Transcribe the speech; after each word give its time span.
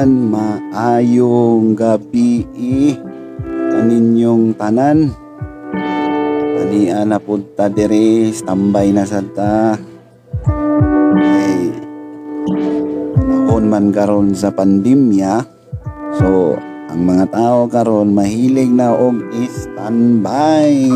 kaigsunan, 0.00 0.32
maayong 0.32 1.76
gabi 1.76 2.48
kaninyong 3.44 4.56
tanan. 4.56 5.12
Tania 6.56 7.04
na 7.04 7.20
punta 7.20 7.68
dire, 7.68 8.32
tambay 8.40 8.96
na 8.96 9.04
sa 9.04 9.20
ta. 9.20 9.76
Ay, 11.20 11.68
panahon 13.12 13.64
man 13.68 13.92
karon 13.92 14.32
sa 14.32 14.48
pandemya. 14.48 15.44
So, 16.16 16.56
ang 16.88 17.06
mga 17.06 17.36
tao 17.36 17.68
karon 17.68 18.16
mahilig 18.16 18.72
na 18.72 18.96
og 18.96 19.20
standby. 19.52 20.88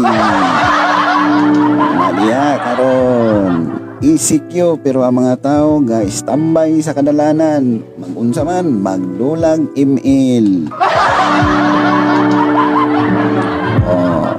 Nadia 2.01 2.61
karon 2.61 3.85
ECQ 4.05 4.85
pero 4.85 5.01
ang 5.01 5.17
mga 5.17 5.41
tao 5.41 5.81
ga 5.81 6.05
standby 6.05 6.77
sa 6.85 6.93
kadalanan 6.93 7.81
magunsa 8.25 8.41
man 8.41 8.81
magdulag 8.81 9.61
email. 9.77 10.49
Oh. 13.85 14.33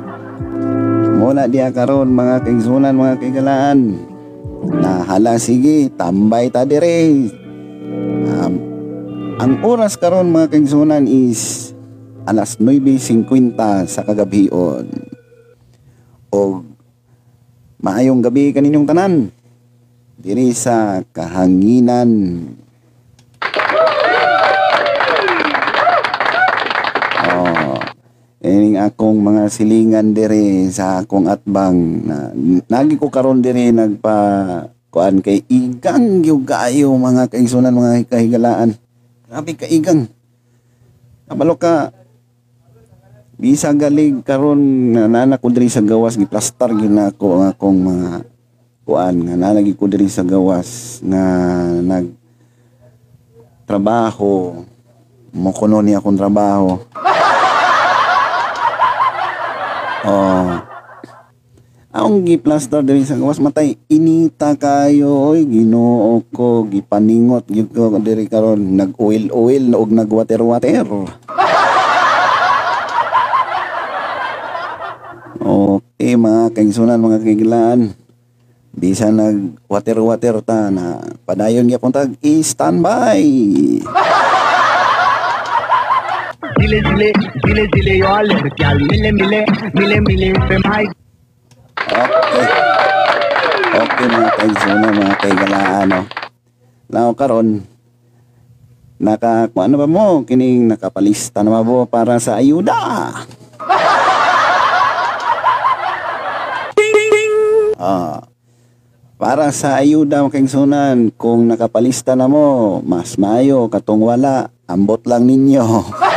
Muna 1.22 1.46
diya 1.46 1.70
karon 1.70 2.10
mga 2.10 2.42
kaigsunan 2.42 2.98
mga 2.98 3.22
kaigalaan 3.22 3.94
na 4.82 5.06
hala 5.06 5.38
sige 5.38 5.94
tambay 5.94 6.50
ta 6.50 6.66
dire. 6.66 7.30
Um, 8.26 8.54
ang 9.38 9.62
oras 9.62 9.94
karon 10.02 10.34
mga 10.34 10.50
kaigsunan 10.50 11.06
is 11.06 11.72
alas 12.26 12.58
9.50 12.58 13.54
sa 13.86 14.02
kagabion 14.02 14.90
o 16.34 16.66
maayong 17.86 18.26
gabi 18.26 18.50
kaninyong 18.50 18.90
tanan. 18.90 19.30
Diri 20.18 20.50
sa 20.58 21.06
kahanginan. 21.14 22.10
Ining 28.46 28.78
akong 28.78 29.18
mga 29.18 29.50
silingan 29.50 30.14
diri 30.14 30.70
sa 30.70 31.02
akong 31.02 31.26
atbang 31.26 32.06
na 32.06 32.30
nagi 32.70 33.02
ko 33.02 33.10
karon 33.10 33.42
diri 33.42 33.74
nagpa 33.74 34.16
kuan 34.94 35.26
kay 35.26 35.42
igang 35.50 36.22
gyud 36.22 36.46
kaayo 36.46 36.94
mga 36.94 37.34
kaigsunan 37.34 37.74
mga 37.74 38.06
kahigalaan. 38.06 38.78
Grabe 39.26 39.58
ka 39.58 39.66
igang. 39.66 40.06
Kabalo 41.26 41.58
ka 41.58 41.90
Bisa 43.36 43.68
galing 43.76 44.24
karon 44.24 44.96
na 44.96 45.12
nana 45.12 45.36
ko 45.36 45.52
diri 45.52 45.68
sa 45.68 45.84
gawas 45.84 46.16
giplastar 46.16 46.72
gyud 46.72 46.88
na 46.88 47.12
ako 47.12 47.26
ang 47.36 47.44
akong 47.52 47.80
mga 47.84 48.12
kuan 48.88 49.16
nga 49.28 49.36
nalagi 49.36 49.76
ko 49.76 49.92
diri 49.92 50.08
sa 50.08 50.24
gawas 50.24 51.02
nga 51.04 51.20
nag 51.84 52.16
trabaho 53.68 54.64
mo 55.36 55.52
kuno 55.52 55.84
ni 55.84 55.92
akong 55.92 56.16
trabaho 56.16 56.80
oh 60.06 60.76
Aong 61.96 62.28
giplaster 62.28 62.84
diri 62.84 63.08
sa 63.08 63.16
gawas. 63.16 63.40
Matay 63.40 63.80
inita 63.88 64.52
kayo. 64.60 65.32
Oy 65.32 65.48
Ginoo 65.48 66.20
ko 66.28 66.68
gipaningot 66.68 67.48
gyud 67.48 67.72
ko 67.72 67.88
diri 68.04 68.28
karon. 68.28 68.76
Nag 68.76 69.00
oil 69.00 69.32
oil 69.32 69.72
og 69.72 69.96
nag 69.96 70.12
water 70.12 70.44
water 70.44 70.84
Okay 75.40 76.20
mga 76.20 76.52
kaigsunan 76.52 77.00
mga 77.00 77.24
kaigilaan 77.24 77.96
Bisa 78.76 79.08
nag 79.08 79.56
water 79.72 80.04
water 80.04 80.44
ta 80.44 80.68
na 80.68 81.00
padayon 81.24 81.64
gyapon 81.64 81.96
puntag 81.96 82.12
i-standby. 82.20 83.24
Dile 86.66 86.82
dile 86.82 87.14
dile 87.46 87.64
dile 87.70 87.94
yo 88.02 88.10
al 88.10 88.26
kyal 88.58 88.82
mile 88.90 89.14
mile 89.14 89.46
mile 89.78 89.98
mile 90.02 90.34
pe 90.50 90.58
mai. 90.66 90.90
Okay. 91.78 92.46
Okay 93.70 94.08
mga 94.10 94.30
kaigsunan 94.34 94.92
mga 94.98 95.16
kaigalaan 95.22 95.86
no. 95.94 96.02
Now 96.90 97.14
karon 97.14 97.70
naka 98.98 99.46
ano 99.54 99.76
ba 99.78 99.86
mo 99.86 100.26
kining 100.26 100.66
nakapalista 100.66 101.46
na 101.46 101.62
mo 101.62 101.86
para 101.86 102.18
sa 102.18 102.42
ayuda. 102.42 102.74
Ah, 107.78 108.26
para 109.22 109.54
sa 109.54 109.78
ayuda 109.78 110.26
kang 110.34 110.50
sunan, 110.50 111.14
kung 111.14 111.46
nakapalista 111.46 112.18
na 112.18 112.26
mo, 112.26 112.82
mas 112.82 113.22
mayo, 113.22 113.70
katong 113.70 114.02
wala, 114.02 114.50
ambot 114.66 115.06
lang 115.06 115.30
ninyo. 115.30 115.62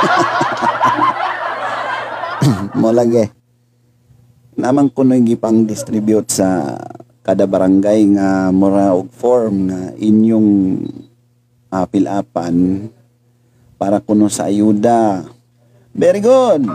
mo 2.80 2.92
lagi. 2.92 3.24
Naman 4.60 4.92
ko 4.92 5.04
nung 5.04 5.24
gipang 5.24 5.64
distribute 5.64 6.30
sa 6.32 6.76
kada 7.24 7.46
barangay 7.46 8.04
nga 8.16 8.52
mura 8.52 8.94
og 8.96 9.08
form 9.12 9.68
nga 9.70 9.92
inyong 9.96 10.78
uh, 11.72 11.86
pilapan 11.88 12.88
para 13.80 14.00
kuno 14.00 14.28
sa 14.28 14.44
ayuda. 14.52 15.24
Very 15.96 16.20
good. 16.20 16.68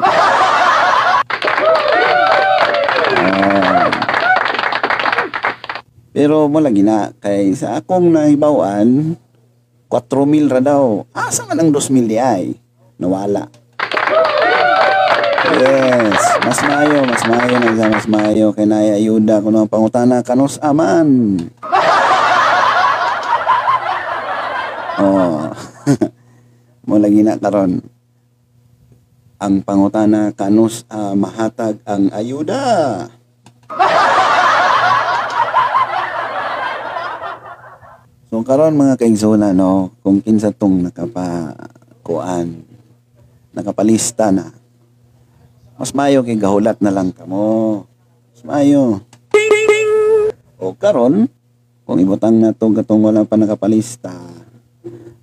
Pero 6.16 6.48
mo 6.48 6.63
lagi 6.63 6.80
na 6.80 7.12
kay 7.19 7.51
sa 7.51 7.83
akong 7.83 8.07
nahibawan 8.07 9.19
4,000 9.92 10.48
ra 10.48 10.63
daw. 10.63 11.04
Asa 11.12 11.44
man 11.44 11.60
ang 11.60 11.75
2,000 11.75 12.07
di 12.07 12.16
ay? 12.16 12.56
Nawala. 12.95 13.51
Yes, 15.56 16.19
mas 16.42 16.59
mayo, 16.65 17.00
mas 17.06 17.24
mayo 17.30 17.56
na 17.62 17.69
sa 17.77 17.86
mas 17.88 18.07
mayo 18.09 18.45
kay 18.51 18.65
naay 18.68 18.97
ayuda 18.97 19.39
kuno 19.39 19.63
ang 19.63 19.71
pangutana 19.71 20.19
kanus 20.25 20.59
aman. 20.59 21.38
Oh. 24.95 25.51
mo 26.89 26.95
lagi 26.97 27.21
na 27.21 27.38
karon. 27.38 27.83
Ang 29.39 29.56
pangutana 29.62 30.33
kanus 30.33 30.88
uh, 30.89 31.13
mahatag 31.13 31.77
ang 31.86 32.09
ayuda. 32.12 33.06
So 38.27 38.44
karon 38.44 38.75
mga 38.75 39.00
kaigsoon 39.00 39.45
no, 39.56 39.95
kung 40.03 40.19
kinsa 40.19 40.51
tong 40.51 40.83
nakapa 40.83 41.56
kuan 42.03 42.75
nakapalista 43.56 44.36
na. 44.36 44.52
Mas 45.80 45.96
mayo 45.96 46.24
kay 46.28 46.36
gahulat 46.36 46.84
na 46.84 46.92
lang 46.92 47.16
kamo. 47.16 47.88
Mas 48.36 48.44
mayo. 48.44 49.00
O 50.60 50.75
karon 50.75 51.31
kung 51.88 52.00
ibutang 52.02 52.36
na 52.36 52.52
tong 52.52 52.75
katong 52.75 53.06
wala 53.06 53.24
pa 53.24 53.38
nakapalista, 53.38 54.12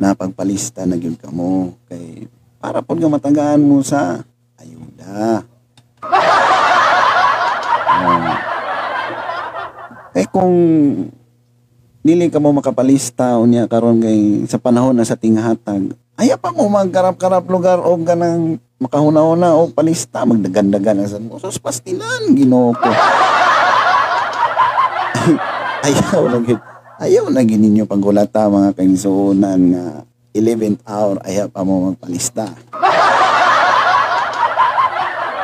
napagpalista 0.01 0.87
na 0.89 0.97
gyud 0.97 1.19
kamo 1.19 1.77
kay 1.91 2.25
para 2.63 2.81
pud 2.81 3.03
nga 3.03 3.11
matagaan 3.11 3.61
mo 3.61 3.83
sa 3.83 4.23
ayuda. 4.57 5.43
Oh. 8.03 8.33
Eh 10.13 10.29
kung 10.29 10.55
dili 12.05 12.29
ka 12.29 12.39
mo 12.39 12.53
makapalista 12.53 13.41
unya 13.41 13.65
karon 13.67 14.03
kay 14.03 14.45
sa 14.47 14.61
panahon 14.61 14.95
na 14.95 15.07
sa 15.07 15.17
tinghatag 15.17 15.97
aya 16.21 16.37
pa 16.37 16.53
mo 16.53 16.69
magkarap-karap 16.69 17.45
lugar 17.49 17.79
o 17.81 17.97
ganang 18.01 18.61
makahuna-huna 18.83 19.55
o 19.57 19.71
palista 19.71 20.27
magdagan-dagan 20.27 21.07
sa 21.07 21.23
mo. 21.23 21.39
Sus 21.39 21.63
pastilan 21.63 22.35
Ginoo 22.35 22.75
ko. 22.75 22.91
Ayaw 25.83 26.31
na 26.31 26.39
gid 26.43 26.61
ayaw 27.03 27.27
na 27.27 27.43
gid 27.43 27.59
ninyo 27.59 27.83
mga 27.91 28.71
kaigsuonan 28.79 29.61
nga 29.75 30.07
11th 30.31 30.87
hour 30.87 31.19
ayaw 31.27 31.51
pa 31.51 31.67
mo 31.67 31.91
magpalista. 31.91 32.47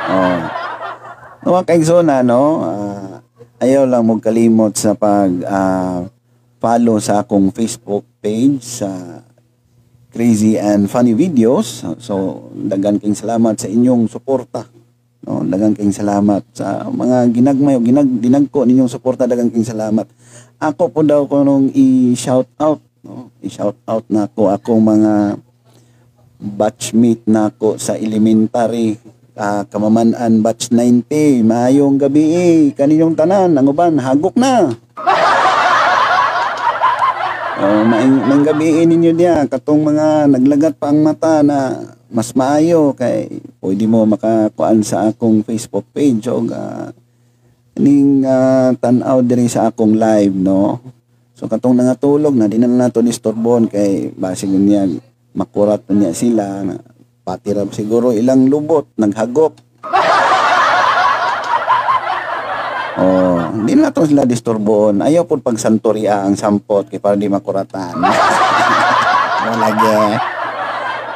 Oh. 0.09 0.41
Mga 1.53 1.69
kaigsuonan 1.69 2.25
no 2.25 2.65
uh, 2.65 3.20
ayaw 3.61 3.85
lang 3.85 4.09
mo 4.09 4.17
kalimot 4.17 4.73
sa 4.73 4.97
pag 4.97 5.29
uh, 5.44 6.09
follow 6.56 6.97
sa 6.97 7.20
akong 7.20 7.53
Facebook 7.53 8.09
page 8.25 8.65
sa 8.65 8.88
Crazy 10.19 10.59
and 10.59 10.91
Funny 10.91 11.15
Videos. 11.15 11.87
So, 12.03 12.50
dagan 12.50 12.99
king 12.99 13.15
salamat 13.15 13.55
sa 13.55 13.70
inyong 13.70 14.11
suporta. 14.11 14.67
No, 15.23 15.47
dagan 15.47 15.79
king 15.79 15.94
salamat 15.94 16.43
sa 16.50 16.91
mga 16.91 17.31
ginagmay 17.31 17.79
o 17.79 17.81
ginag 17.87 18.19
dinagko 18.19 18.67
ninyong 18.67 18.91
suporta 18.91 19.31
dagan 19.31 19.47
king 19.47 19.62
salamat. 19.62 20.11
Ako 20.59 20.91
po 20.91 21.06
daw 21.06 21.23
ko 21.31 21.47
nung 21.47 21.70
i-shout 21.70 22.50
out, 22.59 22.82
no? 23.06 23.31
I-shout 23.47 23.79
out 23.87 24.11
na 24.11 24.26
ako 24.26 24.50
akong 24.50 24.82
mga 24.82 25.38
batchmate 26.43 27.23
na 27.31 27.55
ako 27.55 27.79
sa 27.79 27.94
elementary 27.94 28.99
uh, 29.38 29.62
kamaman-an 29.70 30.43
batch 30.43 30.75
90. 30.75 31.47
Maayong 31.47 31.94
gabi 31.94 32.25
eh. 32.35 32.59
Kaninyong 32.75 33.15
tanan, 33.15 33.55
ang 33.55 33.70
uban, 33.70 33.94
hagok 34.03 34.35
na. 34.35 34.75
Oh, 37.58 37.82
maing, 37.82 38.22
maing 38.22 38.46
gabiin 38.46 38.87
ninyo 38.87 39.19
diya 39.19 39.43
katong 39.50 39.82
mga 39.82 40.31
naglagat 40.31 40.78
pa 40.78 40.94
ang 40.94 41.02
mata 41.02 41.43
na 41.43 41.75
mas 42.06 42.31
maayo 42.38 42.94
kay 42.94 43.43
pwede 43.58 43.82
mo 43.90 44.06
makakuan 44.06 44.87
sa 44.87 45.10
akong 45.10 45.43
Facebook 45.43 45.82
page 45.90 46.31
o 46.31 46.38
uh, 46.46 46.87
ning 47.82 48.22
uh, 48.22 48.70
tan-aw 48.78 49.19
diri 49.26 49.50
sa 49.50 49.75
akong 49.75 49.99
live 49.99 50.38
no. 50.38 50.78
So 51.34 51.50
katong 51.50 51.75
nangatulog 51.75 52.38
na 52.38 52.46
di 52.46 52.62
na 52.62 52.70
nato 52.70 53.02
disturbon 53.02 53.66
kay 53.66 54.14
basig 54.14 54.55
niya 54.55 54.87
makurat 55.34 55.82
niya 55.90 56.14
sila 56.14 56.62
na 56.62 56.78
pati 57.26 57.58
siguro 57.75 58.14
ilang 58.14 58.46
lubot 58.46 58.87
naghagop. 58.94 59.58
Oh, 62.98 63.38
hindi 63.54 63.78
na 63.78 63.94
to 63.94 64.02
sila 64.02 64.26
disturbon. 64.26 64.98
Ayaw 64.98 65.22
po 65.22 65.38
pag 65.38 65.54
santoria 65.54 66.26
ang 66.26 66.34
sampot 66.34 66.90
kay 66.90 66.98
para 66.98 67.14
di 67.14 67.30
makuratan. 67.30 67.94
Malagi. 69.46 69.98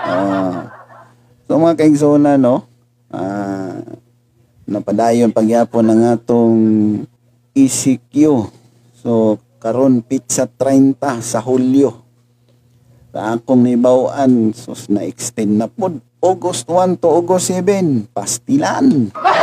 Oh. 0.06 0.54
So 1.50 1.58
mga 1.58 1.82
kaigsona, 1.82 2.38
no? 2.38 2.62
Ah, 3.10 3.82
napadayon 4.62 5.34
pagyapon 5.34 5.90
ng 5.90 6.02
atong 6.14 6.60
ECQ. 7.52 8.46
So, 9.02 9.42
karon 9.58 10.06
pizza 10.06 10.46
30 10.46 10.96
sa 11.20 11.42
Hulyo. 11.42 11.98
Sa 13.12 13.36
akong 13.36 13.60
nibawaan, 13.66 14.54
sus 14.56 14.88
na-extend 14.88 15.58
na 15.58 15.66
po. 15.68 15.92
August 16.22 16.70
1 16.70 17.02
to 17.02 17.10
August 17.10 17.50
7, 17.50 18.06
pastilan. 18.14 19.10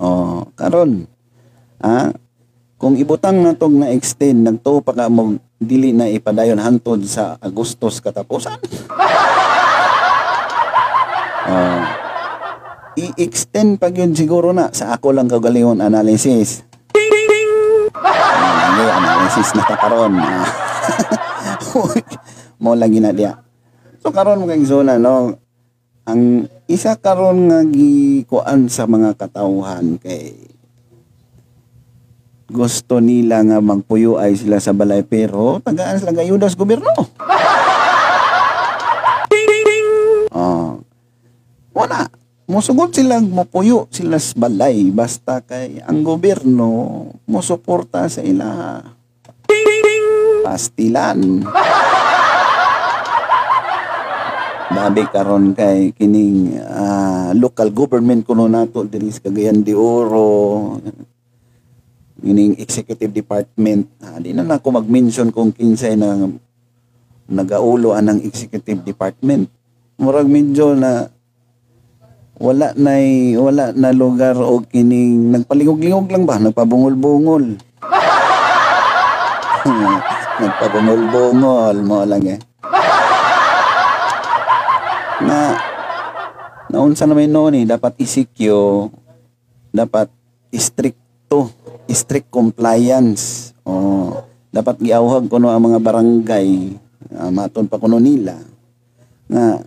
Oh, 0.00 0.48
karon. 0.56 1.04
Ah, 1.76 2.08
kung 2.80 2.96
ibutang 2.96 3.44
na 3.44 3.52
tong 3.52 3.84
na 3.84 3.92
extend 3.92 4.48
nagtuo 4.48 4.80
pa 4.80 4.96
ka 4.96 5.12
mo 5.12 5.36
dili 5.60 5.92
na 5.92 6.08
ipadayon 6.08 6.56
hantod 6.56 7.04
sa 7.04 7.36
Agustos 7.36 8.00
katapusan. 8.00 8.56
oh, 11.44 11.80
i-extend 13.04 13.76
pa 13.76 13.92
yun 13.92 14.16
siguro 14.16 14.56
na 14.56 14.72
sa 14.72 14.96
ako 14.96 15.12
lang 15.12 15.28
kagalingon 15.28 15.84
analysis. 15.84 16.64
Hindi, 16.96 17.44
uh, 17.92 18.92
analysis 19.04 19.52
na 19.52 19.68
ta 19.68 19.76
karon. 19.84 20.16
mo 22.56 22.72
lagi 22.72 23.04
na 23.04 23.12
dia. 23.12 23.36
So 24.00 24.08
karon 24.16 24.48
kay 24.48 24.64
zona 24.64 24.96
no 24.96 25.36
ang 26.10 26.50
isa 26.66 26.98
karon 26.98 27.50
nga 27.50 27.62
gikuan 27.62 28.66
sa 28.66 28.86
mga 28.90 29.14
katawhan 29.14 29.98
kay 30.02 30.34
gusto 32.50 32.98
nila 32.98 33.46
nga 33.46 33.62
magpuyo 33.62 34.18
ay 34.18 34.34
sila 34.34 34.58
sa 34.58 34.74
balay 34.74 35.06
pero 35.06 35.62
tagaan 35.62 36.02
sila 36.02 36.10
gayuda 36.10 36.50
sa 36.50 36.58
gobyerno. 36.58 36.90
Oh. 40.30 40.78
Wala. 41.74 42.06
Musugod 42.50 42.90
sila 42.90 43.22
mopuyo 43.22 43.86
sila 43.94 44.18
sa 44.18 44.34
balay 44.34 44.90
basta 44.90 45.38
kay 45.46 45.78
ang 45.86 46.02
gobyerno 46.02 47.06
musuporta 47.30 48.10
sa 48.10 48.22
ila. 48.26 48.82
Pastilan. 50.42 51.46
Dabi 54.70 55.02
karon 55.10 55.50
kay 55.50 55.90
kining 55.98 56.54
uh, 56.62 57.34
local 57.34 57.74
government 57.74 58.22
kuno 58.22 58.46
nato 58.46 58.86
diri 58.86 59.10
sa 59.10 59.26
Cagayan 59.26 59.66
de 59.66 59.74
Oro. 59.74 60.78
Kining 62.22 62.54
executive 62.54 63.10
department. 63.10 63.90
Uh, 63.98 64.22
di 64.22 64.30
na 64.30 64.46
nako 64.46 64.78
mag-mention 64.78 65.34
kung 65.34 65.50
kinsay 65.50 65.98
na 65.98 66.14
nagaulo 67.26 67.98
anang 67.98 68.22
executive 68.22 68.86
department. 68.86 69.50
Murag 69.98 70.30
medyo 70.30 70.78
na 70.78 71.10
wala 72.38 72.70
na 72.78 72.94
wala 73.42 73.74
na 73.74 73.90
lugar 73.90 74.38
o 74.38 74.62
kining 74.62 75.34
nagpaligog-ligog 75.34 76.06
lang 76.14 76.22
ba? 76.22 76.38
Nagpabungol-bungol. 76.38 77.58
Nagpabungol-bungol 80.46 81.76
mo 81.82 82.06
lang 82.06 82.22
eh 82.30 82.49
na 85.24 85.56
naunsa 86.70 87.04
na 87.04 87.16
may 87.16 87.28
noon 87.28 87.60
eh, 87.60 87.66
dapat 87.68 87.98
isikyo, 88.00 88.88
dapat 89.70 90.08
stricto, 90.54 91.50
strict 91.90 92.30
compliance. 92.32 93.52
Oh, 93.66 94.24
dapat 94.50 94.82
giawhag 94.82 95.30
kuno 95.30 95.50
ang 95.50 95.62
mga 95.62 95.78
barangay, 95.78 96.48
uh, 97.14 97.30
maton 97.30 97.70
pa 97.70 97.78
kuno 97.78 98.02
nila 98.02 98.34
nga 99.30 99.62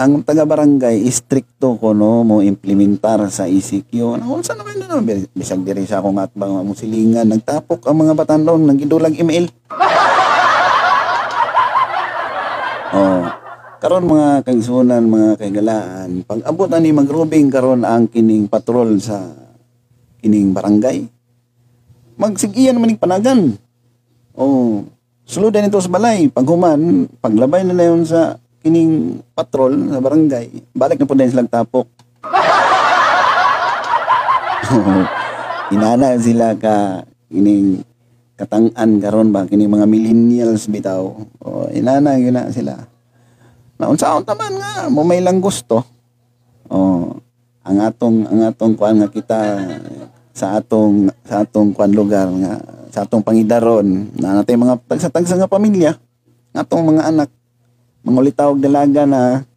ang 0.00 0.24
taga 0.24 0.46
barangay 0.46 1.02
stricto 1.10 1.76
kuno 1.76 2.24
mo 2.24 2.40
implementar 2.40 3.20
sa 3.28 3.44
ECQ. 3.50 4.22
Naunsa 4.22 4.56
na 4.56 4.64
may 4.64 4.78
no, 4.78 5.02
bisag 5.34 5.66
diri 5.66 5.84
sa 5.84 6.00
akong 6.00 6.16
atbang 6.16 6.64
musilingan 6.64 7.28
nagtapok 7.28 7.84
ang 7.84 8.00
mga 8.06 8.16
batanon 8.16 8.64
nang 8.64 8.80
gidulag 8.80 9.12
email. 9.18 9.50
oh, 12.96 13.39
karon 13.80 14.04
mga 14.04 14.44
kaigsunan 14.44 15.00
mga 15.08 15.40
kaigalaan 15.40 16.20
pag 16.28 16.44
abot 16.44 16.68
ani 16.68 16.92
magrubing 16.92 17.48
karon 17.48 17.80
ang 17.88 18.12
kining 18.12 18.44
patrol 18.44 19.00
sa 19.00 19.32
kining 20.20 20.52
barangay. 20.52 21.08
Magsigiyan 22.20 22.76
man 22.76 22.92
ning 22.92 23.00
panagan. 23.00 23.56
Oh 24.36 24.84
suludan 25.24 25.64
ito 25.64 25.80
sa 25.80 25.88
balay 25.88 26.28
paghuman 26.28 27.08
paglabay 27.24 27.64
na 27.64 27.72
nayon 27.72 28.04
sa 28.04 28.36
kining 28.60 29.24
patrol 29.32 29.72
sa 29.88 30.04
barangay 30.04 30.76
balik 30.76 31.00
na 31.00 31.08
po 31.08 31.16
din 31.16 31.32
silang 31.32 31.48
tapok. 31.48 31.88
Inana 35.74 36.20
sila 36.20 36.52
ka 36.60 37.00
kining 37.32 37.80
katang-an 38.36 39.00
karon 39.00 39.32
ba 39.32 39.48
kining 39.48 39.72
mga 39.72 39.88
millennials 39.88 40.68
bitaw. 40.68 41.16
Oh 41.40 41.64
inana 41.72 42.20
gyud 42.20 42.36
na 42.36 42.52
sila 42.52 42.99
Naunsaon 43.80 44.28
taman 44.28 44.60
nga 44.60 44.92
mo 44.92 45.00
may 45.00 45.24
lang 45.24 45.40
gusto. 45.40 45.80
Oh, 46.68 47.16
ang 47.64 47.80
atong 47.80 48.28
ang 48.28 48.52
atong 48.52 48.76
kuan 48.76 49.00
nga 49.00 49.08
kita 49.08 49.40
sa 50.36 50.60
atong 50.60 51.08
sa 51.24 51.48
atong 51.48 51.72
kuan 51.72 51.96
lugar 51.96 52.28
nga 52.28 52.60
sa 52.92 53.08
atong 53.08 53.24
pangidaron 53.24 54.12
na 54.20 54.36
natay 54.36 54.60
mga 54.60 54.84
tagsa-tagsa 54.84 55.40
nga 55.40 55.48
pamilya 55.48 55.96
atong 56.52 56.92
mga 56.92 57.08
anak 57.08 57.32
mangulitaw 58.04 58.52
dalaga 58.60 59.08
na 59.08 59.48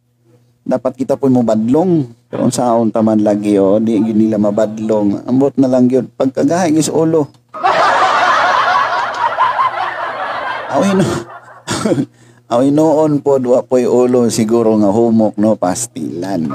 dapat 0.64 1.04
kita 1.04 1.20
po 1.20 1.28
mo 1.28 1.44
badlong 1.44 2.08
pero 2.32 2.48
unsaon 2.48 2.88
taman 2.88 3.20
lagi 3.20 3.60
o 3.60 3.76
oh, 3.76 3.78
di 3.78 4.00
gyud 4.00 4.16
nila 4.16 4.40
mabadlong. 4.40 5.20
Ambot 5.28 5.52
na 5.60 5.68
lang 5.68 5.84
gyud 5.84 6.08
pagkagahay 6.16 6.72
is 6.72 6.88
ulo. 6.88 7.28
Awin 10.74 10.98
Aw 12.44 12.60
noon 12.68 13.24
po 13.24 13.40
wa 13.40 13.64
po'y 13.64 13.88
ulo 13.88 14.28
siguro 14.28 14.76
nga 14.76 14.92
humok 14.92 15.40
no 15.40 15.56
pastilan. 15.56 16.52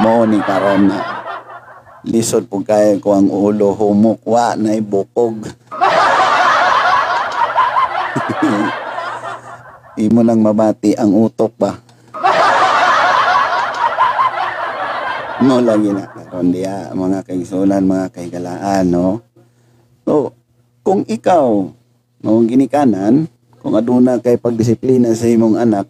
Mo 0.00 0.24
ni 0.24 0.40
karon 0.40 0.88
lisod 2.08 2.48
po 2.48 2.64
kaya 2.64 2.96
ko 2.96 3.12
ang 3.12 3.28
ulo 3.28 3.76
humok 3.76 4.24
wa 4.24 4.56
na 4.56 4.72
bukog. 4.80 5.44
Imo 10.00 10.24
nang 10.24 10.40
mabati 10.40 10.96
ang 10.96 11.12
utok 11.12 11.52
ba? 11.60 11.76
Mo 15.44 15.60
lagi 15.60 15.92
na 15.92 16.08
karon 16.08 16.56
diya 16.56 16.96
mga 16.96 17.20
kaigsunan, 17.20 17.84
mga 17.84 18.16
kaigalaan 18.16 18.88
no. 18.88 19.20
So, 20.08 20.32
kung 20.80 21.04
ikaw 21.04 21.68
no 22.24 22.32
ginikanan 22.48 23.28
kung 23.68 23.76
aduna 23.76 24.16
kay 24.16 24.40
pagdisiplina 24.40 25.12
sa 25.12 25.28
imong 25.28 25.60
anak 25.60 25.84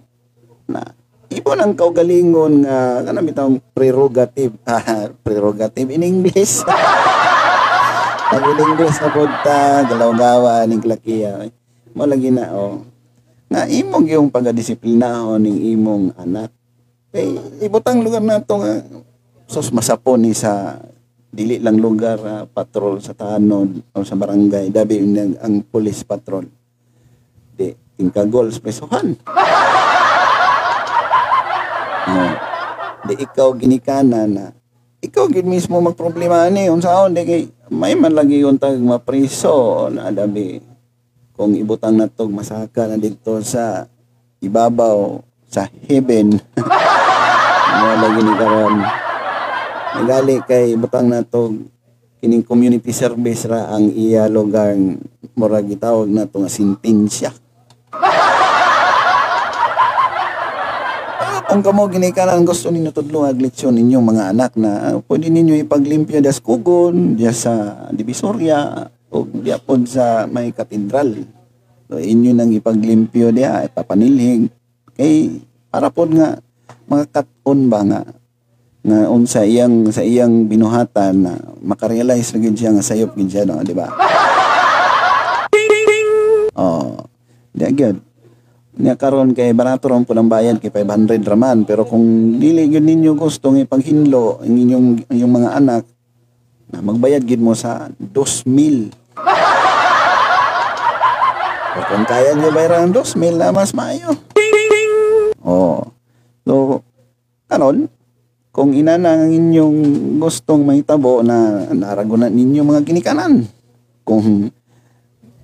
na 0.67 0.83
ibo 1.31 1.55
nang 1.55 1.79
kaugalingon 1.79 2.67
nga 2.67 3.07
kana 3.07 3.23
bitang 3.23 3.63
prerogative 3.71 4.59
ah, 4.67 5.07
prerogative 5.23 5.87
in 5.95 6.03
English. 6.03 6.67
Pag 8.35 8.45
in 8.51 8.59
English 8.67 8.99
na 8.99 9.15
punta 9.15 9.87
galaw-gawa 9.87 10.67
ning 10.67 10.83
klakiya 10.83 11.47
mo 11.95 12.03
lagi 12.03 12.35
na 12.35 12.51
oh 12.51 12.83
nga 13.47 13.71
imong 13.71 14.11
yung 14.11 14.27
pagadisiplinahon 14.27 15.39
ning 15.39 15.79
imong 15.79 16.19
anak. 16.19 16.51
Kay 17.15 17.63
ibutang 17.63 18.03
lugar 18.03 18.27
nato 18.27 18.59
nga 18.59 18.75
sos 19.47 19.71
masapon 19.71 20.27
ni 20.27 20.35
sa 20.35 20.83
dili 21.31 21.63
lang 21.63 21.79
lugar 21.79 22.19
uh, 22.27 22.43
patrol 22.51 22.99
sa 22.99 23.15
tanod 23.15 23.71
o 23.95 24.03
sa 24.03 24.19
barangay. 24.19 24.67
Dabi 24.75 24.99
ang 25.39 25.63
police 25.63 26.03
patrol 26.03 26.58
di 27.59 27.75
tingka 27.99 28.23
goals 28.31 28.63
pesohan. 28.63 29.19
No. 32.09 32.25
di 33.05 33.21
ikaw 33.21 33.53
ginikana 33.53 34.25
na 34.25 34.49
ikaw 35.05 35.29
gid 35.29 35.45
mismo 35.45 35.77
magproblema 35.77 36.49
ni 36.49 36.73
unsaon 36.73 37.13
di 37.13 37.21
kay 37.21 37.43
may 37.69 37.93
man 37.93 38.17
lagi 38.17 38.41
yung 38.41 38.57
tag 38.57 38.81
mapriso 38.81 39.87
na 39.93 40.09
adabi 40.09 40.57
kung 41.37 41.53
ibutang 41.53 42.01
natog 42.01 42.33
masaka 42.33 42.91
na 42.91 42.97
dito 42.97 43.39
sa 43.45 43.87
ibabaw 44.43 45.23
sa 45.47 45.71
heaven. 45.87 46.35
Mo 47.79 47.87
lagi 47.95 48.21
ni 48.27 48.33
karon. 48.35 48.77
Nagali 50.01 50.37
kay 50.43 50.75
butang 50.75 51.07
natog 51.13 51.55
kining 52.19 52.43
community 52.43 52.91
service 52.91 53.47
ra 53.47 53.71
ang 53.71 53.95
iya 53.95 54.27
lugar 54.27 54.75
murag 55.39 55.71
gitawag 55.71 56.11
na 56.11 56.27
nga 56.27 56.51
sintensya 56.51 57.31
kung 61.49 61.65
kamo 61.65 61.89
ginikanan 61.89 62.45
gusto 62.45 62.69
ninyo 62.69 62.93
tudlo 62.93 63.25
ag 63.25 63.41
leksyon 63.41 63.73
ninyong 63.73 64.05
mga 64.05 64.25
anak 64.37 64.53
na 64.61 64.93
uh, 64.93 65.01
pwede 65.09 65.33
ninyo 65.33 65.57
ipaglimpyo 65.65 66.21
das 66.21 66.45
kugon 66.45 67.17
diya 67.17 67.33
sa 67.33 67.89
divisoria 67.89 68.85
o 69.09 69.25
diya 69.25 69.57
pod 69.57 69.89
sa 69.89 70.29
may 70.29 70.53
katedral 70.53 71.25
so 71.89 71.97
inyo 71.97 72.37
nang 72.37 72.53
ipaglimpyo 72.53 73.33
diya 73.33 73.65
ipapanilhig 73.65 74.53
kay 74.93 75.41
para 75.73 75.89
pod 75.89 76.13
nga 76.13 76.37
mga 76.85 77.05
katon 77.17 77.73
ba 77.73 77.81
nga 77.81 78.01
nga 78.85 78.99
unsa 79.09 79.49
iyang 79.49 79.89
sa 79.89 80.05
iyang 80.05 80.45
binuhatan 80.45 81.25
na 81.25 81.33
makarealize 81.65 82.29
na 82.37 82.45
gid 82.45 82.61
siya 82.61 82.77
nga 82.77 82.85
sayop 82.85 83.17
gid 83.17 83.33
siya 83.33 83.49
no? 83.49 83.65
Di 83.65 83.73
ba? 83.73 83.89
Oh 86.59 86.99
diya 87.55 87.71
gyud 87.73 88.08
niya 88.79 88.95
karon 88.95 89.35
kay 89.35 89.51
barato 89.51 89.91
ron 89.91 90.07
po 90.07 90.15
ng 90.15 90.31
bayan 90.31 90.63
kay 90.63 90.71
500 90.71 91.19
raman. 91.27 91.67
Pero 91.67 91.83
kung 91.83 92.39
dili 92.39 92.71
gyud 92.71 92.87
ninyo 92.87 93.19
gusto 93.19 93.51
nga 93.51 93.67
ipanghinlo 93.67 94.39
ang 94.41 94.55
inyong 94.55 95.11
inyong 95.11 95.35
mga 95.35 95.51
anak 95.59 95.83
na 96.71 96.79
magbayad 96.79 97.27
gid 97.27 97.43
mo 97.43 97.59
sa 97.59 97.91
2,000 97.99 98.95
o 101.69 101.79
kung 101.91 102.05
kaya 102.07 102.39
nyo 102.39 102.49
bayaran 102.55 102.91
ng 102.91 102.95
2,000 102.95 103.35
na 103.35 103.51
mas 103.51 103.75
maayo. 103.75 104.15
Oh 105.43 105.83
so 106.47 106.81
karon 107.51 107.93
kung 108.55 108.73
inana 108.73 109.21
ang 109.21 109.31
inyong 109.31 109.79
gustong 110.17 110.65
mahitabo 110.65 111.21
na 111.21 111.69
naragunan 111.77 112.33
ninyo 112.33 112.65
mga 112.65 112.85
kinikanan 112.89 113.45
kung 114.03 114.49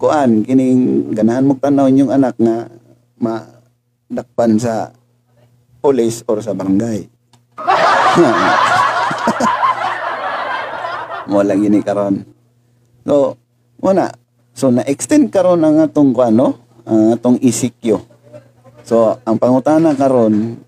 kuan 0.00 0.42
kining 0.48 1.12
ganahan 1.12 1.44
mo 1.44 1.54
tanaw 1.60 1.88
inyong 1.88 2.12
anak 2.12 2.34
nga 2.40 2.72
madakpan 3.18 4.58
sa 4.58 4.92
police 5.82 6.24
or 6.26 6.40
sa 6.40 6.54
barangay. 6.56 7.08
mo 11.30 11.40
lang 11.40 11.64
gini 11.64 11.80
karon. 11.80 12.24
So, 13.04 13.36
muna. 13.80 14.12
So 14.54 14.70
na-extend 14.70 15.34
karon 15.34 15.66
ang 15.66 15.82
atong 15.82 16.14
ano, 16.14 16.54
ang 16.86 17.18
atong 17.18 17.42
ECQ. 17.42 17.98
So, 18.86 19.18
ang 19.26 19.36
pangutana 19.40 19.98
karon 19.98 20.62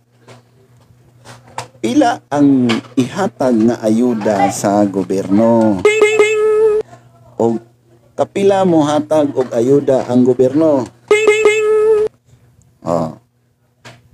pila 1.87 2.19
ang 2.35 2.67
ihatag 2.99 3.55
nga 3.63 3.79
ayuda 3.79 4.51
sa 4.51 4.83
gobyerno. 4.83 5.79
O 7.39 7.63
kapila 8.19 8.67
mo 8.67 8.83
hatag 8.83 9.31
og 9.39 9.55
ayuda 9.55 10.03
ang 10.11 10.27
gobyerno. 10.27 10.83
Oh. 12.87 13.19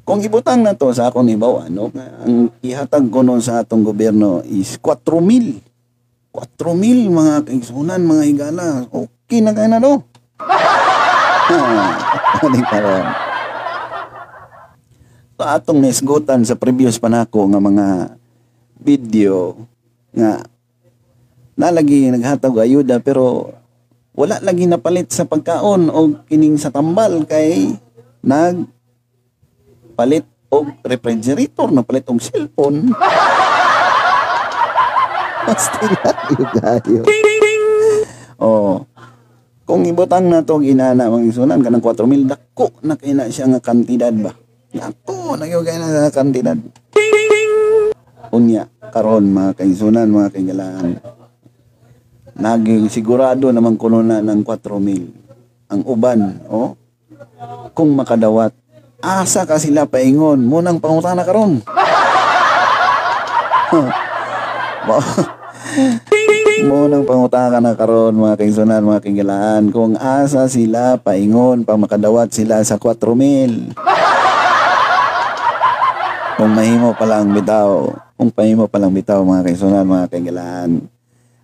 Kung 0.03 0.25
ibutang 0.25 0.65
na 0.65 0.73
to 0.73 0.89
sa 0.97 1.13
akong 1.13 1.29
ibaw, 1.29 1.69
ano, 1.69 1.93
ang 1.95 2.49
ihatag 2.65 3.07
ko 3.13 3.21
nun 3.21 3.45
sa 3.45 3.61
atong 3.61 3.85
gobyerno 3.85 4.41
is 4.49 4.81
4,000. 4.81 5.61
4,000 6.33 7.13
mga 7.13 7.35
kaigsunan, 7.47 8.01
mga 8.01 8.25
higala. 8.25 8.89
Okay 8.89 9.45
na 9.45 9.53
kayo 9.53 9.69
na 9.69 9.79
karon? 12.65 13.07
So 15.43 15.51
atong 15.51 15.83
nesgutan 15.83 16.47
sa 16.47 16.55
previous 16.55 17.03
panako 17.03 17.51
nga 17.51 17.59
mga 17.59 18.15
video 18.79 19.59
nga 20.15 20.39
nalagi 21.59 22.15
naghatag 22.15 22.63
ayuda 22.63 23.03
pero 23.03 23.51
wala 24.15 24.39
lagi 24.39 24.71
napalit 24.71 25.11
sa 25.11 25.27
pagkaon 25.27 25.91
o 25.91 26.15
kining 26.31 26.63
sa 26.63 26.71
tambal 26.71 27.27
kay 27.27 27.75
nag 28.23 28.65
palit 29.99 30.25
og 30.49 30.73
refrigerator 30.87 31.69
na 31.75 31.83
palit 31.83 32.07
og 32.07 32.23
cellphone 32.23 32.95
Pastilan 35.43 36.19
yung 36.39 36.53
gayo. 36.55 37.03
Oh. 38.39 38.87
Kung 39.67 39.83
ibutang 39.87 40.31
na 40.31 40.43
to 40.43 40.63
ginana 40.63 41.11
mga 41.11 41.35
isunan 41.35 41.63
kanang 41.63 41.83
4,000 41.83 42.31
dako 42.31 42.71
na 42.87 42.95
kay 42.95 43.15
na 43.15 43.27
siya 43.27 43.51
nga 43.51 43.63
kantidad 43.63 44.15
ba. 44.15 44.35
Dako 44.71 45.35
na 45.39 45.47
yung 45.51 45.67
kay 45.67 45.79
na 45.79 46.11
kantidad. 46.15 46.59
Unya 48.31 48.71
karon 48.95 49.35
mga 49.35 49.59
kaisunan 49.59 50.09
mga 50.11 50.31
kaigalaan. 50.35 50.99
Naging 52.33 52.89
sigurado 52.89 53.53
naman 53.53 53.77
kuno 53.77 54.01
na 54.01 54.25
ng 54.25 54.41
4,000. 54.47 55.73
Ang 55.73 55.83
uban, 55.85 56.41
oh. 56.49 56.77
Kung 57.73 57.97
makadawat, 57.97 58.55
asa 59.03 59.43
ka 59.43 59.59
sila 59.59 59.89
paingon, 59.89 60.45
munang 60.47 60.79
pangutana 60.79 61.27
karon. 61.27 61.59
Mo 64.87 64.97
mo 66.63 66.87
nang 66.87 67.03
pangutana 67.03 67.59
na 67.59 67.75
karon 67.75 68.15
mga 68.15 68.39
kaigsunan, 68.39 68.85
mga 68.85 69.03
kaigalaan 69.03 69.75
kung 69.75 69.99
asa 69.99 70.47
sila 70.47 70.95
paingon 71.01 71.67
pang 71.67 71.83
makadawat 71.83 72.31
sila 72.31 72.63
sa 72.63 72.79
4,000. 72.79 73.75
Kung 76.39 76.51
mahimo 76.55 76.95
pa 76.95 77.07
lang 77.07 77.35
bitaw, 77.35 77.91
kung 78.15 78.31
pahimo 78.31 78.71
pa 78.71 78.79
lang 78.79 78.95
bitaw 78.95 79.27
mga 79.27 79.51
kaigsunan, 79.51 79.87
mga 79.87 80.07
kaigalaan. 80.11 80.71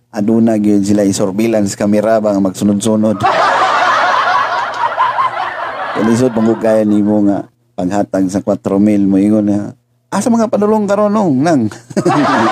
Aduna 0.09 0.55
gyud 0.55 0.87
sila 0.87 1.03
i-surveillance 1.03 1.75
camera 1.75 2.23
bang 2.23 2.39
magsunod-sunod. 2.39 3.19
Kalisod 6.09 6.33
panggugaya 6.33 6.81
nimo 6.81 7.21
nga 7.29 7.45
paghatag 7.77 8.25
sa 8.33 8.41
4,000 8.41 9.05
mo 9.05 9.21
ingon 9.21 9.45
na 9.45 9.77
asa 10.09 10.33
mga 10.33 10.49
padulong 10.49 10.89
karon 10.89 11.13
nung 11.13 11.37
nang 11.37 11.69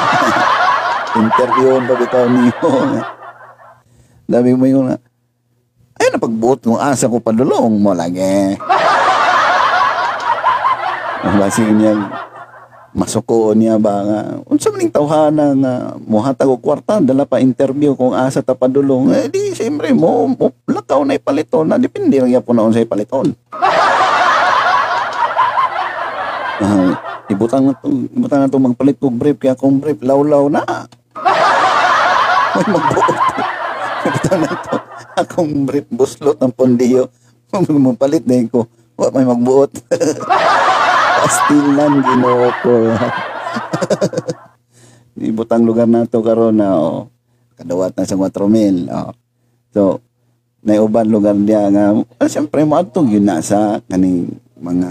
interview 1.17 1.81
pa 1.89 1.93
bitaw 1.97 2.29
niyo. 2.29 2.53
Dami 4.29 4.53
mo 4.53 4.69
yung 4.69 4.93
na, 4.93 5.01
ay 5.97 6.13
na 6.13 6.21
pagbuot 6.21 6.69
ng 6.69 6.77
asa 6.77 7.09
ko 7.09 7.17
padulong 7.17 7.81
mo 7.81 7.97
lagi. 7.97 8.53
Ang 11.25 11.41
basi 11.41 11.65
niya, 11.65 11.97
masuko 12.95 13.51
niya 13.51 13.75
ba 13.75 14.03
nga, 14.03 14.19
unsa 14.47 14.71
maning 14.71 14.91
tawhana 14.93 15.55
nga, 15.57 15.73
muhatag 15.99 16.47
og 16.47 16.63
kwarta, 16.63 17.03
dala 17.03 17.27
pa 17.27 17.43
interview 17.43 17.95
kung 17.97 18.15
asa 18.15 18.39
ta 18.39 18.55
padulong, 18.55 19.11
eh 19.11 19.27
di, 19.27 19.51
siyempre 19.51 19.91
mo, 19.91 20.31
mo 20.31 20.53
lakaw 20.69 21.03
na 21.03 21.19
ipaliton, 21.19 21.67
na 21.67 21.81
depende 21.81 22.19
lang 22.19 22.31
po 22.39 22.55
na 22.55 22.63
unsay 22.63 22.87
paliton. 22.87 23.35
Uh, 26.57 26.91
ibutang 27.33 27.69
na 27.69 27.73
to, 27.75 27.87
ibutang 28.15 28.41
na 28.45 28.51
to 28.51 28.59
magpalit 28.61 28.97
kog 29.01 29.17
brief 29.17 29.37
kaya 29.41 29.57
kung 29.59 29.83
brief 29.83 29.99
lawlaw 29.99 30.47
na. 30.47 30.63
May 32.55 32.67
magbuot. 32.75 33.17
Ibutang 34.07 34.41
na 34.41 34.51
to 34.55 34.87
akong 35.17 35.65
brief 35.65 35.89
buslot 35.89 36.37
ng 36.37 36.53
pondiyo. 36.53 37.09
Magpalit 37.89 38.29
na 38.29 38.45
ko. 38.45 38.69
Wa 38.93 39.09
may 39.09 39.25
magbuot. 39.25 39.73
Pastilan 41.17 41.93
ginoo 42.05 42.49
ko. 42.61 42.73
ibutang 45.17 45.65
lugar 45.65 45.89
na 45.89 46.05
to 46.05 46.21
karon 46.21 46.61
na 46.61 46.77
oh. 46.77 47.09
Kadawat 47.57 47.97
na 47.97 48.05
sa 48.05 48.13
4,000. 48.13 48.85
Oh. 48.85 49.11
So, 49.73 49.81
naiuban 50.61 51.09
lugar 51.09 51.33
diya 51.33 51.73
nga, 51.73 51.89
ah, 52.21 52.29
siyempre 52.29 52.61
mo 52.69 52.77
yun 52.85 53.25
na 53.25 53.41
sa 53.41 53.81
kaning 53.89 54.29
mga 54.61 54.89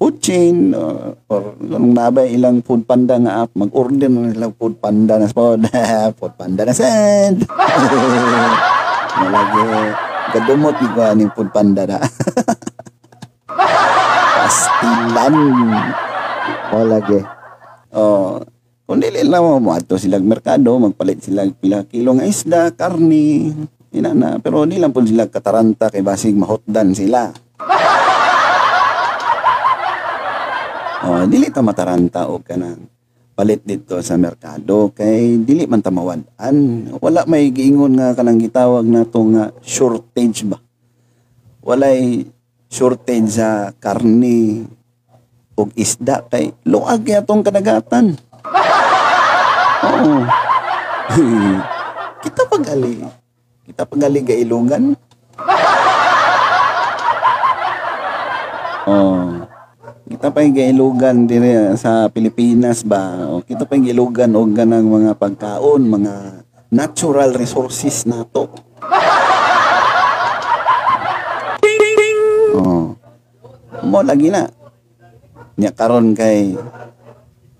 food 0.00 0.16
chain 0.24 0.72
or, 0.72 1.20
or 1.28 1.52
kung 1.60 1.92
nabay 1.92 2.32
ilang 2.32 2.64
food 2.64 2.88
panda 2.88 3.20
nga 3.20 3.44
app, 3.44 3.52
mag-order 3.52 4.08
na 4.08 4.32
nilang 4.32 4.56
food 4.56 4.80
panda 4.80 5.20
na 5.20 5.28
spot. 5.28 5.68
food 6.18 6.34
panda 6.40 6.64
na 6.64 6.72
send. 6.72 7.44
Malagi. 9.20 9.64
Kadumot 10.32 10.76
ko 10.80 11.00
aning 11.04 11.32
food 11.36 11.52
panda 11.52 11.84
na. 11.84 12.00
Pastilan. 13.56 15.34
Malagi. 16.72 17.20
Oh, 17.92 18.40
kung 18.88 19.00
dili 19.00 19.22
lang 19.24 19.44
mo 19.60 19.70
ato 19.72 20.00
sila 20.00 20.16
merkado, 20.20 20.76
magpalit 20.80 21.20
sila 21.20 21.44
pila 21.48 21.84
kilo 21.84 22.16
nga 22.16 22.24
isda, 22.24 22.72
karni, 22.72 23.52
ina 23.92 24.16
na. 24.16 24.40
Pero 24.40 24.64
di 24.64 24.80
lang 24.80 24.90
po 24.90 25.04
sila 25.04 25.28
kataranta 25.28 25.92
kay 25.92 26.00
basig 26.00 26.36
mahotdan 26.36 26.96
sila. 26.96 27.28
Oh, 31.02 31.26
dili 31.26 31.50
ta 31.50 31.60
mataranta 31.66 32.30
og 32.30 32.46
kanang 32.46 32.86
palit 33.32 33.64
dito 33.64 33.96
sa 34.04 34.20
merkado 34.20 34.92
kay 34.92 35.40
dili 35.40 35.64
man 35.64 35.80
tamawan-an 35.80 36.56
wala 37.00 37.24
may 37.24 37.48
giingon 37.48 37.96
nga 37.96 38.12
kanang 38.12 38.36
gitawag 38.36 38.84
nato 38.84 39.24
nga 39.32 39.50
shortage 39.64 40.44
ba 40.44 40.60
walay 41.64 42.28
shortage 42.72 43.36
sa 43.36 43.76
karne 43.76 44.64
ug 45.52 45.68
isda 45.76 46.24
kay 46.32 46.56
luag 46.64 47.04
kay 47.04 47.20
atong 47.20 47.44
kadagatan. 47.44 48.16
Oo. 49.92 50.24
Kita 52.24 52.48
pagali. 52.48 53.04
Kita 53.68 53.84
pagali 53.84 54.24
gailugan 54.24 54.96
oh 58.90 59.46
kita 60.12 60.28
pa 60.28 60.44
yung 60.44 60.52
gailugan 60.52 61.24
dire 61.24 61.72
sa 61.80 62.04
Pilipinas 62.12 62.84
ba? 62.84 63.32
O 63.32 63.40
kita 63.40 63.64
pa 63.64 63.78
yung 63.78 63.88
gailugan 63.88 64.36
og 64.36 64.52
ganang 64.52 64.90
mga 64.90 65.16
pagkaon 65.16 65.88
mga 65.88 66.44
natural 66.68 67.32
resources 67.32 68.04
nato 68.04 68.52
mo 73.82 74.00
lagi 74.02 74.30
na. 74.30 74.46
Nya 75.58 75.70
karon 75.74 76.16
kay 76.16 76.56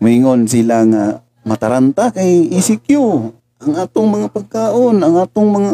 mingon 0.03 0.51
sila 0.51 0.83
nga 0.89 1.05
mataranta 1.47 2.11
kay 2.11 2.51
ECQ 2.51 2.91
ang 3.63 3.75
atong 3.79 4.09
mga 4.11 4.29
pagkaon 4.35 4.99
ang 4.99 5.15
atong 5.23 5.49
mga 5.55 5.73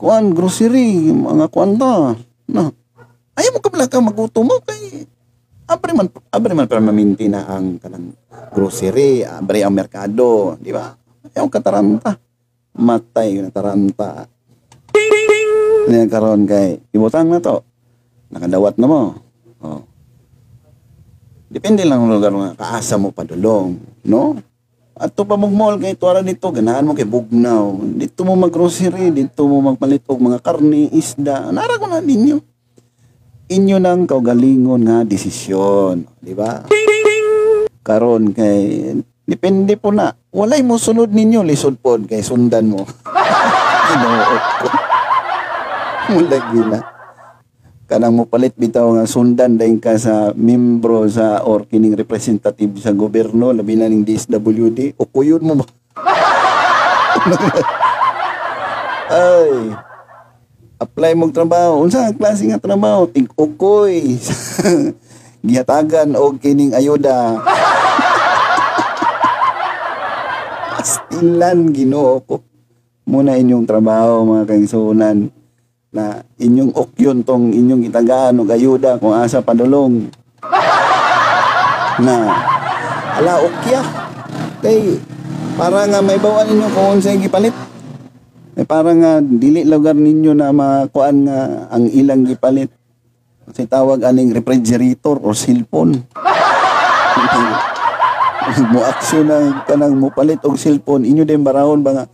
kuan 0.00 0.32
grocery 0.32 1.12
mga 1.12 1.52
kuanta 1.52 2.16
na 2.48 2.72
ayaw 3.36 3.50
mo 3.52 3.60
kabla 3.60 3.92
ka 3.92 4.00
magutom 4.00 4.48
mo 4.48 4.56
kay 4.64 5.04
abre 5.68 5.92
man 5.92 6.08
abre 6.32 6.56
man 6.56 6.64
para 6.64 6.80
maminti 6.80 7.28
na 7.28 7.44
ang 7.44 7.76
kanang 7.76 8.16
grocery 8.56 9.20
abre 9.28 9.60
ang 9.60 9.76
merkado 9.76 10.56
di 10.56 10.72
ba? 10.72 10.96
Ayaw 11.36 11.52
kataranta 11.52 12.16
matay 12.76 13.40
yung 13.40 13.52
taranta. 13.52 14.28
Niya 15.88 16.08
karon 16.08 16.48
kay 16.48 16.80
ibutang 16.92 17.28
na 17.28 17.40
to. 17.40 17.60
Nakadawat 18.32 18.80
na 18.80 18.88
mo 18.88 19.25
oh 19.62 19.96
Depende 21.46 21.86
lang 21.86 22.02
ang 22.02 22.10
lugar 22.10 22.34
nga 22.34 22.58
kaasa 22.58 22.98
mo 22.98 23.14
padulong, 23.14 23.78
no? 24.10 24.34
At 24.98 25.14
to 25.14 25.22
pa 25.22 25.38
mong 25.38 25.54
mall 25.54 25.76
kay 25.78 25.94
tuwara 25.94 26.18
dito, 26.18 26.50
ganahan 26.50 26.82
mo 26.82 26.96
kay 26.96 27.06
Bugnaw. 27.06 27.78
Dito 27.94 28.26
mo 28.26 28.34
mag-grocery, 28.34 29.14
dito 29.14 29.46
mo 29.46 29.62
magpalit 29.62 30.02
og 30.10 30.18
mga 30.18 30.42
karne, 30.42 30.90
isda. 30.90 31.54
Nara 31.54 31.78
ko 31.78 31.86
na 31.86 32.02
ninyo. 32.02 32.42
Inyo 33.46 33.76
nang 33.78 34.10
kaugalingon 34.10 34.90
nga 34.90 35.06
desisyon, 35.06 36.02
di 36.18 36.34
ba? 36.34 36.66
Karon 37.86 38.34
kay 38.34 38.90
depende 39.22 39.78
po 39.78 39.94
na. 39.94 40.10
Walay 40.34 40.66
mo 40.66 40.82
sunod 40.82 41.14
ninyo 41.14 41.46
lisod 41.46 41.78
pod 41.78 42.10
kay 42.10 42.26
sundan 42.26 42.66
mo. 42.66 42.82
Tinuok 43.86 44.44
ko. 44.58 44.68
Mulagi 46.10 46.62
na 46.66 46.95
kanang 47.86 48.18
mo 48.18 48.26
palit 48.26 48.50
bitaw 48.58 48.98
nga 48.98 49.06
sundan 49.06 49.54
dayon 49.54 49.78
ka 49.78 49.94
sa 49.94 50.34
membro 50.34 51.06
sa 51.06 51.46
or 51.46 51.70
kining 51.70 51.94
representative 51.94 52.82
sa 52.82 52.90
gobyerno 52.90 53.54
labi 53.54 53.78
na 53.78 53.86
ning 53.86 54.02
DSWD 54.02 54.98
o 54.98 55.06
kuyon 55.06 55.46
mo 55.46 55.62
ba? 55.62 55.66
Ay 59.06 59.70
apply 60.82 61.14
mong 61.14 61.30
trabaho. 61.32 61.80
Unsa 61.80 62.10
ang 62.10 62.18
klase 62.18 62.44
nga 62.50 62.58
trabaho? 62.58 63.06
Tig-ukoy 63.06 64.18
gihatagan 65.46 66.18
og 66.18 66.42
kining 66.42 66.74
ayuda. 66.74 67.38
Astilan 70.82 71.70
ginoo 71.70 72.18
ko. 72.26 72.42
Muna 73.06 73.38
inyong 73.38 73.62
trabaho 73.62 74.26
mga 74.26 74.50
kaigsunan 74.50 75.30
na 75.96 76.20
inyong 76.36 76.76
okyon 76.76 77.24
tong 77.24 77.56
inyong 77.56 77.88
itagaan 77.88 78.36
og 78.44 78.52
ayuda 78.52 79.00
kung 79.00 79.16
asa 79.16 79.40
padulong 79.40 80.12
na 82.04 82.16
ala 83.16 83.40
okya. 83.40 83.80
Kay 84.60 85.00
para 85.56 85.88
nga 85.88 86.04
may 86.04 86.20
bawal 86.20 86.44
ninyo 86.44 86.68
kung 86.76 87.00
unsay 87.00 87.16
gipalit. 87.16 87.56
Eh, 88.56 88.64
para 88.64 88.92
nga 88.92 89.20
dili 89.20 89.64
lugar 89.64 89.96
ninyo 89.96 90.36
na 90.36 90.52
makuan 90.52 91.24
nga 91.24 91.68
ang 91.72 91.88
ilang 91.88 92.28
gipalit. 92.28 92.68
Kasi 93.48 93.64
tawag 93.64 94.04
aning 94.04 94.36
refrigerator 94.36 95.16
or 95.22 95.32
cellphone. 95.32 96.04
Mo 98.72 98.78
aksyon 98.84 99.26
na 99.26 99.66
kanang 99.66 99.98
mo 99.98 100.12
palit 100.14 100.38
og 100.46 100.54
cellphone. 100.54 101.02
Inyo 101.02 101.26
din 101.26 101.42
barahon 101.42 101.82
ba 101.82 101.90
nga 101.96 102.04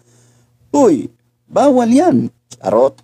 uy 0.72 1.10
bawal 1.44 1.90
yan. 1.90 2.32
Arot 2.62 2.96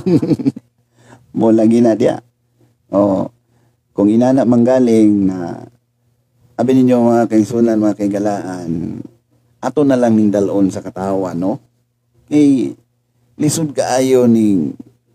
mo 1.38 1.50
lagi 1.50 1.78
na 1.82 1.98
dia. 1.98 2.22
Oh. 2.90 3.28
Kung 3.94 4.10
inana 4.10 4.42
manggaling 4.42 5.30
na 5.30 5.66
abi 6.58 6.72
ninyo 6.74 6.96
mga 6.98 7.30
kaigsunan, 7.30 7.78
mga 7.78 7.98
kaigalaan, 7.98 9.02
ato 9.62 9.80
na 9.86 9.98
lang 9.98 10.18
ning 10.18 10.34
dalon 10.34 10.70
sa 10.70 10.82
katawan, 10.82 11.38
no? 11.38 11.62
Kay 12.26 12.74
lisod 13.38 13.74
kaayo 13.74 14.26
ning 14.26 14.74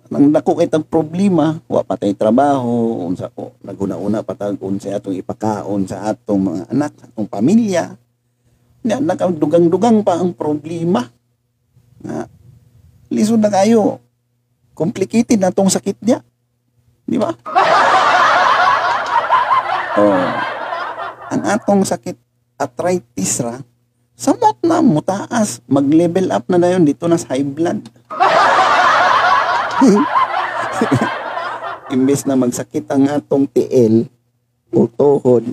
nang 0.10 0.34
dako 0.34 0.58
kay 0.58 0.66
tag 0.66 0.90
problema, 0.90 1.62
wa 1.70 1.86
patay 1.86 2.18
trabaho, 2.18 3.06
unsa 3.06 3.30
ko 3.30 3.54
naguna-una 3.62 4.26
patag 4.26 4.58
unsa 4.58 4.98
atong 4.98 5.14
ipakaon 5.22 5.86
sa 5.86 6.10
atong 6.10 6.50
mga 6.50 6.64
anak, 6.74 6.94
atong 6.98 7.30
pamilya. 7.30 7.94
Na 8.82 8.98
nakadugang-dugang 8.98 10.02
pa 10.02 10.18
ang 10.18 10.34
problema. 10.34 11.06
Na 12.02 12.26
lisod 13.14 13.38
na 13.38 13.54
kayo 13.54 14.02
complicated 14.80 15.36
na 15.36 15.52
tong 15.52 15.68
sakit 15.68 16.00
niya. 16.00 16.24
Di 17.04 17.20
ba? 17.20 17.36
oh. 20.00 20.24
Ang 21.36 21.42
atong 21.44 21.84
sakit 21.84 22.16
arthritis 22.56 23.44
ra, 23.44 23.60
samot 24.16 24.56
na 24.64 24.80
mutaas, 24.80 25.60
mag-level 25.68 26.32
up 26.32 26.48
na 26.48 26.56
na 26.56 26.72
yun 26.72 26.88
dito 26.88 27.12
na 27.12 27.20
sa 27.20 27.36
high 27.36 27.44
blood. 27.44 27.84
Imbes 31.96 32.24
na 32.24 32.40
magsakit 32.40 32.88
ang 32.88 33.12
atong 33.12 33.52
TL 33.52 34.08
o 34.72 34.88
tuhod, 34.88 35.52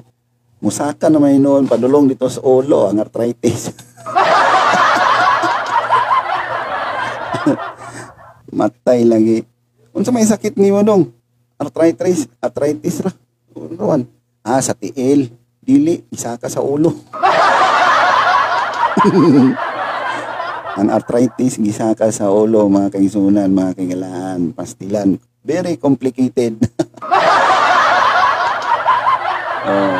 musaka 0.62 1.10
na 1.10 1.18
may 1.18 1.42
noon 1.42 1.66
padulong 1.66 2.06
dito 2.14 2.30
sa 2.30 2.38
ulo 2.46 2.86
ang 2.86 3.02
arthritis. 3.02 3.74
matay 8.56 9.04
lagi. 9.04 9.44
Unsa 9.92 10.08
may 10.08 10.24
sakit 10.24 10.56
nimo 10.56 10.80
dong? 10.80 11.12
Arthritis, 11.60 12.24
arthritis 12.40 13.04
ra. 13.04 13.12
Unuan. 13.52 14.08
Ah, 14.40 14.60
sa 14.64 14.72
tiil. 14.72 15.28
Dili, 15.60 16.00
isa 16.08 16.40
ka 16.40 16.48
sa 16.48 16.64
ulo. 16.64 16.94
Ang 20.76 20.92
arthritis, 20.92 21.56
gisa 21.56 21.96
ka 21.96 22.12
sa 22.12 22.28
ulo, 22.28 22.68
mga 22.68 22.92
kaisunan, 22.94 23.48
mga 23.48 23.72
kaigalaan, 23.74 24.52
pastilan. 24.52 25.16
Very 25.42 25.80
complicated. 25.80 26.60
oh. 29.66 29.98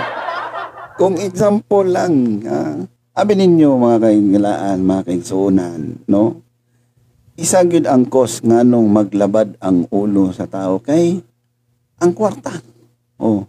Kung 1.01 1.17
example 1.19 1.89
lang, 1.89 2.45
ah, 2.45 2.77
abi 3.17 3.33
ninyo 3.35 3.75
mga 3.75 3.99
kaigalaan, 4.05 4.85
mga 4.85 5.03
kaisunan, 5.09 5.81
no? 6.07 6.46
Isa 7.37 7.61
gid 7.69 7.85
ang 7.85 8.09
kos 8.09 8.41
nganong 8.41 8.89
maglabad 8.89 9.61
ang 9.61 9.85
ulo 9.93 10.33
sa 10.33 10.49
tao 10.49 10.81
kay 10.81 11.21
ang 12.01 12.17
kwarta. 12.17 12.49
Oh. 13.21 13.45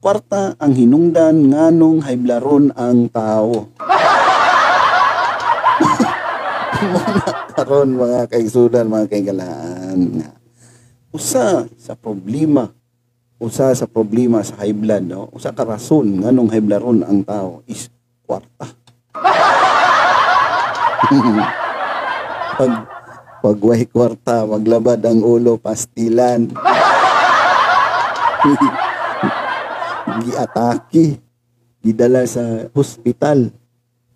Kwarta 0.00 0.56
ang 0.56 0.72
hinungdan 0.72 1.52
nganong 1.52 2.08
hayblaron 2.08 2.72
ang 2.72 3.04
tao. 3.12 3.68
Muna 6.78 7.26
karon 7.52 8.00
mga 8.00 8.32
kaigsudan, 8.32 8.88
mga 8.88 9.12
kaigalaan 9.12 10.24
nga. 10.24 10.32
Usa 11.12 11.68
sa 11.76 11.92
problema, 12.00 12.72
usa 13.36 13.76
sa 13.76 13.84
problema 13.84 14.40
sa 14.40 14.56
high 14.64 14.72
blood, 14.72 15.04
no? 15.04 15.28
usa 15.36 15.52
ka 15.52 15.68
rason 15.68 16.24
nganong 16.24 16.48
hayblaron 16.48 17.04
ang 17.04 17.20
tao 17.28 17.60
is 17.68 17.92
kwarta. 18.24 18.72
Pag 22.58 22.97
pag 23.38 23.54
way 23.62 23.86
kwarta, 23.86 24.42
maglabad 24.42 24.98
ang 25.06 25.22
ulo, 25.22 25.62
pastilan. 25.62 26.50
Giatake. 30.26 31.22
Gidala 31.78 32.26
sa 32.26 32.66
hospital. 32.74 33.54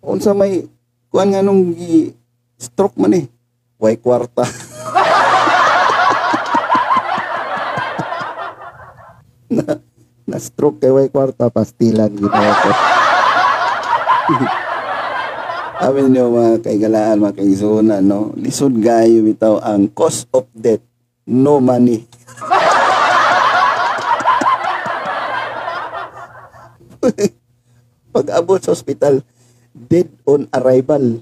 Unsa 0.03 0.35
may 0.35 0.67
kuan 1.07 1.31
nga 1.31 1.39
nung 1.39 1.71
gi 1.71 2.11
stroke 2.59 2.99
man 2.99 3.15
eh. 3.15 3.31
Way 3.79 3.95
kwarta. 4.03 4.43
na, 9.55 9.79
Na 10.27 10.37
stroke 10.39 10.79
kay 10.83 10.91
way 10.91 11.07
kwarta 11.07 11.47
pastilan 11.47 12.11
ginawa 12.11 12.53
ko. 12.59 12.71
Amin 15.83 16.15
niyo 16.15 16.31
mga 16.31 16.63
kaigalaan, 16.63 17.19
mga 17.19 17.43
kaigsunan, 17.43 17.99
no? 17.99 18.31
Lisod 18.39 18.71
gayo 18.79 19.19
bitaw 19.19 19.59
ang 19.59 19.91
cost 19.91 20.31
of 20.31 20.47
death, 20.55 20.79
no 21.27 21.59
money. 21.59 22.07
Pag 28.15 28.31
abot 28.31 28.63
sa 28.63 28.71
ospital, 28.71 29.27
dead 29.75 30.07
on 30.23 30.47
arrival. 30.55 31.03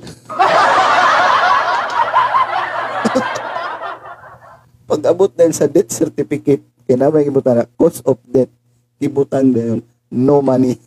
Pag 4.93 5.01
abot 5.09 5.33
dahil 5.33 5.57
sa 5.57 5.65
death 5.65 5.89
certificate, 5.89 6.61
kinabay 6.85 7.25
kibutan 7.25 7.57
na 7.57 7.65
cause 7.65 8.05
of 8.05 8.21
death, 8.29 8.53
kibutan 9.01 9.57
dayon 9.57 9.81
no 10.13 10.45
money. 10.45 10.77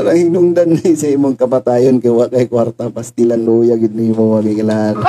Parang 0.00 0.16
hinungdan 0.16 0.80
na 0.80 0.96
sa 0.96 1.12
imong 1.12 1.36
kapatayon 1.36 2.00
kay 2.00 2.08
wa 2.08 2.24
kay 2.24 2.48
kwarta 2.48 2.88
pastilan 2.88 3.36
luya 3.36 3.76
gid 3.76 3.92
nimo 3.92 4.32
magigilan. 4.32 4.96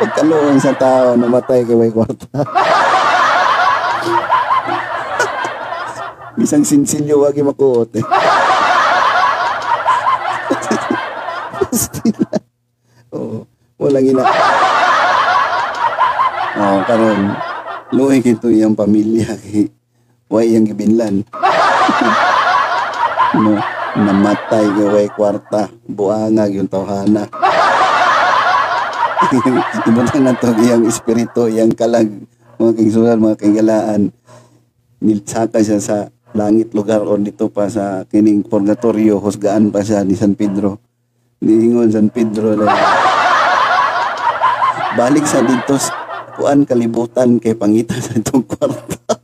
Pagkaluon 0.00 0.56
sa 0.56 0.72
tao 0.72 1.12
namatay 1.12 1.68
kay 1.68 1.76
way 1.76 1.92
kwarta. 1.92 2.32
Bisang 6.40 6.64
sinsilyo 6.64 7.20
wagi 7.20 7.44
makuot 7.44 7.92
eh. 8.00 8.00
pastilan. 11.68 12.40
Oo, 13.12 13.44
walang 13.76 14.16
ina. 14.16 14.24
Oo, 16.56 16.80
karon 16.88 17.36
luoy 17.92 18.24
kito 18.24 18.48
iyang 18.48 18.72
pamilya 18.72 19.36
kay 19.36 19.68
way 20.32 20.56
iyang 20.56 20.64
gibinlan 20.64 21.20
no, 23.36 23.56
namatay 23.96 24.66
gaway 24.76 25.08
kwarta 25.12 25.72
buangag 25.88 26.56
yung 26.60 26.68
tawhana. 26.68 27.28
Ibutang 29.88 30.26
na 30.26 30.36
to 30.36 30.52
iyang 30.60 30.84
espiritu 30.84 31.48
iyang 31.48 31.72
kalag 31.72 32.10
mga 32.60 32.72
kingsulan 32.76 33.22
mga 33.22 33.40
kagalaan 33.40 34.02
nilsaka 35.00 35.64
siya 35.64 35.80
sa 35.80 35.96
langit 36.36 36.72
lugar 36.76 37.00
o 37.04 37.16
dito 37.16 37.48
pa 37.48 37.68
sa 37.68 38.04
kining 38.08 38.44
purgatorio 38.44 39.20
husgaan 39.20 39.72
pa 39.72 39.80
siya 39.80 40.04
ni 40.04 40.18
San 40.18 40.36
Pedro. 40.36 40.80
Niingon 41.40 41.90
San 41.90 42.12
Pedro 42.12 42.54
na 42.54 42.68
balik 44.98 45.24
sa 45.24 45.40
dito 45.40 45.74
kuan 46.36 46.68
kalibutan 46.68 47.40
kay 47.40 47.56
pangita 47.56 47.96
sa 47.96 48.12
itong 48.16 48.44
kwarta 48.44 49.21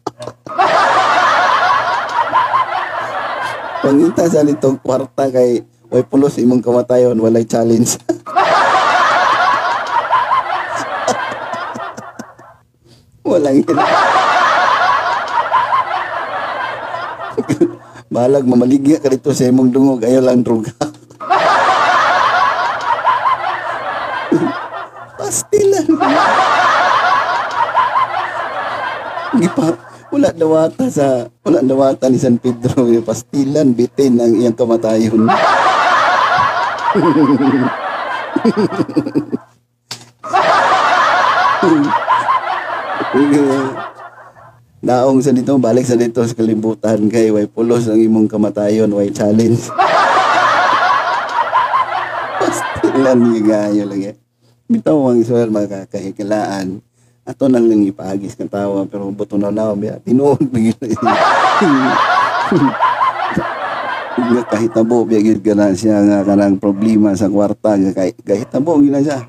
Pangita 3.89 4.29
sa 4.29 4.45
nitong 4.45 4.85
kwarta 4.85 5.33
kay 5.33 5.65
way 5.89 6.05
pulos 6.05 6.37
imong 6.37 6.61
kamatayon 6.61 7.17
walay 7.25 7.49
challenge. 7.49 7.97
Walang 13.25 13.65
ina. 13.65 13.81
Balag 18.13 18.45
mamaligya 18.45 19.01
ka 19.01 19.09
dito 19.09 19.33
sa 19.33 19.49
imong 19.49 19.73
dungog 19.73 20.05
ayaw 20.05 20.21
lang 20.21 20.45
droga. 20.45 20.69
Pastilan. 25.17 25.89
Gipa, 29.41 29.88
wala 30.19 30.35
dawata 30.35 30.91
sa 30.91 31.31
wala 31.47 31.63
dawata 31.63 32.11
ni 32.11 32.19
San 32.19 32.43
Pedro 32.43 32.91
yung 32.91 33.07
pastilan 33.07 33.71
bitin 33.71 34.19
ang 34.19 34.35
iyang 34.35 34.59
kamatayon 34.59 35.31
Naong 44.79 45.23
sa 45.23 45.31
dito, 45.31 45.55
balik 45.59 45.87
sa 45.87 45.95
dito 45.95 46.23
sa 46.27 46.35
kalibutan 46.35 47.07
kay 47.07 47.31
way 47.31 47.47
pulos 47.51 47.91
ang 47.91 47.99
imong 47.99 48.31
kamatayon, 48.31 48.91
way 48.95 49.11
challenge. 49.11 49.71
Pastilan 52.39 53.19
ni 53.19 53.43
gayo 53.43 53.91
lagi. 53.91 54.15
Bitaw 54.71 54.99
ang 55.03 55.19
Israel 55.19 55.51
mga 55.51 55.91
kakahikilaan 55.91 56.88
ato 57.29 57.45
nang 57.45 57.69
lang 57.69 57.85
ipagis 57.85 58.41
ng 58.41 58.49
tawa 58.49 58.89
pero 58.89 59.13
buto 59.13 59.37
na 59.37 59.53
na 59.53 59.77
biya 59.77 60.01
tinuod 60.01 60.41
bigit 60.49 60.81
nga 64.19 64.43
kahitabo 64.49 65.05
biya 65.05 65.21
gid 65.21 65.45
kana 65.45 65.77
siya 65.77 66.01
nga 66.09 66.25
kanang 66.25 66.57
problema 66.57 67.13
sa 67.13 67.29
kwarta 67.29 67.77
nga 67.77 67.93
kay 67.93 68.17
kahitabo 68.17 68.81
gina 68.81 69.05
siya. 69.05 69.21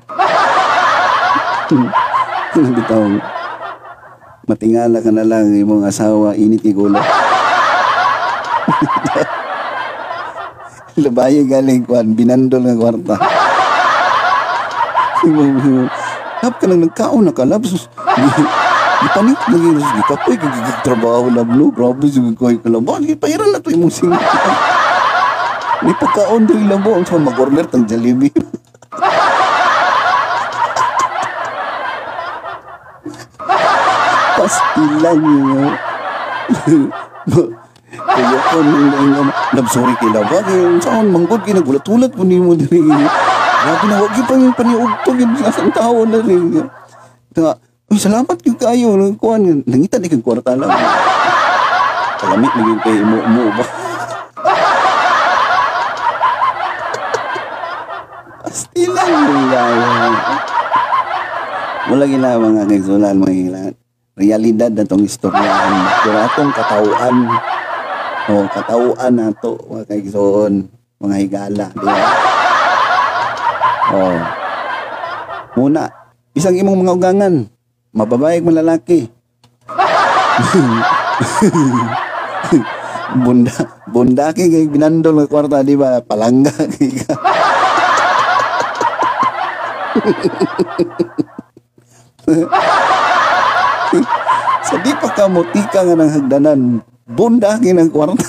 Bitaw 2.50 3.04
matingala 4.50 4.98
ka 4.98 5.14
na 5.14 5.22
lang 5.22 5.54
imong 5.54 5.86
asawa 5.86 6.34
init 6.34 6.66
igulo 6.66 6.98
Labaye 10.98 11.46
galing 11.52 11.86
kwan 11.86 12.18
binandol 12.18 12.66
nga 12.66 12.74
kwarta 12.74 13.14
Hap 16.40 16.56
ka 16.56 16.64
nang 16.64 16.80
nagkaon 16.80 17.28
na 17.28 17.36
ka, 17.36 17.44
labs. 17.44 17.76
Ipanik 19.04 19.40
lagi 19.48 19.68
na 19.72 19.80
sige 19.80 20.02
ka, 20.08 20.16
ko'y 20.24 20.36
trabaho 20.80 21.28
na 21.28 21.44
blo. 21.44 21.68
Grabe 21.68 22.08
sige 22.08 22.32
ko'y 22.32 22.56
kalabo. 22.60 22.96
Sige, 23.00 23.16
pahiran 23.16 23.52
na 23.52 23.60
to 23.60 23.68
yung 23.72 23.88
musing. 23.88 24.12
May 25.84 25.96
pagkaon 25.96 26.44
doon 26.44 26.68
labo. 26.68 26.96
Ang 26.96 27.04
saan 27.08 27.24
mag-order 27.24 27.64
tang 27.64 27.84
Jollibee. 27.88 28.32
Pastilan 34.40 35.16
niyo. 35.20 35.72
Kaya 38.00 38.38
ko 38.48 38.58
nang 38.64 39.12
nang 39.12 39.28
labsori 39.56 39.92
kay 39.96 40.08
labo. 40.12 40.40
Kaya 40.40 40.80
saan 40.80 41.12
manggod 41.12 41.44
kinagulat-ulat 41.44 42.12
po 42.12 42.24
ni 42.24 42.36
mo 42.36 42.56
diri. 42.56 42.80
Grabe 43.60 43.84
na, 43.92 44.00
wag 44.00 44.16
yung 44.16 44.24
pang 44.24 44.56
paniugtog 44.56 45.20
yung 45.20 45.36
sa 45.36 45.68
tao 45.68 46.08
na 46.08 46.18
rin. 46.24 46.64
Nga, 47.36 47.52
uy, 47.92 47.98
salamat 48.00 48.40
yung 48.48 48.56
kayo. 48.56 48.96
Kuhan, 49.20 49.60
nangitan 49.68 50.00
ikang 50.00 50.24
kwarta 50.24 50.56
lang. 50.56 50.72
Kalamit 52.16 52.52
na 52.56 52.62
yung 52.64 52.80
kay 52.80 53.04
mo 53.04 53.20
ba? 53.52 53.64
Pastilan 58.48 59.12
yung 59.12 59.48
gaya. 59.52 60.08
Wala 61.92 62.04
gila 62.08 62.40
mga 62.40 62.64
kaigsulan, 62.64 63.20
mga 63.20 63.34
gila. 63.44 63.60
Realidad 64.16 64.72
na 64.72 64.88
itong 64.88 65.04
istoryahan. 65.04 65.72
Pero 66.00 66.16
atong 66.16 66.52
katauan. 66.56 67.16
O, 68.24 68.48
katauan 68.48 69.12
na 69.12 69.28
ito, 69.28 69.52
mga 69.68 69.84
kaigsulan, 69.84 70.64
mga 70.96 71.16
higala. 71.20 71.68
Di? 71.76 72.29
Oh. 73.90 74.22
Muna, 75.58 75.90
isang 76.30 76.54
imong 76.54 76.86
mga 76.86 76.94
ugangan, 76.94 77.50
mababayag 77.90 78.46
malalaki. 78.46 79.10
bunda, 83.26 83.50
bunda 83.90 84.30
kay 84.30 84.46
kay 84.46 84.70
binandol 84.70 85.18
ng 85.18 85.26
kwarta, 85.26 85.66
di 85.66 85.74
ba? 85.74 85.98
Palangga 86.06 86.54
kay 86.70 87.02
ka. 87.02 87.10
Sa 94.70 94.78
di 94.86 94.94
pa 94.94 95.10
ka 95.10 95.26
mutika 95.26 95.82
nga 95.82 95.98
ng 95.98 96.14
hagdanan, 96.14 96.78
bunda 97.10 97.58
kay 97.58 97.74
ng 97.74 97.90
kwarta. 97.90 98.22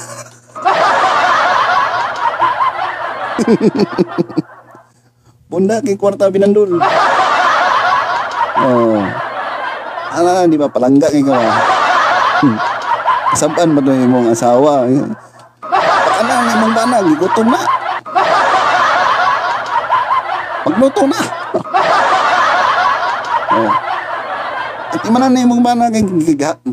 Bunda 5.52 5.84
kay 5.84 6.00
kwarta 6.00 6.32
binandol. 6.32 6.80
Oh. 8.56 9.04
Ala, 10.16 10.48
di 10.48 10.56
ba 10.56 10.72
palangga 10.72 11.12
kay 11.12 11.20
ka. 11.20 11.36
Hmm. 12.40 12.56
Saban 13.36 13.76
ba 13.76 13.84
to 13.84 13.92
imong 13.92 14.32
asawa? 14.32 14.88
Pakana 15.60 16.34
ang 16.40 16.50
imong 16.56 16.72
banag, 16.72 17.08
gutom 17.20 17.52
na. 17.52 17.62
Magluto 20.64 21.04
na. 21.12 21.20
oh. 23.52 23.72
At 24.96 25.02
imanan 25.04 25.36
na 25.36 25.44
imong 25.44 25.64
banag, 25.68 26.00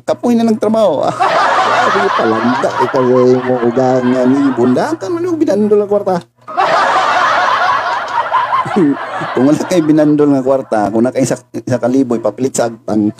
kapoy 0.07 0.39
na 0.39 0.47
ng 0.47 0.55
trabaho. 0.63 1.03
Sabi 1.03 1.99
palangga, 2.15 2.71
ikaw 2.87 3.03
yung 3.03 3.43
imong 3.43 3.63
ugangan 3.75 4.27
ni 4.31 4.55
bunda, 4.55 4.95
kan 4.95 5.11
man 5.11 5.27
yung 5.27 5.35
binandol 5.35 5.83
ang 5.83 5.91
kwarta. 5.91 6.23
kung 9.35 9.45
wala 9.47 9.63
kay 9.67 9.83
binandol 9.83 10.31
nga 10.35 10.43
kwarta, 10.45 10.91
kung 10.91 11.05
na 11.05 11.13
kay 11.13 11.23
isa, 11.27 11.37
isa 11.53 11.79
kalibo, 11.79 12.15
ipapilit 12.15 12.55
sa 12.55 12.65
agtang. 12.71 13.11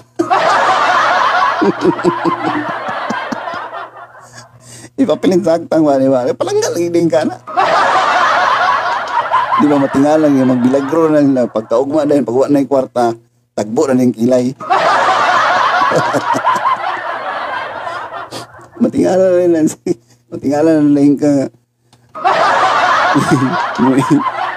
ipapilit 5.03 5.43
sa 5.43 5.59
agtang, 5.59 5.83
wali 5.83 6.07
ba? 6.11 6.27
Palanggal 6.35 6.75
din 6.79 7.09
ka 7.11 7.25
na. 7.27 7.37
Di 9.59 9.67
ba 9.67 9.83
matingalang 9.83 10.39
yung 10.39 10.55
magbilagro 10.55 11.11
na 11.11 11.19
nila, 11.19 11.51
pagkaugma 11.51 12.07
na 12.07 12.15
yun, 12.15 12.27
pagwa 12.27 12.47
na 12.47 12.63
yung 12.63 12.71
kwarta, 12.71 13.11
tagbo 13.59 13.91
na 13.91 14.07
yung 14.07 14.15
kilay. 14.15 14.55
matingala 18.83 19.35
na 19.35 19.43
nila, 19.43 19.67
matingala 20.31 20.79
na 20.79 20.87
nila 20.87 21.01
yung 21.03 21.19
ka, 21.19 21.51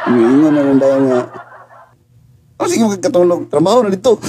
Umiingon 0.10 0.54
na 0.54 0.66
lang 0.66 0.80
dahil 0.82 1.02
nga. 1.10 1.22
Oh, 2.62 2.70
sige 2.70 2.86
magkatulog. 2.86 3.50
Trabaho 3.50 3.86
na 3.86 3.94
dito. 3.94 4.18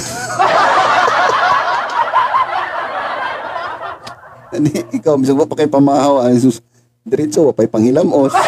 Hindi, 4.53 4.85
ikaw, 4.93 5.17
bisag 5.17 5.41
pa 5.49 5.57
kay 5.57 5.69
pamahaw. 5.69 6.29
Ay, 6.29 6.37
sus, 6.37 6.61
diretso, 7.09 7.49
wapay 7.49 7.69
panghilamos. 7.69 8.37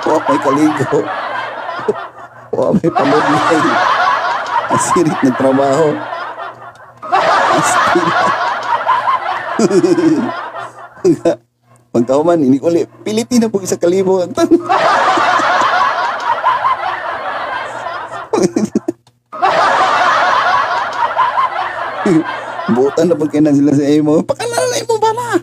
Wapay 0.00 0.38
kaligo. 0.40 1.04
Wapay 2.56 2.90
paludlay. 2.90 3.60
Asirit 4.70 5.18
nagtrabaho. 5.26 5.88
Astila. 7.60 8.30
Pagkauman, 11.90 12.38
ini 12.38 12.62
uli, 12.62 12.86
Pilipina 13.02 13.50
po 13.50 13.58
isa 13.58 13.74
kalibo. 13.74 14.22
Butan 23.00 23.16
na 23.16 23.24
pagkinan 23.24 23.56
sila 23.56 23.72
sa 23.72 23.80
imo. 23.88 24.20
Pakalala 24.20 24.76
imo 24.76 25.00
ba 25.00 25.08
na? 25.16 25.40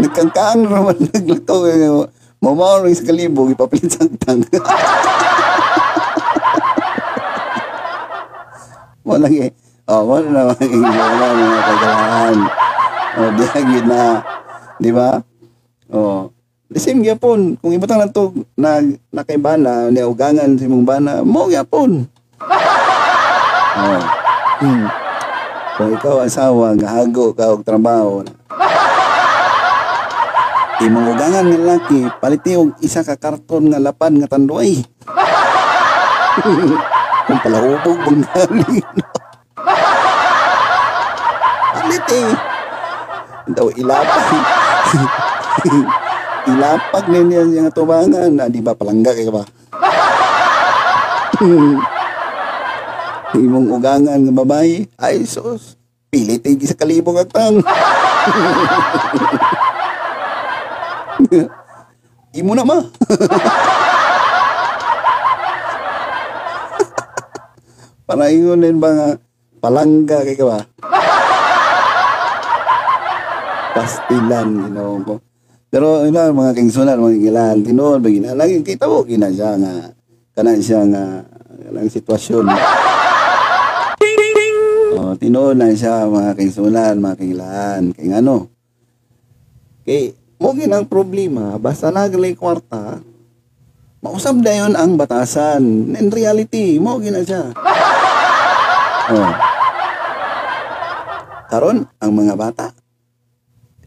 Nagkangkaan 0.00 0.64
naman 0.64 0.96
naglakaw. 1.12 2.08
Mamaw 2.40 2.88
rin 2.88 2.96
sa 2.96 3.04
kalibog, 3.04 3.52
ipapilit 3.52 3.92
sa 3.92 4.08
tang. 4.16 4.40
Walang 9.04 9.36
eh. 9.36 9.52
Oh, 9.84 10.08
wala 10.08 10.24
na 10.24 10.56
magiging 10.56 10.88
wala 10.88 11.28
na 11.28 11.44
mga 11.52 11.60
kagalahan. 11.68 12.36
Oh, 13.12 13.28
di 13.28 13.44
na. 13.84 14.24
Di 14.80 14.88
ba? 14.88 15.20
Oh. 15.92 16.32
The 16.72 16.80
same 16.80 17.04
gyapon. 17.04 17.60
Kung 17.60 17.76
ibutang 17.76 18.00
lang 18.00 18.08
to 18.16 18.32
na 18.56 18.80
nakaibana, 19.12 19.92
ni 19.92 20.00
ugangan 20.00 20.56
sa 20.56 20.64
imong 20.64 20.88
bana, 20.88 21.20
mo 21.20 21.44
gyapon. 21.52 22.08
Oh. 23.72 24.04
Hmm. 24.60 24.84
Kung 25.80 25.96
ikaw 25.96 26.28
asawa, 26.28 26.76
gahago 26.76 27.32
ka 27.32 27.56
og 27.56 27.64
trabaho. 27.64 28.20
Imong 30.84 31.16
ugangan 31.16 31.48
nga 31.48 31.60
laki, 31.72 32.04
paliti 32.20 32.52
og 32.52 32.76
isa 32.84 33.00
ka 33.00 33.16
karton 33.16 33.72
nga 33.72 33.80
lapan 33.80 34.20
nga 34.20 34.28
tanduay. 34.28 34.76
Kung 37.26 37.40
palahubog 37.40 37.98
bang 38.04 38.20
galing. 38.28 38.84
Paliti. 41.72 42.22
Daw 43.56 43.68
ilapag. 43.72 44.44
ilapag 46.52 47.04
na 47.08 47.20
niya 47.24 47.42
yung 47.48 47.72
tubangan. 47.72 48.36
Ah, 48.36 48.52
di 48.52 48.60
ba 48.60 48.76
palangga 48.76 49.16
kay 49.16 49.32
ba? 49.32 49.42
imong 53.36 53.72
ugangan 53.72 54.20
nga 54.20 54.34
babae. 54.44 54.84
Ay 55.00 55.24
sus. 55.24 55.76
Pilit 56.12 56.44
ay 56.44 56.60
sa 56.68 56.76
kalibong 56.76 57.16
atang 57.16 57.64
imo 62.36 62.52
na 62.52 62.64
ma. 62.68 62.84
Para 68.08 68.28
ingon 68.28 68.60
din 68.60 68.76
ba 68.76 68.92
nga 68.92 69.16
palangga 69.56 70.20
kay 70.20 70.36
ka 70.36 70.44
ba? 70.44 70.60
Pastilan 73.72 74.68
ginawa 74.68 75.00
ko. 75.00 75.16
Pero 75.72 76.04
ina 76.04 76.28
mga 76.28 76.52
kingsunan 76.52 77.00
mga 77.00 77.16
gilan 77.24 77.64
tinuod 77.64 78.04
ba 78.04 78.12
gina 78.12 78.36
lagi 78.36 78.60
kita 78.60 78.84
mo 78.84 79.00
gina 79.08 79.32
siya 79.32 79.56
nga 79.56 79.88
kanan 80.36 80.60
siya 80.60 80.84
nga 80.84 81.24
kanang 81.72 81.88
sitwasyon 81.88 82.44
Tinuod 85.22 85.54
na 85.54 85.70
siya 85.70 86.10
mga 86.10 86.34
kaisulan, 86.34 86.98
mga 86.98 87.16
kailan. 87.22 87.82
Kay 87.94 88.10
ano? 88.10 88.50
Kay 89.86 90.18
mo 90.42 90.50
ginang 90.58 90.90
problema 90.90 91.54
basta 91.62 91.94
naglay 91.94 92.34
kwarta 92.34 92.98
mausab 94.02 94.42
na 94.42 94.50
yun 94.50 94.74
ang 94.74 94.98
batasan. 94.98 95.94
In 95.94 96.10
reality, 96.10 96.82
mo 96.82 96.98
gina 96.98 97.22
siya. 97.22 97.54
Oh. 99.02 99.34
Karon 101.50 101.84
ang 101.98 102.12
mga 102.14 102.38
bata 102.38 102.70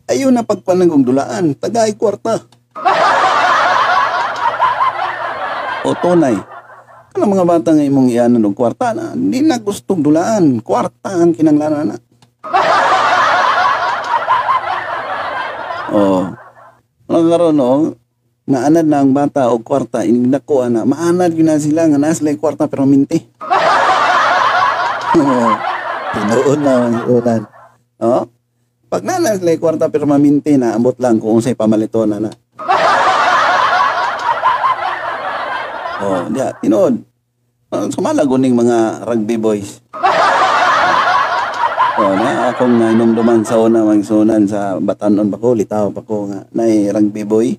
ayaw 0.06 0.30
na 0.30 0.46
pagpanagong 0.46 1.02
dulaan, 1.02 1.58
tagay 1.58 1.98
kwarta. 1.98 2.46
O 5.86 5.94
tunay, 6.02 6.34
Kanang 7.16 7.32
mga 7.32 7.48
bata 7.48 7.72
nga 7.72 7.80
imong 7.80 8.12
iyanan 8.12 8.44
og 8.44 8.60
kwarta 8.60 8.92
na, 8.92 9.16
hindi 9.16 9.40
na 9.40 9.56
gustong 9.56 10.04
dulaan. 10.04 10.60
Kwarta 10.60 11.16
ang 11.16 11.32
kinanglanan 11.32 11.96
na. 11.96 11.98
oh. 15.96 16.28
Ang 17.08 17.28
karon 17.32 17.56
no, 17.56 17.96
nga 18.44 18.68
anad 18.68 18.84
na 18.84 19.00
ang 19.00 19.16
bata 19.16 19.48
og 19.48 19.64
kwarta, 19.64 20.04
inigdako 20.04 20.68
na, 20.68 20.84
maanad 20.84 21.32
yun 21.32 21.48
na 21.48 21.56
sila 21.56 21.88
nga 21.88 21.96
naslay 21.96 22.36
kwarta 22.36 22.68
pero 22.68 22.84
minti. 22.84 23.16
oh. 25.16 25.56
Tinuon 26.12 26.60
na 26.60 26.74
ang 26.84 26.98
ulan. 27.08 27.42
Oh. 28.04 28.28
Pag 28.92 29.08
nanaslay 29.08 29.56
kwarta 29.56 29.88
pero 29.88 30.04
maminti 30.04 30.60
na, 30.60 30.76
ambot 30.76 31.00
lang 31.00 31.24
kung 31.24 31.40
unsay 31.40 31.56
pamalito 31.56 32.04
na 32.04 32.20
na. 32.20 32.32
Oh, 36.06 36.30
diya, 36.30 36.54
tinod. 36.62 37.02
Uh, 37.74 37.90
sumalago 37.90 38.38
ning 38.38 38.54
mga 38.54 39.10
rugby 39.10 39.38
boys. 39.42 39.82
Oh, 41.96 42.12
na 42.12 42.52
akong 42.52 42.76
uh, 42.76 42.92
inumduman 42.92 43.40
sa 43.48 43.56
una 43.56 43.80
magsunan 43.80 44.44
sa 44.44 44.76
Batanon 44.84 45.32
pa 45.32 45.40
ko, 45.40 45.56
litaw 45.56 45.96
pa 45.96 46.04
ko 46.04 46.28
nga 46.28 46.44
na 46.52 46.68
rugby 46.92 47.24
boy. 47.24 47.56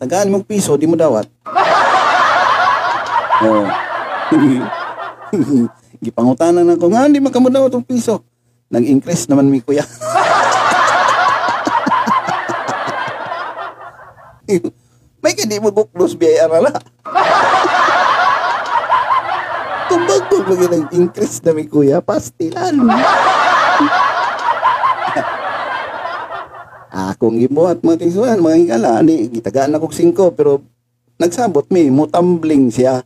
Tagaan 0.00 0.32
mong 0.32 0.48
piso, 0.48 0.72
di 0.80 0.88
mo 0.88 0.96
dawat. 0.96 1.28
Oh. 3.36 3.68
Gipangutanan 6.00 6.64
ako 6.72 6.88
nga, 6.88 7.04
hindi 7.04 7.20
makamudawat 7.20 7.68
ang 7.76 7.84
piso. 7.84 8.24
Nag-increase 8.72 9.28
naman 9.28 9.52
mi 9.52 9.60
kuya. 9.60 9.84
May 15.26 15.34
kadi 15.34 15.58
mo 15.58 15.74
buklos 15.74 16.14
biyay 16.14 16.46
arala. 16.46 16.70
Tumbagol 19.90 20.46
lagi 20.46 20.66
ng 20.70 20.86
increase 20.94 21.42
na 21.42 21.50
mi 21.50 21.66
kuya, 21.66 21.98
pastilan. 21.98 22.78
Akong 26.94 27.42
gibuhat 27.42 27.82
mga 27.82 28.06
tingsuan, 28.06 28.38
mga 28.38 28.54
hingala, 28.54 29.02
ni 29.02 29.26
gitagaan 29.26 29.74
ako 29.74 29.90
5 29.90 30.14
pero 30.30 30.62
nagsabot 31.18 31.66
mi, 31.74 31.90
mutambling 31.90 32.70
siya. 32.70 33.02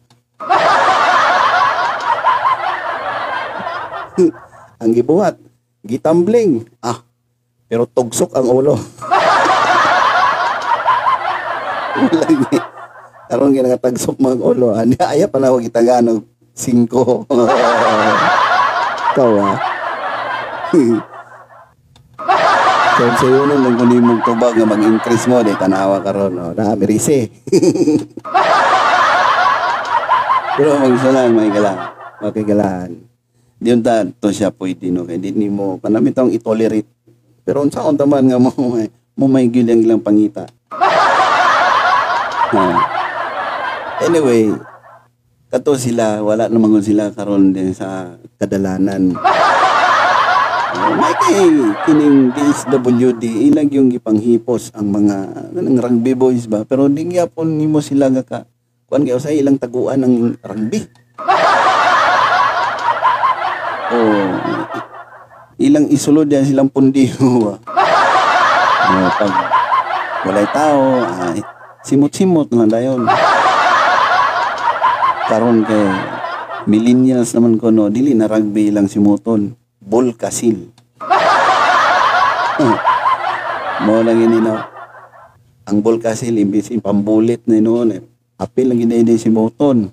ang 4.77 4.93
gibuhat, 4.93 5.41
gitambling. 5.89 6.69
Ah, 6.85 7.01
pero 7.65 7.89
tugsok 7.89 8.37
ang 8.37 8.45
ulo. 8.45 8.77
Wala 12.01 12.27
ni. 12.33 12.59
Karon 13.31 13.55
ginagatagsok 13.55 14.17
mga 14.19 14.43
ulo. 14.43 14.75
Ani 14.75 14.97
aya 14.99 15.29
pala 15.31 15.53
wag 15.53 15.63
itaganog 15.63 16.25
5. 16.57 16.89
Ikaw 19.11 19.33
ah. 19.43 19.57
so 23.01 23.09
sa 23.17 23.27
iyo 23.27 23.49
nung 23.49 23.65
nagmuni 23.65 23.97
mong 23.97 24.21
tubag 24.29 24.55
nga 24.61 24.69
mag-increase 24.69 25.25
mo, 25.25 25.41
di 25.41 25.57
tanawa 25.57 26.05
ka 26.05 26.13
ron. 26.13 26.37
No? 26.37 26.53
Na, 26.53 26.77
merise. 26.77 27.27
Pero 30.61 30.77
magsalan, 30.77 31.33
may 31.33 31.49
galang. 31.49 31.81
Okay, 32.21 32.45
galaan. 32.45 33.09
Di 33.57 33.73
yun 33.73 33.81
ta, 33.81 34.05
to 34.05 34.29
siya 34.29 34.53
pwede, 34.53 34.93
no? 34.93 35.09
Kaya 35.09 35.17
di 35.17 35.33
mo, 35.49 35.81
panamitong 35.81 36.29
itolerate. 36.29 36.93
Pero 37.41 37.65
unsa 37.65 37.81
on 37.89 37.97
taman 37.97 38.29
nga 38.29 38.37
mo, 38.37 38.53
mo 39.17 39.25
may 39.25 39.49
gilang 39.49 39.81
ilang 39.81 40.05
pangita. 40.05 40.45
Anyway, 44.01 44.51
kato 45.55 45.79
sila, 45.79 46.19
wala 46.19 46.51
naman 46.51 46.83
sila 46.83 47.15
karon 47.15 47.55
din 47.55 47.71
sa 47.71 48.19
kadalanan. 48.43 49.15
Uh, 50.71 50.95
may 50.99 51.15
kay 51.19 51.51
kining 51.87 52.31
DSWD 52.35 53.23
ilag 53.51 53.71
yung 53.75 53.91
gipanghipos 53.91 54.71
ang 54.75 54.91
mga 54.95 55.51
kanang 55.51 55.79
rugby 55.83 56.15
boys 56.15 56.47
ba 56.47 56.63
pero 56.63 56.87
di 56.87 57.11
gyapon 57.11 57.59
nimo 57.59 57.83
sila 57.83 58.07
nga 58.07 58.23
ka 58.23 58.47
kuan 58.87 59.03
kay 59.03 59.19
usay 59.19 59.43
ilang 59.43 59.59
taguan 59.59 60.03
ng 60.03 60.39
rugby. 60.43 60.87
oh, 63.95 64.31
ilang 65.59 65.91
isulod 65.91 66.31
yan 66.31 66.47
silang 66.47 66.71
pundiho. 66.71 67.55
oh, 67.55 67.59
pag 69.19 69.35
walay 70.27 70.47
tao, 70.55 71.03
ay, 71.31 71.43
simot-simot 71.85 72.53
lang 72.53 72.71
dayon. 72.71 73.03
Karon 75.31 75.63
kay 75.63 75.87
millennials 76.67 77.33
naman 77.33 77.57
ko 77.57 77.71
no, 77.71 77.89
dili 77.89 78.13
na 78.13 78.27
rugby 78.27 78.75
lang 78.75 78.91
simuton, 78.91 79.55
ball 79.81 80.13
kasil. 80.13 80.69
Mo 83.81 84.05
lang 84.05 84.21
ini 84.21 84.45
no. 84.45 84.61
Ang 85.71 85.81
ball 85.81 85.97
kasil 85.97 86.37
imbis 86.37 86.69
ipambulit 86.69 87.41
na 87.49 87.63
noon 87.63 87.89
eh. 87.97 88.03
Apil 88.41 88.73
lang 88.73 88.81
gina 88.81 88.97
si 89.21 89.29
Moton. 89.29 89.93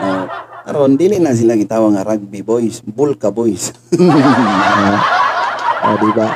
Oh, 0.00 0.24
karon 0.64 0.96
dili 0.96 1.20
na 1.20 1.36
sila 1.36 1.56
gitawag 1.56 1.96
nga 1.96 2.04
rugby 2.04 2.40
boys, 2.40 2.80
bulka 2.84 3.32
boys. 3.32 3.72
oh, 3.96 5.96
di 6.04 6.10
ba? 6.12 6.28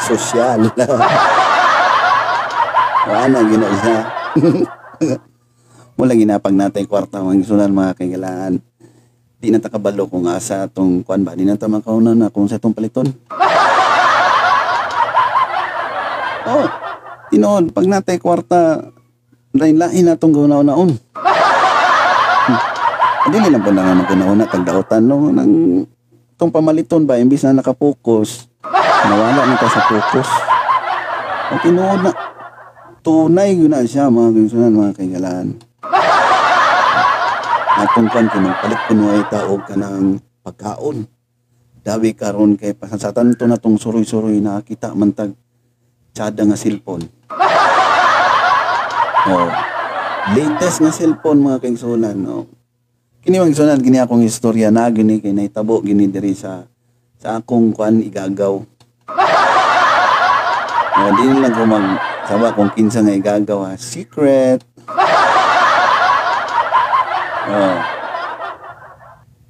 Sosyal. 0.00 0.72
Wala 3.08 3.38
gina 3.40 3.68
siya. 3.80 3.98
Mula 5.96 6.12
ginapag 6.20 6.52
natay 6.52 6.84
kwarta 6.84 7.24
mga 7.24 7.48
sunan 7.48 7.72
mga 7.72 7.96
kailangan. 7.96 8.60
Di 9.40 9.48
na 9.48 9.64
takabalo 9.64 10.04
kung 10.12 10.28
asa 10.28 10.68
tong 10.68 11.00
kuan 11.00 11.24
ba. 11.24 11.32
Di 11.32 11.48
na 11.48 11.56
ta 11.56 11.72
makauna 11.72 12.12
na 12.12 12.28
kung 12.28 12.44
sa 12.44 12.60
tong 12.60 12.76
paliton. 12.76 13.08
Oh, 16.48 16.64
tinood 17.28 17.76
pag 17.76 17.84
natay 17.84 18.16
kwarta 18.16 18.80
lain-lain 19.52 20.00
na 20.00 20.16
tong 20.16 20.32
gawnaon-naon. 20.32 20.96
Dili 23.36 23.52
lang 23.52 23.60
po 23.60 23.68
na 23.68 23.84
nga 23.84 24.00
magkunauna 24.00 24.48
tagdaotan 24.48 25.04
no 25.04 25.28
nang 25.28 25.84
tong 26.40 26.48
pamaliton 26.48 27.04
ba 27.04 27.20
imbis 27.20 27.44
na 27.44 27.60
nakapokus 27.60 28.48
nawala 29.04 29.44
na 29.44 29.60
ta 29.60 29.68
sa 29.68 29.82
focus. 29.92 30.28
Ang 31.52 31.60
tinuod 31.60 32.00
na 32.00 32.16
tunay 33.08 33.56
yun 33.56 33.72
na 33.72 33.80
siya 33.88 34.12
mga 34.12 34.36
kaibigan 34.36 34.76
mga 34.76 34.92
kaigalaan. 35.00 35.48
Atong 37.80 38.10
kan 38.12 38.28
kinang 38.28 38.52
palit 38.60 38.80
kuno 38.84 39.16
ay 39.16 39.24
taog 39.32 39.64
ka 39.64 39.80
ng 39.80 40.20
pagkaon. 40.44 41.08
Dawi 41.80 42.12
karon 42.12 42.60
kay 42.60 42.76
pasasatan 42.76 43.32
to 43.32 43.48
na 43.48 43.56
tong 43.56 43.80
suroy-suroy 43.80 44.44
na 44.44 44.60
kita 44.60 44.92
mantag 44.92 45.32
tsada 46.12 46.44
nga 46.44 46.60
cellphone. 46.60 47.08
Oh. 49.28 49.52
Latest 50.32 50.80
nga 50.80 50.88
cellphone 50.88 51.44
mga 51.44 51.60
kaigsunan 51.60 52.16
no. 52.16 52.48
Kini 53.20 53.36
mga 53.36 53.52
kaigsunan 53.52 53.80
kini 53.84 54.00
akong 54.00 54.24
istorya 54.24 54.72
na 54.72 54.88
gini 54.88 55.20
kay 55.20 55.36
nahitabo 55.36 55.84
gini 55.84 56.08
diri 56.08 56.32
sa 56.32 56.64
sa 57.20 57.36
akong 57.40 57.72
kuan 57.72 58.04
igagaw. 58.04 58.60
Oh, 60.98 61.14
di 61.14 61.30
lang 61.30 61.54
ko 61.54 61.62
mag 61.62 62.07
sawa 62.28 62.52
kung 62.52 62.68
kinsa 62.68 63.00
nga 63.00 63.16
igagaw 63.16 63.64
ha. 63.64 63.72
Secret. 63.80 64.60
Oh. 67.48 67.78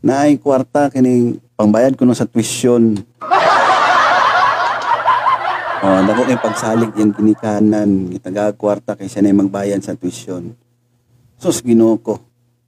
Naay 0.06 0.38
kwarta 0.38 0.86
kini 0.94 1.42
pangbayad 1.58 1.98
ko 1.98 2.06
no 2.06 2.14
sa 2.14 2.30
tuition. 2.30 2.94
Oh, 5.78 6.00
dako 6.06 6.26
kay 6.26 6.38
pagsalig 6.38 6.94
yung 6.98 7.14
kinikanan, 7.14 8.14
gitaga 8.14 8.54
kwarta 8.54 8.94
kay 8.94 9.10
siya 9.10 9.26
na 9.26 9.34
magbayad 9.34 9.82
sa 9.82 9.98
tuition. 9.98 10.54
Sus 11.38 11.62
Ginoo 11.62 11.98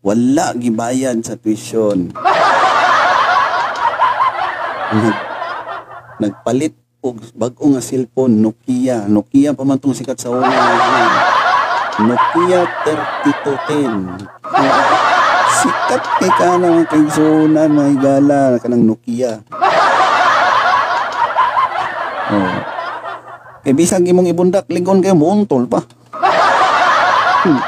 wala 0.03 0.55
gibayad 0.59 1.23
sa 1.23 1.39
tuition. 1.39 2.11
Nag, 4.91 5.15
nagpalit 6.19 6.75
og 7.01 7.16
bag-o 7.32 7.72
nga 7.72 7.80
cellphone 7.80 8.44
Nokia, 8.44 9.09
Nokia 9.09 9.57
pa 9.57 9.64
man 9.64 9.80
tong 9.80 9.96
sikat 9.96 10.20
sa 10.20 10.28
una. 10.28 10.53
Nokia 11.96 12.61
3210. 12.84 14.28
sikat 15.61 16.03
kay 16.20 16.32
kana 16.36 16.72
mga 16.72 16.88
kaigsunan, 16.92 17.68
mga 17.72 17.90
higala, 17.96 18.40
kanang 18.61 18.84
Nokia. 18.84 19.40
Oh. 22.30 22.53
Kay 23.64 23.72
bisag 23.72 24.05
imong 24.05 24.28
ibundak, 24.28 24.68
lingon 24.68 25.01
kayo 25.01 25.16
muntol 25.16 25.64
pa. 25.64 25.80
Hmm. 27.40 27.61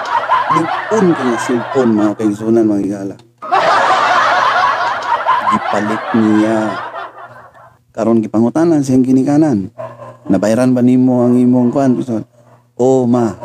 Lingon 0.52 1.06
kayo 1.16 1.36
cellphone 1.40 1.96
mga 1.96 2.12
kaigsunan, 2.20 2.68
mga 2.68 2.82
higala. 2.84 3.16
Gipalit 5.52 6.04
niya. 6.20 6.91
Karon 7.92 8.24
gipangutanan 8.24 8.80
siyang 8.80 9.04
ginikanan. 9.04 9.68
Nabayaran 10.24 10.72
ba 10.72 10.80
nimo 10.80 11.28
ang 11.28 11.36
imong 11.36 11.68
kuan? 11.68 11.92
Oh 12.80 13.04
ma. 13.04 13.36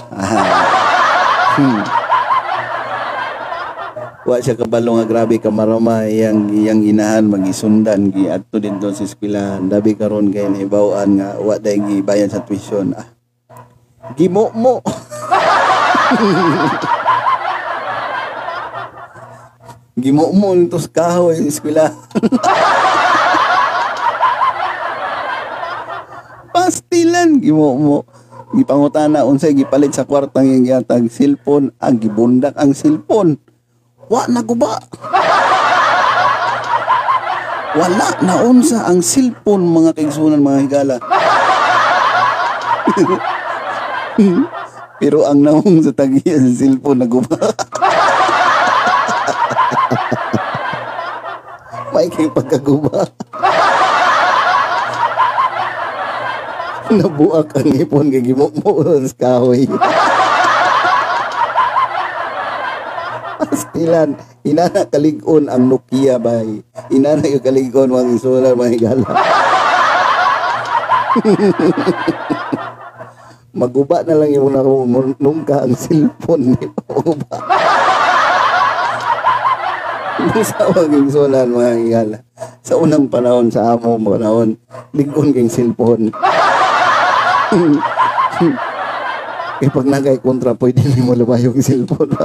hmm. 1.60 1.84
Wa 4.24 4.39
siya 4.39 4.56
kabalo 4.56 4.95
nga 4.95 5.04
grabe 5.04 5.36
ka 5.43 5.52
marama 5.52 6.08
iyang 6.08 6.48
iyang 6.52 6.80
inahan 6.80 7.28
magisundan 7.28 8.08
gi 8.08 8.32
adto 8.32 8.64
din 8.64 8.80
doon 8.80 8.95
sa 8.95 9.04
eskwelahan. 9.04 9.68
Dabi 9.68 10.00
karon 10.00 10.32
kay 10.32 10.48
naibawaan 10.48 11.20
nga 11.20 11.36
wa 11.43 11.60
day 11.60 11.84
gibayan 11.84 12.32
sa 12.32 12.39
tuition. 12.39 12.95
Ah. 12.95 13.08
Gimo 14.16 14.48
mo. 14.56 14.80
Gimo 20.00 20.32
mo 20.32 20.56
nito 20.56 20.80
sa 20.80 20.88
kahoy 20.88 21.36
sa. 21.52 21.91
pastilan 26.68 27.39
gimo 27.39 27.80
mo 27.80 28.03
gipangutana 28.51 29.24
unsay 29.24 29.55
gipalit 29.55 29.95
sa 29.95 30.03
kwartang 30.03 30.51
yung 30.51 30.68
gihatag 30.68 31.07
cellphone. 31.07 31.72
Ang 31.80 32.03
gibundak 32.03 32.59
ang 32.59 32.76
cellphone. 32.76 33.39
Wa 34.11 34.28
na 34.28 34.43
guba. 34.43 34.76
Wala 37.72 38.20
na 38.20 38.43
unsa 38.43 38.84
ang 38.84 38.99
cellphone 38.99 39.63
mga 39.63 39.95
kaigsunan 39.95 40.43
mga 40.43 40.59
higala. 40.68 40.99
Pero 44.99 45.24
ang 45.24 45.39
naong 45.39 45.88
sa 45.88 45.95
tagiya 45.95 46.36
sa 46.36 46.51
cellphone 46.51 47.05
naguba 47.05 47.38
may 51.93 52.09
kay 52.09 52.26
pagkaguba 52.34 53.05
nabuak 56.99 57.51
ang 57.59 57.67
ipon 57.75 58.07
kay 58.07 58.23
gimo 58.23 58.47
mo 58.63 58.79
sa 59.03 59.15
kahoy. 59.19 59.67
Pastilan, 63.38 64.15
inana 64.47 64.88
kaligon 64.88 65.51
ang 65.51 65.67
Nokia 65.67 66.15
bay. 66.17 66.63
Inana 66.91 67.27
yung 67.27 67.43
kaligon 67.43 67.91
mga 67.91 68.15
isular 68.15 68.55
mga 68.55 68.73
higala. 68.75 69.03
Maguba 73.57 74.05
na 74.05 74.13
lang 74.21 74.31
yung 74.31 74.53
nungka 75.17 75.65
ang 75.65 75.73
cellphone 75.75 76.53
ni 76.55 76.65
Maguba. 76.71 77.38
sa 80.45 80.69
maging 80.71 81.09
sunan 81.09 81.49
mga 81.49 81.73
higala. 81.81 82.17
Sa 82.61 82.77
unang 82.77 83.09
panahon, 83.09 83.49
sa 83.49 83.73
amo 83.73 83.97
panahon, 83.97 84.55
ligon 84.93 85.33
kang 85.33 85.49
cellphone. 85.49 86.13
Eh 89.64 89.72
pag 89.72 89.88
nagay 89.88 90.20
kontra, 90.20 90.52
pwede 90.60 90.84
na 90.84 91.00
mo 91.00 91.16
lumayo 91.16 91.56
yung 91.56 91.64
cellphone. 91.64 92.12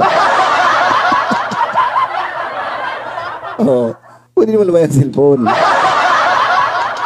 oh, 3.63 3.95
pwede 4.35 4.59
mo 4.59 4.67
lumayo 4.67 4.91
yung 4.91 4.99
cellphone. 4.99 5.47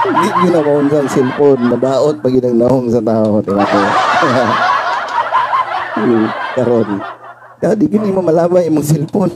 Hindi 0.07 0.29
nyo 0.33 0.49
na 0.49 0.61
maun 0.65 0.89
sa 0.89 1.05
cellphone. 1.05 1.61
Madaot 1.69 2.15
pag 2.23 2.33
inang 2.33 2.57
naong 2.57 2.89
sa 2.89 3.01
tao. 3.05 3.37
Diba 3.45 3.61
ko? 3.61 3.77
Karon. 6.57 6.89
Kaya 7.57 7.73
di 7.73 7.89
gini 7.89 8.09
mo 8.09 8.21
malabay 8.25 8.69
yung 8.69 8.81
cellphone. 8.81 9.33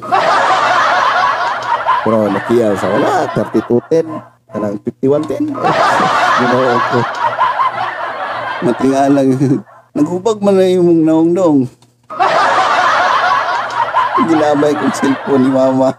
Pero 2.02 2.18
Nokia 2.34 2.74
sa 2.74 2.90
wala, 2.90 3.30
3210, 3.30 4.10
kanang 4.50 4.82
5110. 4.82 5.54
Ginoo 6.42 6.78
ko. 6.90 7.21
Matingalang 8.62 9.66
Naghubag 9.92 10.40
man 10.40 10.56
na 10.56 10.72
yung 10.72 11.04
naong-dong. 11.04 11.68
Gilabay 14.24 14.72
kong 14.72 14.96
cellphone 14.96 15.44
ni 15.44 15.52
mama. 15.52 15.92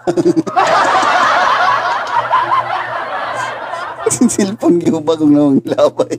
cellphone 4.33 4.81
gihubag 4.81 5.21
kong 5.21 5.37
naong 5.37 5.61
gilabay. 5.61 6.17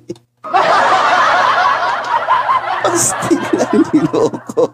Pastig 2.85 3.41
lang 3.57 3.81
niloko. 3.89 4.69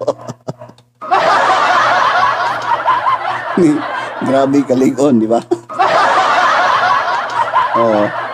Grabe 4.28 4.60
kaligon, 4.68 5.24
di 5.24 5.28
ba? 5.32 5.40
Oo. 7.80 8.29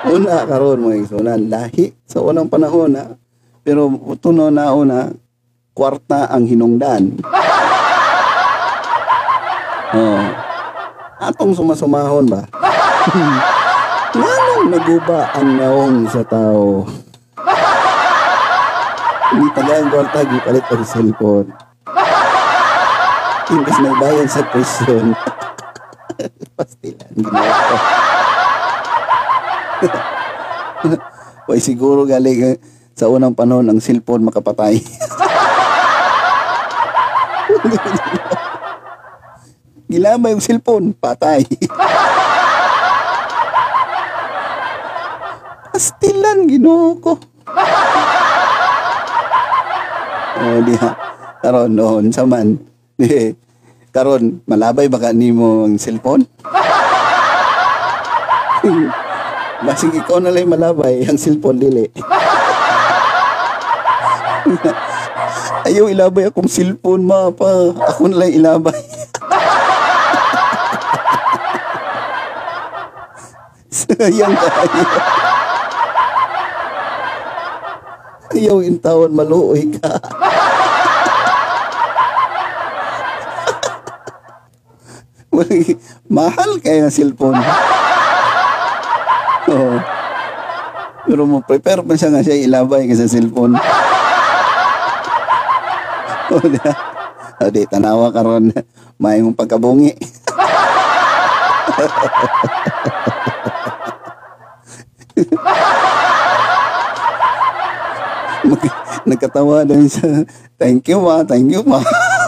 Una 0.00 0.48
karon 0.48 0.80
mo 0.80 0.88
isunan 0.96 1.52
lahi 1.52 1.92
sa 2.08 2.24
unang 2.24 2.48
panahon 2.48 2.88
na 2.88 3.04
pero 3.60 3.92
tuno 4.16 4.48
na 4.48 4.72
una 4.72 5.12
kwarta 5.76 6.24
ang 6.32 6.48
hinungdan. 6.48 7.20
Oo. 9.92 10.20
Atong 11.20 11.52
sumasumahon 11.52 12.32
ba? 12.32 12.48
Nganong 14.16 14.72
naguba 14.72 15.36
ang 15.36 15.48
naong 15.60 16.08
sa 16.08 16.24
tao? 16.24 16.88
Hindi 19.30 19.48
tagang 19.52 19.92
kwarta, 19.92 20.24
gipalit 20.24 20.64
pa 20.64 20.74
sa 20.80 20.86
cellphone. 20.96 21.48
Imbes 23.52 23.78
na 23.84 23.92
bayan 24.00 24.28
sa 24.32 24.42
presyon. 24.48 25.12
Pastilan, 26.56 27.12
ginawa 27.12 28.00
Why 31.48 31.58
siguro 31.58 32.04
galing 32.06 32.54
eh, 32.54 32.56
sa 32.94 33.08
unang 33.08 33.32
panahon 33.32 33.64
ang 33.68 33.80
cellphone 33.80 34.28
makapatay. 34.28 34.76
Gilama 39.90 40.30
yung 40.30 40.38
cellphone, 40.38 40.94
patay. 40.94 41.42
Pastilan, 45.74 46.46
ginoo 46.46 46.94
ko. 47.02 47.18
oh, 50.38 50.58
di. 50.62 50.76
Karon 51.40 51.72
noon 51.72 52.12
sa 52.12 52.28
man. 52.28 52.54
Eh, 53.00 53.32
karon 53.90 54.44
malabay 54.44 54.86
baka 54.92 55.10
nimo 55.10 55.64
ang 55.66 55.80
cellphone? 55.80 56.28
Basig 59.60 59.92
ikaw 59.92 60.16
na 60.24 60.32
lang 60.32 60.48
malabay, 60.48 61.04
ang 61.04 61.20
cellphone 61.20 61.60
dili. 61.60 61.84
Ayaw 65.68 65.92
ilabay 65.92 66.32
akong 66.32 66.48
cellphone, 66.48 67.04
ma 67.04 67.28
pa. 67.28 67.76
Ako 67.92 68.08
na 68.08 68.24
lang 68.24 68.32
ilabay. 68.32 68.80
Sayang 73.68 74.32
kayo. 74.32 74.84
Ayaw 78.30 78.58
taon, 78.80 79.12
maluoy 79.12 79.68
ka. 79.76 79.92
Mahal 86.08 86.50
kaya 86.64 86.88
ang 86.88 86.94
cellphone. 86.94 87.36
Oo. 89.50 89.76
Pero 91.10 91.26
mo 91.26 91.42
prepare 91.42 91.82
pa 91.82 91.98
siya 91.98 92.14
nga 92.14 92.22
siya 92.22 92.38
ilabay 92.38 92.86
ka 92.86 92.94
sa 92.94 93.10
cellphone. 93.10 93.58
O 96.30 96.38
di, 96.38 96.62
o 97.42 97.50
di 97.50 97.66
tanawa 97.66 98.14
karon 98.14 98.54
may 99.02 99.18
mong 99.18 99.34
pagkabungi. 99.34 99.90
Nagkatawa 109.10 109.66
din 109.66 109.90
siya. 109.90 110.22
Thank 110.54 110.86
you 110.86 111.02
ma, 111.02 111.26
thank 111.26 111.50
you 111.50 111.66
ma. 111.66 111.82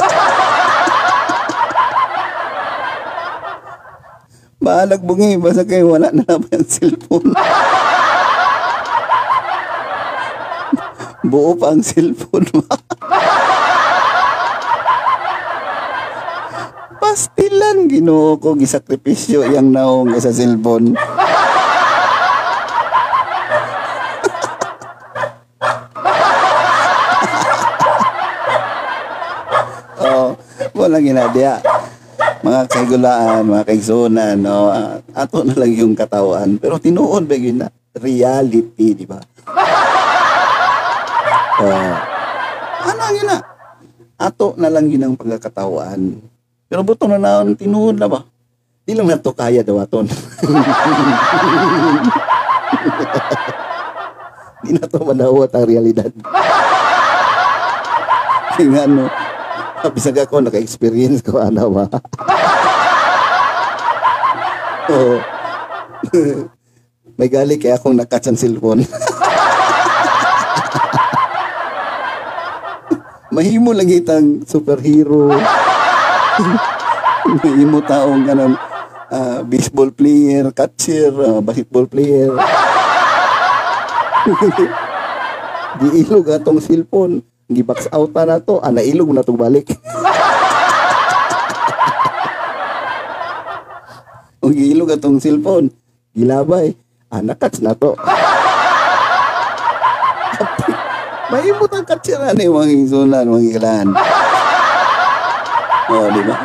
Bahalag 4.63 5.03
bungi, 5.03 5.35
basta 5.43 5.67
kayo 5.67 5.91
wala 5.91 6.15
na 6.15 6.23
naman 6.23 6.47
ang 6.55 6.63
cellphone. 6.63 7.35
Buo 11.27 11.59
pa 11.59 11.75
ang 11.75 11.83
cellphone 11.83 12.47
mo. 12.55 12.63
Pastilan, 17.03 17.91
ginoo 17.91 18.39
ko, 18.39 18.55
gisakripisyo 18.55 19.43
iyang 19.51 19.75
naong 19.75 20.15
sa 20.23 20.31
cellphone. 20.31 20.95
oh, 30.07 30.39
walang 30.79 31.03
ginadya 31.03 31.59
mga 32.43 32.67
kaigulaan, 32.67 33.47
mga 33.47 33.63
kaigsunan, 33.71 34.35
no, 34.35 34.67
uh, 34.67 34.99
ato 35.15 35.47
na 35.47 35.55
lang 35.55 35.71
yung 35.79 35.95
katawan. 35.95 36.59
Pero 36.59 36.83
tinuon 36.83 37.23
ba 37.23 37.39
yun 37.39 37.63
na 37.63 37.71
reality, 37.95 38.99
di 38.99 39.07
ba? 39.07 39.23
Uh, 41.63 41.95
ano 42.83 43.03
yun 43.15 43.31
na? 43.31 43.39
Ato 44.19 44.59
na 44.59 44.67
lang 44.75 44.91
yun 44.91 45.07
ang 45.07 45.15
pagkakatawan. 45.15 46.19
Pero 46.67 46.83
buto 46.83 47.07
na 47.07 47.23
naon, 47.23 47.55
tinuon 47.55 47.95
na 47.95 48.11
ba? 48.11 48.27
Di 48.83 48.99
lang 48.99 49.07
na 49.07 49.23
to 49.23 49.31
kaya 49.31 49.63
daw 49.63 49.79
aton. 49.79 50.11
Di 54.67 54.75
na 54.75 54.87
to 54.91 54.99
manawat 54.99 55.55
ang 55.55 55.67
realidad. 55.67 56.11
Kaya 58.59 58.67
nga, 58.67 58.87
no, 58.91 59.07
Bisag 59.91 60.15
ako, 60.15 60.47
naka-experience 60.47 61.27
ko, 61.27 61.43
ano 61.43 61.67
ba? 61.75 61.91
Oo. 64.91 65.23
May 67.19 67.29
gali 67.31 67.61
kaya 67.61 67.79
akong 67.79 67.95
nakatch 67.95 68.33
ang 68.33 68.41
cellphone. 68.41 68.83
Mahimo 73.33 73.73
lang 73.73 73.89
itang 73.89 74.45
superhero. 74.45 75.31
Mahimo 77.43 77.81
taong 77.81 78.27
ganun, 78.27 78.59
uh, 79.09 79.41
baseball 79.47 79.91
player, 79.95 80.53
catcher, 80.53 81.15
uh, 81.15 81.41
basketball 81.41 81.87
player. 81.89 82.37
Di 85.81 85.89
ilog 86.05 86.29
atong 86.29 86.61
cellphone 86.61 87.25
gibox 87.49 87.89
out 87.93 88.13
na 88.13 88.41
to, 88.41 88.61
ana 88.61 88.83
ilog 88.85 89.13
na 89.13 89.25
to 89.25 89.37
balik. 89.37 89.73
O 94.43 94.51
giilog 94.51 94.91
atong 94.91 95.23
cellphone, 95.23 95.71
gilabay, 96.11 96.75
ana 97.15 97.39
cuts 97.39 97.63
na 97.63 97.79
to. 97.79 97.95
Mahimot 101.33 101.73
ang 101.73 101.89
katsira 101.89 102.37
ni 102.37 102.45
mga 102.51 102.77
isunan, 102.77 103.25
mga 103.25 103.57
ilan. 103.57 103.89
O, 105.89 106.13
di 106.13 106.23
ba? 106.29 106.37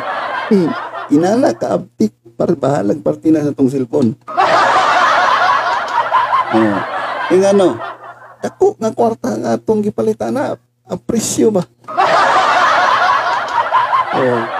Inala 1.12 1.52
ka 1.52 1.76
abtik, 1.76 2.16
para 2.38 2.54
bahalag 2.54 3.02
parti 3.02 3.34
na 3.34 3.42
sa 3.42 3.50
tong 3.52 3.68
cellphone. 3.68 4.14
O, 6.54 6.56
yung 7.34 7.44
ano, 7.44 7.76
dako 8.40 8.78
nga 8.78 8.94
kwarta 8.94 9.34
nga 9.36 9.58
atong 9.58 9.82
gipalitan 9.82 10.32
na 10.32 10.54
ang 10.88 11.00
presyo 11.04 11.52
ba? 11.52 11.66
oh. 14.16 14.57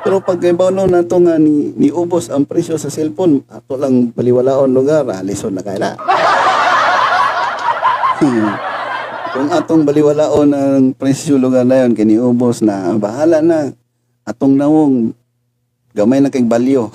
Pero 0.00 0.24
pag 0.24 0.40
no 0.56 0.88
na 0.88 1.04
to 1.04 1.20
nga 1.20 1.36
ni, 1.36 1.76
ni 1.76 1.92
ubos 1.92 2.32
ang 2.32 2.48
presyo 2.48 2.80
sa 2.80 2.88
cellphone, 2.88 3.44
ato 3.52 3.76
lang 3.76 4.16
baliwalaon 4.16 4.72
lugar, 4.72 5.04
alison 5.12 5.52
na 5.52 5.60
kaya 5.60 5.92
Kung 9.30 9.46
atong 9.52 9.86
baliwalaon 9.86 10.50
ang 10.52 10.92
presyo 10.96 11.38
lugar 11.38 11.64
na 11.68 11.76
yun, 11.84 11.94
kiniubos 11.94 12.62
na, 12.64 12.92
bahala 12.96 13.40
na. 13.44 13.72
Atong 14.26 14.56
nawong, 14.58 15.12
gamay 15.94 16.20
na 16.20 16.30
kay 16.32 16.42
balyo. 16.44 16.90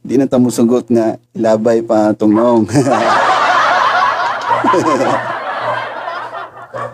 Di 0.00 0.16
na 0.16 0.24
tamo 0.28 0.50
sugot 0.52 0.90
nga 0.92 1.16
ilabay 1.32 1.82
pa 1.86 2.10
itong 2.12 2.34
noong. 2.34 2.66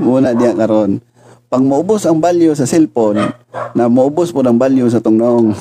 Muna 0.01 0.33
diya 0.37 0.53
karon. 0.53 1.01
Pag 1.47 1.63
maubos 1.63 2.03
ang 2.05 2.19
value 2.19 2.53
sa 2.59 2.67
cellphone, 2.67 3.23
na 3.77 3.87
maubos 3.87 4.35
po 4.35 4.43
ng 4.43 4.59
value 4.59 4.91
sa 4.91 5.01
tong 5.01 5.17
noong. 5.17 5.55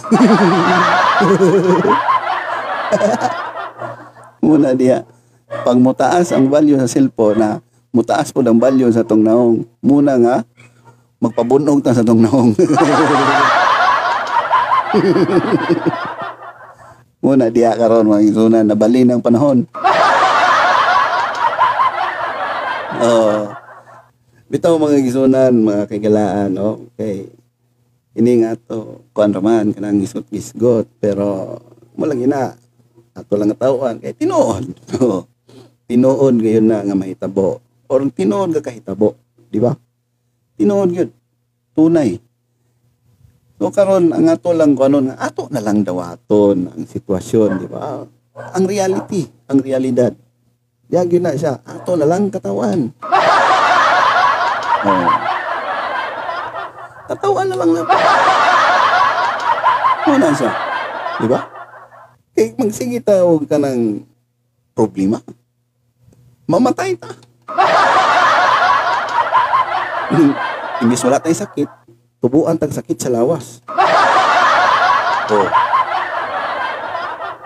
Muna 4.46 4.74
diya. 4.74 5.06
Pag 5.46 5.78
mutaas 5.78 6.34
ang 6.34 6.50
value 6.50 6.82
sa 6.82 6.90
cellphone 6.90 7.38
na 7.38 7.62
mutaas 7.96 8.34
po 8.34 8.42
ang 8.44 8.60
value 8.60 8.92
sa 8.92 9.08
tong 9.08 9.24
naong. 9.24 9.64
Muna 9.80 10.20
nga, 10.20 10.44
magpabunog 11.24 11.80
ta 11.80 11.96
sa 11.96 12.04
tong 12.04 12.20
naong. 12.20 12.52
Muna 17.26 17.50
diya 17.50 17.74
karon 17.74 18.06
mga 18.06 18.22
isunan 18.28 18.68
nabali 18.68 19.08
ng 19.08 19.24
panahon. 19.24 19.64
Oh. 22.96 23.65
Bitaw 24.56 24.80
mga 24.80 25.04
gisunan, 25.04 25.52
mga 25.52 25.84
kagalaan, 25.92 26.56
okay. 26.56 27.28
Ini 28.16 28.40
nga 28.40 28.56
to, 28.56 29.04
kuan 29.12 29.36
raman 29.36 29.76
kanang 29.76 30.00
gisgot 30.00 30.24
gisgot 30.32 30.88
pero 30.96 31.60
malang 32.00 32.24
ina 32.24 32.56
ato 33.12 33.36
lang 33.36 33.52
tawon 33.52 34.00
kay 34.00 34.16
tinuod. 34.16 34.72
Oh. 35.04 35.28
tinuod 35.92 36.40
gayon 36.40 36.72
na 36.72 36.88
nga 36.88 36.96
mahitabo 36.96 37.60
or 37.92 38.00
tinuod 38.16 38.56
ka 38.56 38.72
kahitabo, 38.72 39.20
di 39.52 39.60
ba? 39.60 39.76
Tinuod 40.56 40.90
gyud. 40.96 41.12
Tunay. 41.76 42.16
So 43.60 43.76
karon 43.76 44.16
ang 44.16 44.32
ato 44.32 44.56
lang 44.56 44.80
ko 44.80 44.88
ano 44.88 45.04
nga 45.04 45.20
ato 45.20 45.52
na 45.52 45.60
lang 45.60 45.84
dawaton 45.84 46.72
ang 46.72 46.88
sitwasyon, 46.88 47.60
di 47.60 47.68
ba? 47.68 48.08
Ang 48.56 48.66
reality, 48.72 49.28
ang 49.52 49.60
realidad. 49.60 50.16
Diya 50.88 51.04
na 51.20 51.36
siya, 51.36 51.60
ato 51.60 52.00
na 52.00 52.08
lang 52.08 52.32
katawan. 52.32 52.96
Oh. 54.86 55.10
Katawan 57.10 57.50
na 57.50 57.58
lang 57.58 57.72
na. 57.74 57.82
Wala 60.06 60.30
siya. 60.30 60.54
Di 61.18 61.26
ba? 61.26 61.42
Eh, 62.38 62.54
magsige 62.54 63.02
tawag 63.02 63.50
ka 63.50 63.58
ng 63.58 64.06
problema. 64.78 65.18
Mamatay 66.46 66.94
ta. 67.02 67.10
Imbis 70.86 71.02
wala 71.02 71.18
tayong 71.18 71.42
sakit, 71.50 71.70
tubuan 72.22 72.62
tag 72.62 72.70
sakit 72.70 72.98
sa 73.00 73.10
lawas. 73.10 73.66
Oh. 75.34 75.50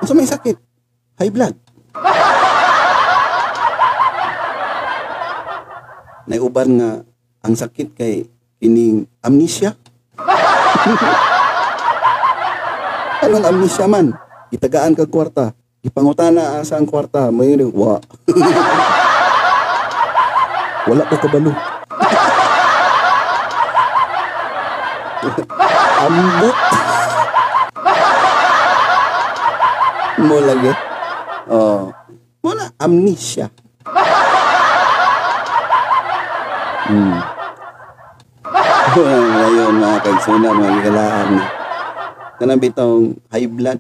So 0.04 0.12
may 0.12 0.28
sakit, 0.28 0.60
high 1.16 1.32
blood. 1.32 1.56
Naiuban 6.28 6.70
nga 6.76 6.92
ang 7.44 7.56
sakit 7.56 7.96
kay 7.96 8.28
kining 8.60 9.08
amnesia. 9.24 9.76
Anong 13.24 13.46
amnesia 13.48 13.88
man? 13.88 14.12
Itagaan 14.52 14.96
kag 14.96 15.12
kwarta. 15.12 15.54
Ipangutana 15.80 16.60
sa 16.68 16.76
ang 16.76 16.84
kwarta, 16.88 17.32
may 17.32 17.56
wa. 17.56 18.00
Wala 20.90 21.04
ko 21.08 21.16
kabalo. 21.22 21.52
Ambot. 26.04 26.56
Mo 30.20 30.36
lagi. 30.44 30.72
Oh. 31.48 31.96
Muna 32.44 32.72
amnesia. 32.80 33.52
Hmm. 38.90 39.06
Ngayon 39.30 39.74
mga 39.78 39.98
kaigsunan, 40.02 40.58
mga 40.58 40.72
gigalaan. 40.82 41.30
Kanang 42.42 42.58
bitong 42.58 43.14
high 43.30 43.46
blood 43.46 43.78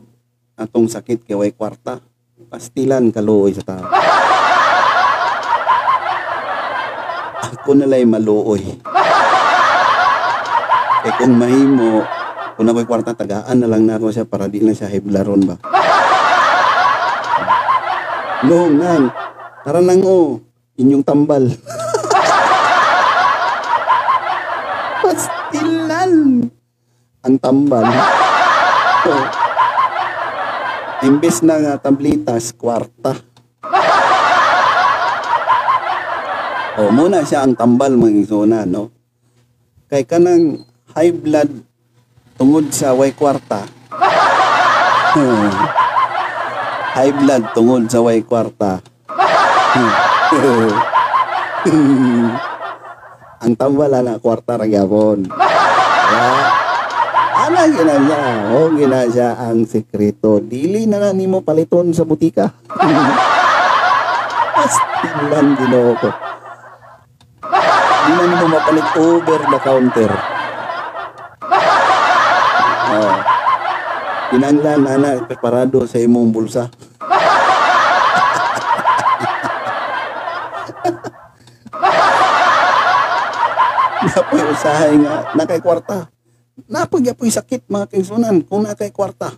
atong 0.53 0.85
sakit 0.85 1.25
kay 1.25 1.33
way 1.33 1.49
kwarta. 1.49 1.97
Pastilan 2.53 3.09
kaluoy 3.09 3.57
sa 3.57 3.65
tao. 3.65 3.89
Ako 7.49 7.73
na 7.73 7.89
lay 7.89 8.05
maluoy. 8.05 8.61
Eh 11.09 11.13
kung 11.17 11.33
mahimo, 11.33 12.05
kung 12.59 12.69
ako'y 12.69 12.85
kwarta, 12.85 13.17
tagaan 13.17 13.57
na 13.57 13.71
lang 13.71 13.89
na 13.89 13.97
ako 13.97 14.13
siya 14.13 14.29
para 14.29 14.45
di 14.45 14.61
na 14.61 14.77
siya 14.77 14.91
hiblaron 14.91 15.49
ba. 15.49 15.55
No, 18.45 18.69
nan. 18.69 19.09
Tara 19.65 19.81
nang 19.81 20.03
o. 20.05 20.37
Inyong 20.77 21.01
tambal. 21.01 21.49
Ang 27.29 27.37
tambal. 27.37 27.85
Oh. 29.05 29.25
Imbes 31.05 31.45
na 31.45 31.61
nga 31.61 31.77
tablitas, 31.77 32.49
kwarta. 32.57 33.21
O, 36.81 36.89
muna 36.89 37.21
siya 37.21 37.45
ang 37.45 37.53
tambal 37.53 37.93
mga 37.93 38.25
isuna, 38.25 38.65
no? 38.65 38.89
Kay 39.93 40.09
kanang 40.09 40.65
high 40.97 41.13
blood 41.13 41.53
tungod 42.33 42.73
sa 42.73 42.97
way 42.97 43.13
kwarta. 43.13 43.61
high 46.97 47.13
blood 47.13 47.45
tungod 47.53 47.85
sa 47.93 48.01
way 48.01 48.25
kwarta. 48.25 48.81
ang 53.45 53.53
tambal 53.53 53.93
na 54.01 54.17
kwarta 54.17 54.57
ra 54.57 54.65
gyapon. 54.65 55.29
Ana 57.49 57.65
gina 57.65 57.97
siya. 57.97 58.53
O 58.53 58.69
gina 58.77 59.09
siya 59.09 59.33
ang 59.33 59.65
sekreto. 59.65 60.37
Dili 60.37 60.85
na 60.85 61.01
na 61.01 61.09
nimo 61.17 61.41
paliton 61.41 61.89
sa 61.97 62.05
butika. 62.05 62.53
Pastilan 64.53 65.57
ginoo 65.57 65.97
ko. 65.97 66.13
Di 68.05 68.11
na 68.13 68.23
nimo 68.29 68.45
mapalit 68.53 68.85
over 69.01 69.41
the 69.49 69.59
counter. 69.65 70.13
Oh. 72.93 73.17
Kinanglan 74.29 74.85
ana 74.85 75.17
preparado 75.25 75.89
sa 75.89 75.97
imong 75.97 76.29
bulsa. 76.29 76.69
Napoy 84.05 84.43
usahay 84.53 84.93
nga 85.01 85.33
nakay 85.33 85.57
kwarta 85.65 86.13
napagya 86.67 87.15
po'y 87.15 87.31
sakit 87.31 87.69
mga 87.69 87.87
kaigsunan 87.93 88.43
kung 88.43 88.67
nakay 88.67 88.91
kwarta. 88.91 89.31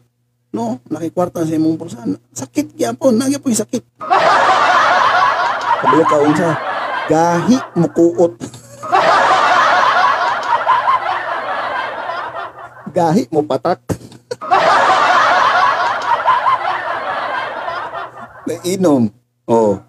No, 0.51 0.81
nakay 0.89 1.11
kwarta 1.13 1.45
sa 1.45 1.53
imong 1.53 1.77
pulsa. 1.77 2.03
Sakit 2.33 2.73
kya 2.73 2.97
po, 2.97 3.11
nagya 3.13 3.37
po'y 3.37 3.55
sakit. 3.55 3.83
Kabalo 5.81 6.03
ka 6.07 6.17
unsa, 6.23 6.49
gahi 7.11 7.57
mo 7.77 7.87
kuot. 7.91 8.33
gahi 12.91 13.23
mo 13.31 13.41
patak. 13.47 13.79
na 18.45 18.55
inom. 18.67 19.07
Oh. 19.47 19.79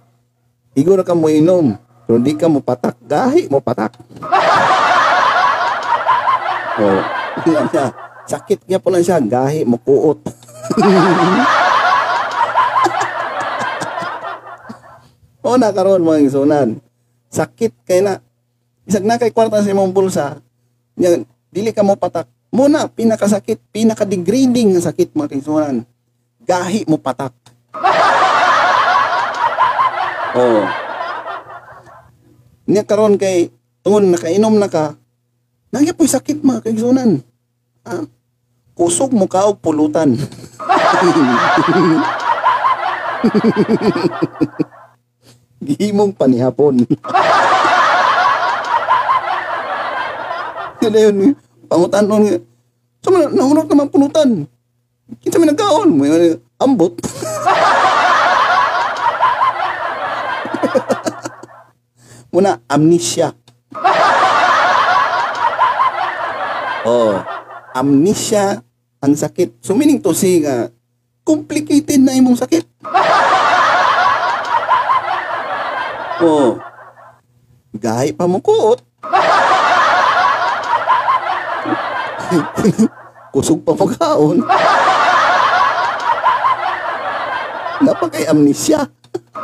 Igo 0.79 0.95
na 0.97 1.05
ka 1.05 1.19
mo 1.19 1.29
inom. 1.29 1.77
Pero 2.07 2.19
di 2.23 2.33
ka 2.39 2.47
mo 2.47 2.63
patak. 2.63 2.97
Gahi 3.03 3.51
mo 3.51 3.59
patak. 3.59 3.99
oh. 6.79 7.22
Yan. 7.49 7.67
Sakit 8.27 8.67
niya 8.71 8.79
po 8.79 8.91
lang 8.95 9.03
siya. 9.03 9.19
Gahi, 9.21 9.65
mukuot. 9.67 10.23
o 15.43 15.59
na 15.59 15.75
karon 15.75 16.07
mga 16.07 16.23
isunan. 16.23 16.79
Sakit 17.33 17.73
kay 17.83 17.99
na. 18.05 18.21
Isag 18.87 19.05
na 19.07 19.19
kay 19.19 19.31
kwarta 19.35 19.63
sa 19.63 19.71
imong 19.71 19.93
bulsa. 19.95 20.37
Yan, 20.99 21.25
dili 21.51 21.73
ka 21.75 21.83
mo 21.83 21.97
patak. 21.99 22.29
Muna, 22.53 22.85
pinakasakit, 22.85 23.73
pinaka-degrading 23.73 24.77
nga 24.77 24.93
sakit 24.93 25.17
mga 25.17 25.41
isunan. 25.41 25.89
Gahi 26.45 26.85
mo 26.85 27.01
patak. 27.01 27.33
oh. 30.37 30.69
Niya 32.69 32.85
karon 32.85 33.17
kay 33.17 33.49
tungod 33.83 34.07
nakainom 34.07 34.55
na 34.61 34.71
ka, 34.71 34.95
Nagya 35.73 35.97
po'y 35.97 36.05
sakit 36.05 36.45
mga 36.45 36.69
kaigsunan. 36.69 37.25
Ah, 37.81 38.05
kusog 38.77 39.17
mo 39.17 39.25
ka 39.25 39.49
og 39.49 39.57
pulutan. 39.65 40.13
Gihimong 45.65 46.13
panihapon. 46.13 46.85
Yun 50.85 50.93
na 50.93 51.01
yun. 51.09 51.33
Pangutan 51.73 52.05
nun. 52.05 52.45
So, 53.01 53.09
nahunok 53.09 53.73
naman 53.73 53.89
pulutan. 53.89 54.45
Kita 55.25 55.41
may 55.41 55.49
nagkaon. 55.49 55.89
May 55.97 56.37
ambot. 56.61 57.01
Muna, 62.37 62.61
amnesia. 62.69 63.33
Oh, 66.83 67.15
amnesia 67.71 68.59
ang 68.99 69.15
sakit. 69.15 69.63
So 69.63 69.79
meaning 69.79 70.03
to 70.03 70.11
say 70.11 70.43
nga, 70.43 70.67
complicated 71.23 72.03
na 72.03 72.19
imong 72.19 72.35
sakit. 72.35 72.67
Oh. 76.23 76.55
Gahi 77.73 78.13
pa 78.15 78.27
mo 78.27 78.39
kuot. 78.43 78.83
Kusog 83.33 83.63
pa 83.63 83.73
pagkaon. 83.79 84.43
Napakay 87.83 88.31
amnesia. 88.31 88.87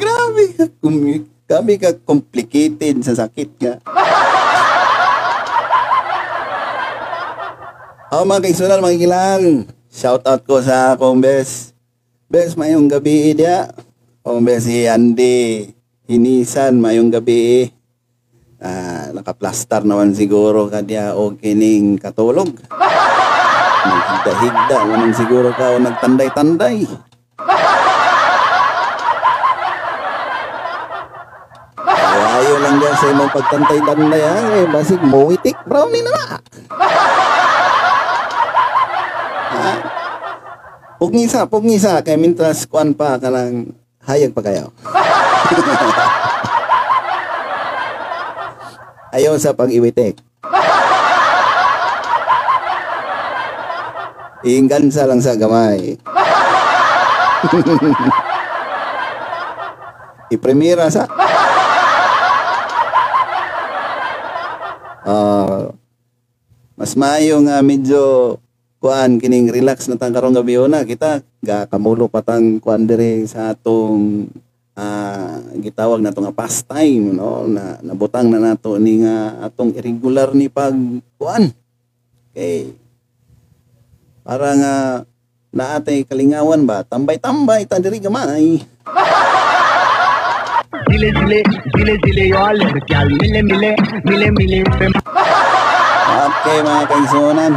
Grabe 0.00 0.44
ka. 0.58 0.66
Grabe 1.46 1.78
ka 1.78 1.94
complicated 2.02 3.06
sa 3.06 3.14
sakit 3.14 3.50
ka. 3.54 3.78
Ako 8.10 8.22
mga 8.26 8.42
kaigsunan, 8.50 8.82
mga 8.82 8.98
kilang. 8.98 9.44
Shout 9.86 10.26
out 10.26 10.42
ko 10.42 10.58
sa 10.58 10.98
akong 10.98 11.22
best. 11.22 11.70
Best, 12.26 12.58
mayong 12.58 12.90
gabi 12.90 13.38
dia. 13.38 13.70
O 14.26 14.42
best 14.42 14.66
si 14.66 14.90
Andy. 14.90 15.70
Hinisan, 16.10 16.82
mayong 16.82 17.14
gabi. 17.14 17.70
Ah, 18.58 19.14
nakaplastar 19.14 19.86
naman 19.86 20.18
siguro 20.18 20.66
ka 20.66 20.82
dia 20.82 21.14
o 21.14 21.30
kining 21.38 21.94
katulog. 22.02 22.58
Naghigda-higda 23.86 24.78
naman 24.82 25.14
siguro 25.14 25.54
ka 25.54 25.78
o 25.78 25.78
nagtanday-tanday. 25.78 26.90
Sa 32.96 33.12
imong 33.12 33.28
pagtantay-tanday 33.28 34.24
ha. 34.24 34.36
Eh, 34.56 34.64
basig 34.72 35.04
mowitik 35.04 35.52
brownie 35.68 36.00
na 36.00 36.16
na. 36.16 36.40
ha? 39.52 39.72
Pugngisa, 40.96 41.44
pugngisa. 41.44 42.00
Kaya 42.00 42.16
mintras 42.16 42.64
kuan 42.64 42.96
pa 42.96 43.20
ka 43.20 43.28
ng 43.28 43.68
hayag 44.08 44.32
pa 44.32 44.40
kayo. 44.40 44.72
Ayaw 49.16 49.36
sa 49.36 49.52
pag-iwitik. 49.52 50.16
Iinggansa 54.40 55.04
lang 55.04 55.20
sa 55.20 55.36
gamay. 55.36 56.00
Ipremira 60.34 60.90
sa 60.90 61.06
Ah, 65.06 65.70
mas 66.74 66.98
maayo 66.98 67.38
nga 67.46 67.62
medyo 67.62 68.34
kuan 68.82 69.22
kining 69.22 69.54
relax 69.54 69.86
na 69.86 69.94
tang 69.94 70.10
karong 70.10 70.34
gabi. 70.34 70.58
Na 70.66 70.82
kita 70.82 71.22
ga 71.46 71.70
kamulo 71.70 72.10
patang 72.10 72.58
kuan 72.58 72.90
diri 72.90 73.22
sa 73.30 73.54
atong 73.54 74.26
ah 74.74 75.38
gitawag 75.62 76.02
na 76.02 76.10
nga 76.10 76.34
pastime 76.34 77.14
no? 77.14 77.46
Na 77.46 77.78
nabutang 77.86 78.26
na 78.34 78.42
nato 78.42 78.82
ni 78.82 79.06
nga 79.06 79.46
atong 79.46 79.78
irregular 79.78 80.34
ni 80.34 80.50
pag 80.50 80.74
kuan. 81.14 81.54
Kay 82.34 82.74
para 84.26 84.58
nga 84.58 84.74
naatay 85.54 86.02
kalingawan 86.02 86.66
ba? 86.66 86.82
Tambay-tambay 86.82 87.62
ta 87.70 87.78
diri 87.78 88.02
gamay 88.02 88.58
जिले 90.91 91.09
जिले 91.17 91.39
जिले 91.75 91.95
जिले 92.05 92.25
यार 92.29 92.55
क्या 92.89 93.03
मिले 93.11 93.41
मिले 93.51 93.71
मिले 94.09 94.29
मिले 94.39 94.59
पे 94.77 94.87
Okay 96.11 96.57
mga 96.61 96.83
kaigsunan. 96.91 97.53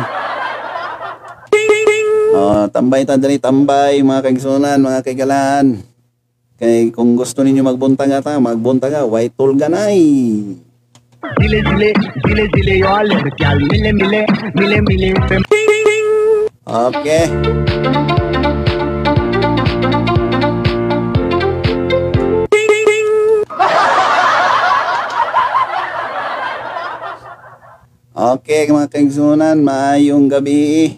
Oh, 2.34 2.64
tambay 2.70 3.02
ta 3.08 3.18
diri 3.20 3.36
tambay 3.36 4.00
mga 4.00 4.24
kaigsunan, 4.24 4.78
mga 4.80 5.00
kaigalan. 5.04 5.84
Kay 6.56 6.94
kung 6.94 7.18
gusto 7.18 7.42
ninyo 7.44 7.66
magbunta 7.66 8.06
nga 8.06 8.22
ta, 8.24 8.38
magbunta 8.38 8.88
nga, 8.88 9.02
white 9.04 9.34
tool 9.36 9.52
ganay. 9.58 9.98
जिले 11.40 11.60
जिले 11.66 11.90
जिले 12.24 12.44
जिले 12.54 12.74
यार 12.80 13.28
क्या 13.40 13.54
मिले 13.60 13.92
मिले 14.00 14.20
मिले 14.60 14.80
मिले 14.88 15.12
पे 15.28 15.36
Okay. 16.66 18.27
Okay 28.19 28.67
mga 28.67 28.91
kaigsunan, 28.91 29.63
maayong 29.63 30.27
gabi. 30.27 30.91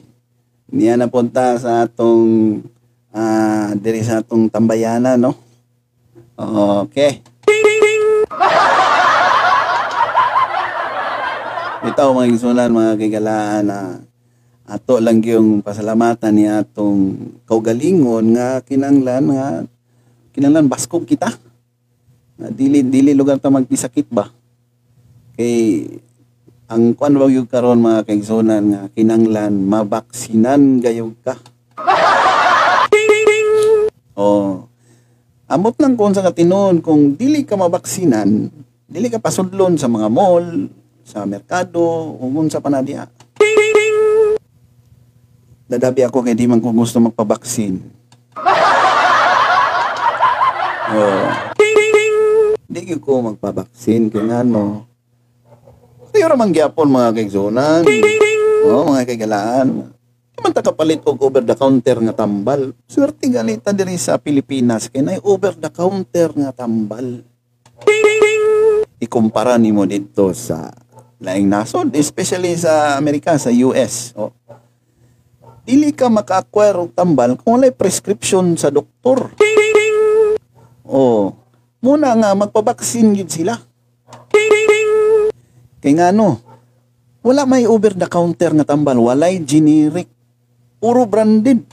Niya 0.74 0.97
napunta 0.97 1.53
sa 1.61 1.86
atong 1.86 2.65
ah 3.13 3.78
diri 3.78 4.01
sa 4.01 4.26
atong 4.26 4.49
tambayana 4.49 5.22
no. 5.22 5.38
Okay. 6.82 7.22
Ito 11.93 12.09
mga 12.09 12.26
kaigsunan, 12.26 12.74
mga 12.74 12.97
kaigalaan 12.97 13.69
na 13.69 14.01
ato 14.65 14.97
lang 14.97 15.22
yung 15.22 15.61
pasalamatan 15.61 16.34
ni 16.34 16.49
atong 16.49 17.38
kaugalingon 17.45 18.34
nga 18.34 18.65
kinanglan 18.65 19.30
nga 19.30 19.61
kinanglan 20.34 20.65
baskog 20.65 21.05
kita. 21.05 21.30
Nga 22.41 22.49
dili 22.49 22.82
dili 22.82 23.13
lugar 23.13 23.38
ta 23.38 23.53
magpisakit 23.53 24.09
ba. 24.09 24.26
Kay 25.38 25.86
ang 26.72 26.95
kuan 26.95 27.19
ba 27.19 27.28
yung 27.28 27.51
karon 27.51 27.84
mga 27.84 28.07
kaigsunan 28.07 28.63
nga 28.63 28.82
kinanglan 28.95 29.59
mabaksinan 29.67 30.80
gayog 30.80 31.19
ka. 31.19 31.36
Oh. 34.15 34.72
Amot 35.51 35.76
lang 35.84 35.99
kung 35.99 36.15
sa 36.15 36.24
katinon 36.24 36.80
kung 36.80 37.19
dili 37.19 37.43
ka 37.43 37.59
mabaksinan, 37.59 38.47
dili 38.88 39.11
ka 39.11 39.19
pasudlon 39.19 39.76
sa 39.76 39.91
mga 39.91 40.07
mall, 40.07 40.72
sa 41.03 41.28
merkado, 41.28 42.15
ug 42.15 42.47
sa 42.47 42.63
panadya. 42.63 43.03
Dadabi 45.67 46.07
ako 46.07 46.24
kay 46.24 46.39
di 46.39 46.47
man 46.47 46.63
ko 46.63 46.72
gusto 46.72 47.03
magpabaksin. 47.03 47.76
Oh. 50.91 51.24
Di 52.67 52.84
ko 52.99 53.24
magpabaksin 53.24 54.11
kay 54.11 54.28
ngano. 54.28 54.91
Tayo 56.12 56.28
ramang 56.28 56.51
gyapon 56.51 56.91
mga 56.91 57.16
kaigsunan. 57.16 57.88
Oh, 58.68 58.91
mga 58.91 59.07
kaigalaan. 59.07 59.95
Di 60.36 60.39
man 60.43 60.51
ta 60.51 60.59
kapalit 60.59 60.99
og 61.07 61.24
over 61.24 61.39
the 61.39 61.55
counter 61.55 62.03
nga 62.03 62.12
tambal. 62.12 62.76
Swerte 62.84 63.32
galita 63.32 63.72
diri 63.72 63.95
sa 63.95 64.20
Pilipinas 64.20 64.91
kay 64.91 64.99
nay 64.99 65.24
over 65.24 65.55
the 65.55 65.72
counter 65.72 66.36
nga 66.36 66.51
tambal. 66.51 67.24
Ikumpara 68.99 69.55
nimo 69.55 69.88
dito 69.88 70.36
sa 70.36 70.76
laing 71.24 71.47
nasod, 71.47 71.95
especially 71.95 72.59
sa 72.59 72.99
Amerika, 72.99 73.39
sa 73.39 73.47
US. 73.72 74.12
Oh. 74.20 74.36
Dili 75.64 75.95
ka 75.95 76.12
maka-acquire 76.12 76.76
og 76.76 76.91
tambal 76.91 77.39
kung 77.39 77.55
walay 77.55 77.72
prescription 77.72 78.59
sa 78.59 78.68
doktor. 78.68 79.32
Oh, 80.84 81.39
muna 81.80 82.12
nga 82.20 82.36
magpabaksin 82.36 83.16
yun 83.16 83.32
sila. 83.32 83.70
Kay 85.82 85.97
nga 85.97 86.13
no, 86.13 86.38
wala 87.25 87.49
may 87.49 87.65
over 87.65 87.97
the 87.97 88.05
counter 88.05 88.53
nga 88.53 88.61
tambal, 88.61 89.01
walay 89.01 89.41
generic, 89.41 90.05
puro 90.77 91.09
branded. 91.09 91.65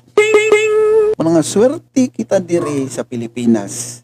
Mga 1.21 1.41
swerte 1.45 2.09
kita 2.09 2.41
diri 2.41 2.89
sa 2.89 3.05
Pilipinas. 3.05 4.01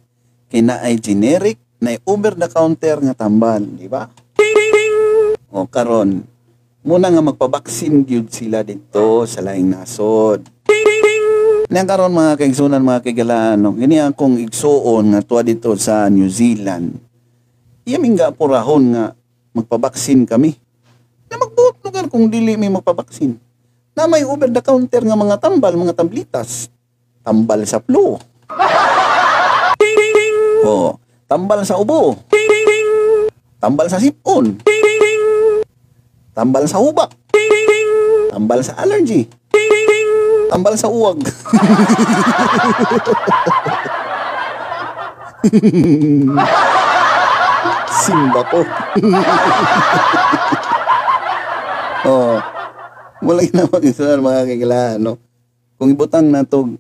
Kay 0.53 0.61
na 0.61 0.85
ay 0.85 1.01
generic, 1.01 1.57
na 1.81 1.97
over 2.05 2.37
the 2.37 2.53
counter 2.53 3.01
nga 3.01 3.17
tambal, 3.17 3.65
di 3.65 3.89
ba? 3.89 4.05
O 5.49 5.65
karon, 5.65 6.21
muna 6.85 7.09
nga 7.09 7.25
magpabaksin 7.25 8.05
gyud 8.05 8.29
sila 8.29 8.61
dito 8.61 9.25
sa 9.25 9.41
laing 9.41 9.73
nasod. 9.73 10.45
Nang 11.73 11.89
karon 11.89 12.13
mga 12.13 12.45
kaigsunan 12.45 12.85
mga 12.85 13.09
kaigalaan, 13.09 13.57
no, 13.57 13.73
gini 13.73 13.97
akong 14.05 14.37
igsuon 14.37 15.17
nga 15.17 15.25
tuwa 15.25 15.41
dito 15.41 15.73
sa 15.81 16.13
New 16.13 16.29
Zealand. 16.29 16.93
Iyaming 17.89 18.21
nga 18.21 18.29
purahon 18.37 18.93
nga 18.93 19.05
magpabaksin 19.55 20.27
kami. 20.27 20.59
Na 21.31 21.39
magbuot 21.39 21.79
lugar 21.87 22.11
kung 22.11 22.27
dili 22.27 22.59
may 22.59 22.69
magpabaksin. 22.69 23.39
Na 23.95 24.11
may 24.11 24.27
over 24.27 24.51
the 24.51 24.59
counter 24.59 25.07
nga 25.07 25.15
mga 25.15 25.39
tambal, 25.39 25.73
mga 25.79 25.95
tablitas. 25.95 26.67
Tambal 27.23 27.63
sa 27.65 27.79
flu. 27.79 28.19
Oh, 30.67 30.99
tambal 31.31 31.63
sa 31.63 31.79
ubo. 31.79 32.19
Tambal 33.63 33.87
sa 33.89 34.03
sipon. 34.03 34.59
Tambal 36.35 36.67
sa 36.67 36.83
hubak. 36.83 37.15
Tambal 38.35 38.61
sa 38.67 38.75
allergy. 38.83 39.31
Tambal 40.51 40.75
sa 40.75 40.91
uwag. 40.91 41.23
Simba 47.95 48.43
ko. 48.51 48.59
oh. 52.11 52.43
Wala 53.25 53.41
na 53.55 53.65
mag 53.71 53.81
mga 53.81 54.51
kagilaan, 54.51 55.01
no? 55.01 55.17
Kung 55.79 55.95
ibutang 55.95 56.27
na 56.29 56.43
to 56.43 56.75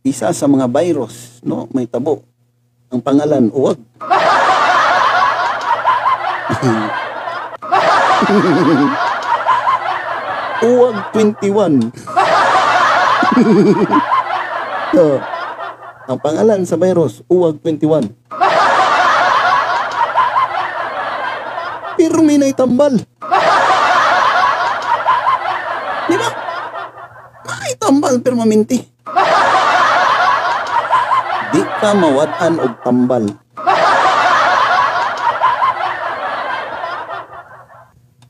isa 0.00 0.32
sa 0.32 0.46
mga 0.46 0.70
virus, 0.70 1.42
no? 1.42 1.66
May 1.74 1.90
tabo. 1.90 2.22
Ang 2.88 3.02
pangalan, 3.02 3.50
uwag. 3.52 3.76
uwag 10.64 10.96
21. 11.12 11.92
so, 14.94 15.18
ang 16.10 16.18
pangalan 16.18 16.66
sa 16.66 16.74
virus, 16.80 17.22
uwag 17.28 17.60
21. 17.62 18.08
Pero 22.00 22.24
may 22.24 22.40
naitambal. 22.40 22.96
Di 26.08 26.16
ba? 26.16 26.28
May 27.60 27.76
tambal 27.76 28.24
pero 28.24 28.40
maminti. 28.40 28.80
Di 31.52 31.60
ka 31.60 31.92
mawadan 31.92 32.56
og 32.56 32.72
tambal. 32.80 33.28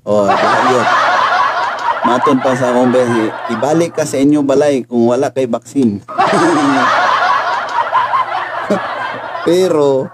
Oh, 0.02 0.26
yun. 0.26 0.86
Maton 2.10 2.42
pa 2.42 2.58
sa 2.58 2.74
akong 2.74 2.90
behi, 2.90 3.30
ibalik 3.54 3.94
ka 3.94 4.02
sa 4.02 4.18
inyo 4.18 4.42
balay 4.42 4.82
kung 4.82 5.06
wala 5.06 5.30
kay 5.30 5.46
baksin. 5.46 6.02
pero 9.46 10.10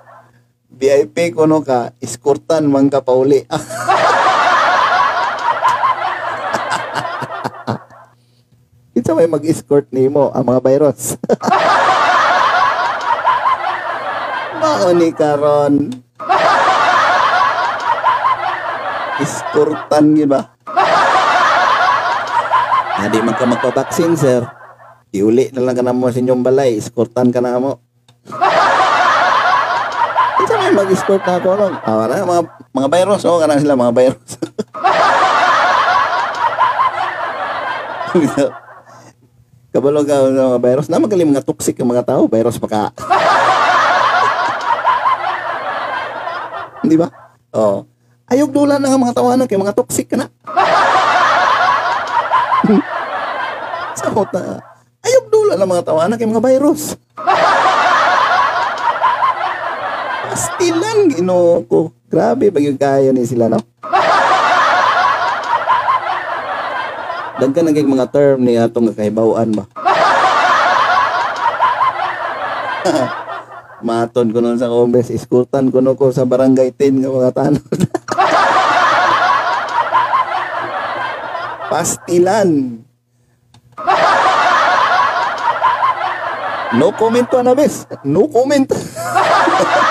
VIP 0.77 1.33
ko 1.33 1.49
no 1.49 1.65
ka, 1.65 1.97
iskortan 2.05 2.69
man 2.69 2.93
ka 2.93 3.01
pauli. 3.01 3.49
Kita 8.93 9.17
may 9.17 9.25
mag-escort 9.25 9.89
nimo 9.89 10.29
ang 10.37 10.45
mga 10.45 10.61
virus. 10.61 11.17
Mao 14.61 14.93
ni 14.93 15.17
karon. 15.17 15.97
Iskortan 19.17 20.13
gyud 20.13 20.29
ba? 20.29 20.53
Adi 23.01 23.25
man 23.25 23.33
ka 23.33 23.49
magpabaksin, 23.49 24.13
sir. 24.13 24.45
Iuli 25.17 25.49
na 25.57 25.65
lang 25.65 25.73
ka 25.73 25.81
na 25.81 25.97
mo 25.97 26.13
sa 26.13 26.21
inyong 26.21 26.45
balay, 26.45 26.77
iskortan 26.77 27.33
ka 27.33 27.41
na 27.41 27.57
mo. 27.57 27.86
May 30.67 30.83
mag-escort 30.83 31.23
na 31.23 31.39
ako, 31.39 31.55
no? 31.55 31.79
Ah, 31.79 31.95
wala, 31.95 32.27
mga, 32.27 32.43
mga 32.75 32.89
virus, 32.91 33.23
oh, 33.23 33.39
kanang 33.39 33.63
sila, 33.63 33.79
mga 33.79 33.95
virus. 33.95 34.35
Kabalo 39.71 40.03
ka 40.03 40.27
ng 40.27 40.35
mga 40.35 40.63
virus. 40.67 40.91
Na 40.91 40.99
magaling 40.99 41.31
mga 41.31 41.47
toxic 41.47 41.79
ang 41.79 41.95
mga 41.95 42.03
tao. 42.03 42.27
Virus 42.27 42.59
pa 42.59 42.67
ka. 42.67 42.91
Di 46.83 46.99
ba? 46.99 47.15
Oh. 47.55 47.87
Ayog 48.27 48.51
dula 48.51 48.83
na 48.83 48.91
nga 48.91 48.99
mga 48.99 49.23
tawanan 49.23 49.47
kay 49.47 49.63
mga 49.63 49.79
toxic 49.79 50.11
ka 50.11 50.19
na. 50.19 50.27
Sakot 54.03 54.35
na. 54.35 54.59
Ayog 54.99 55.31
dula 55.31 55.55
na 55.55 55.63
mga 55.63 55.87
tawanan 55.87 56.19
kay 56.19 56.27
mga 56.27 56.43
virus. 56.43 56.99
Pastilan, 60.37 61.09
ginoo 61.09 61.65
ko. 61.65 61.97
Grabe, 62.13 62.53
bagyo 62.53 62.77
kaya 62.77 63.09
ni 63.09 63.25
sila, 63.25 63.49
no? 63.49 63.57
Dagkan 67.41 67.73
naging 67.73 67.89
mga 67.89 68.13
term 68.13 68.45
ni 68.45 68.61
atong 68.61 68.93
kahibawan 68.93 69.49
ba. 69.57 69.65
Maton 73.89 74.37
ko 74.37 74.45
nun 74.45 74.61
sa 74.61 74.69
kombes, 74.69 75.09
iskurtan 75.09 75.73
ko 75.73 75.81
nun 75.81 75.97
ko 75.97 76.13
sa 76.13 76.29
barangay 76.29 76.69
10 76.69 77.01
nga 77.01 77.09
mga 77.09 77.33
tanod. 77.33 77.65
Pastilan. 81.73 82.85
No 86.77 86.93
comment 86.93 87.25
to 87.25 87.41
Anabes. 87.41 87.89
No 88.05 88.29
comment. 88.29 88.69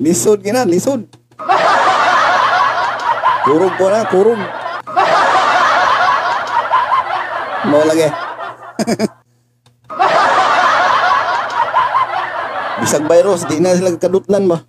lisod 0.00 0.40
gina, 0.40 0.64
lisod. 0.64 1.04
Kurog 3.44 3.72
ko 3.76 3.86
na, 3.92 4.08
kurog. 4.08 4.40
Mau 7.68 7.84
lagi. 7.84 8.08
Bisag 12.80 13.04
virus, 13.04 13.44
di 13.44 13.60
na 13.60 13.76
sila 13.76 13.92
kadutlan 14.00 14.48
ba? 14.48 14.64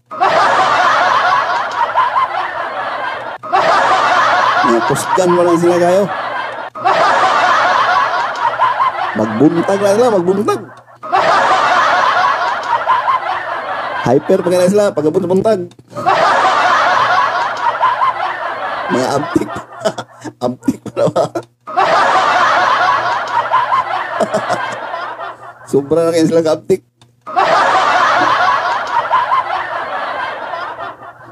Mga 4.68 4.82
kusgan 4.92 5.32
mo 5.32 5.48
lang 5.48 5.56
sila 5.56 5.80
kayo. 5.80 6.04
Magbuntag 9.16 9.80
lang 9.80 9.96
sila, 9.96 10.12
magbuntag. 10.12 10.81
Hyper 14.12 14.44
pa 14.44 14.52
kaya 14.52 14.68
sila, 14.68 14.92
pagkabuntag. 14.92 15.72
Mga 18.92 19.08
abtik. 19.08 19.50
abtik 20.44 20.80
pa 20.84 20.92
na 21.00 21.06
ba? 21.08 21.24
Sobra 25.72 26.04
na 26.04 26.12
kayo 26.12 26.28
sila 26.28 26.44
ka-abtik. 26.44 26.84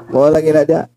Mo 0.08 0.32
lagi 0.32 0.48
na 0.48 0.64
dia. 0.64 0.88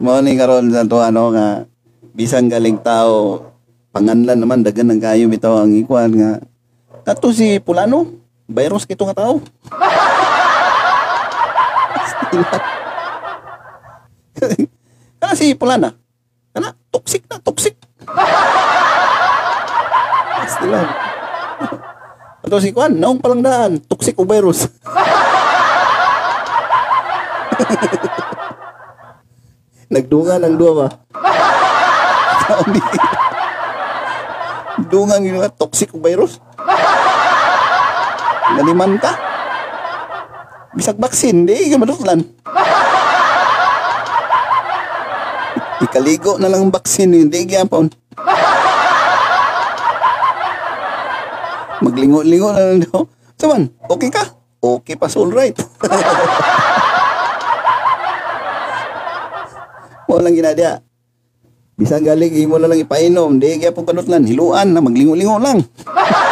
Mo 0.00 0.24
ni 0.24 0.40
karon 0.40 0.72
sa 0.72 0.88
to 0.88 1.04
ano 1.04 1.36
nga 1.36 1.68
bisan 2.16 2.48
galing 2.48 2.80
tao 2.80 3.44
panganlan 3.92 4.40
naman 4.40 4.64
dagan 4.64 4.96
ng 4.96 5.04
kayo 5.04 5.28
bitaw 5.28 5.60
ang 5.60 5.76
ikuan 5.76 6.16
nga 6.16 6.40
kato 7.06 7.30
si 7.30 7.62
Pulano 7.62 8.18
virus 8.50 8.82
kito 8.82 9.06
nga 9.06 9.14
tao 9.14 9.38
kana 15.22 15.34
si 15.38 15.54
Pulana 15.54 15.94
kana 16.50 16.74
toxic 16.90 17.22
na 17.30 17.38
toxic 17.38 17.78
Pastilan. 20.46 20.86
Ito 22.46 22.62
si 22.62 22.70
Kwan, 22.70 22.94
naong 22.94 23.18
palang 23.18 23.42
daan, 23.42 23.82
toxic 23.82 24.14
o 24.14 24.22
virus. 24.22 24.70
Nagdungan 29.92 30.46
ang 30.46 30.54
duwa 30.54 30.72
ba? 30.86 30.88
Sabi. 32.46 32.78
Dungan 34.86 35.26
yung 35.26 35.42
toxic 35.58 35.90
o 35.90 35.98
virus. 35.98 36.38
Naliman 38.54 38.94
ka. 39.02 39.10
Bisag 40.76 41.00
baksin, 41.00 41.48
di 41.48 41.72
ka 41.72 41.80
maduklan. 41.80 42.22
Ikaligo 45.82 46.38
na 46.38 46.46
lang 46.52 46.68
ang 46.68 46.72
baksin, 46.72 47.10
hindi 47.10 47.42
gyapon. 47.48 47.90
Maglingo-lingo 51.82 52.54
na 52.54 52.60
lang 52.60 52.86
daw. 52.86 53.08
Saman, 53.36 53.68
okay 53.90 54.08
ka? 54.12 54.22
Okay 54.62 54.96
pa, 54.96 55.08
all 55.16 55.32
right. 55.32 55.56
Walang 60.08 60.38
ginadya. 60.38 60.80
Bisang 61.76 62.06
galing, 62.06 62.32
imo 62.40 62.56
na 62.56 62.72
lang 62.72 62.80
ipainom. 62.80 63.36
Di 63.36 63.60
kaya 63.60 63.76
po 63.76 63.84
kanutlan. 63.84 64.24
Hiluan 64.24 64.72
na, 64.72 64.80
maglingo-lingo 64.80 65.36
lang. 65.36 65.60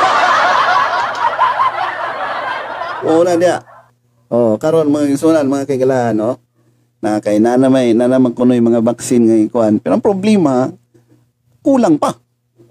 Oo 3.04 3.22
na 3.22 3.36
dia. 3.36 3.60
Oh, 4.32 4.56
karon 4.56 4.90
mga 4.90 5.14
isunan, 5.14 5.46
mga 5.46 5.68
kaigalaan, 5.68 6.16
no? 6.16 6.40
Na 7.04 7.20
kay 7.20 7.38
nana 7.38 7.68
may 7.68 7.92
nana 7.92 8.16
magkunoy 8.16 8.58
mga 8.58 8.80
vaccine 8.80 9.28
nga 9.28 9.36
ikuan. 9.36 9.78
Pero 9.78 10.00
ang 10.00 10.04
problema, 10.04 10.72
kulang 11.60 12.00
pa. 12.00 12.16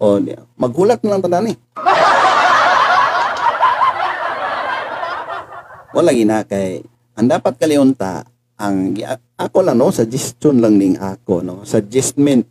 Oh, 0.01 0.17
dia. 0.17 0.41
Maghulat 0.57 0.99
na 1.05 1.15
lang 1.15 1.23
tanan 1.23 1.45
ni. 1.47 1.53
wala 5.93 6.09
gina 6.09 6.41
kay 6.41 6.81
ang 7.13 7.29
dapat 7.29 7.53
kaliunta 7.61 8.25
ang 8.57 8.97
ako 9.37 9.61
lang 9.61 9.77
no 9.77 9.93
suggestion 9.93 10.57
lang 10.57 10.81
ning 10.81 10.97
ako 10.97 11.45
no 11.45 11.61
suggestment 11.61 12.49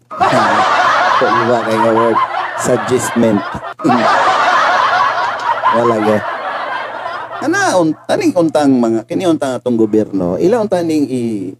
ko 1.18 1.24
iba 1.26 1.58
kay 1.66 1.74
nga 1.74 1.90
word 1.90 2.18
suggestment 2.62 3.42
wala 5.74 5.96
ga 6.06 6.18
ana 7.42 7.74
un 7.76 7.90
taning 8.06 8.30
untang 8.38 8.70
mga 8.78 9.02
kini 9.10 9.26
untang 9.26 9.58
atong 9.58 9.74
gobyerno 9.74 10.38
ila 10.38 10.62
unta 10.62 10.78
ning 10.80 11.10
i 11.10 11.50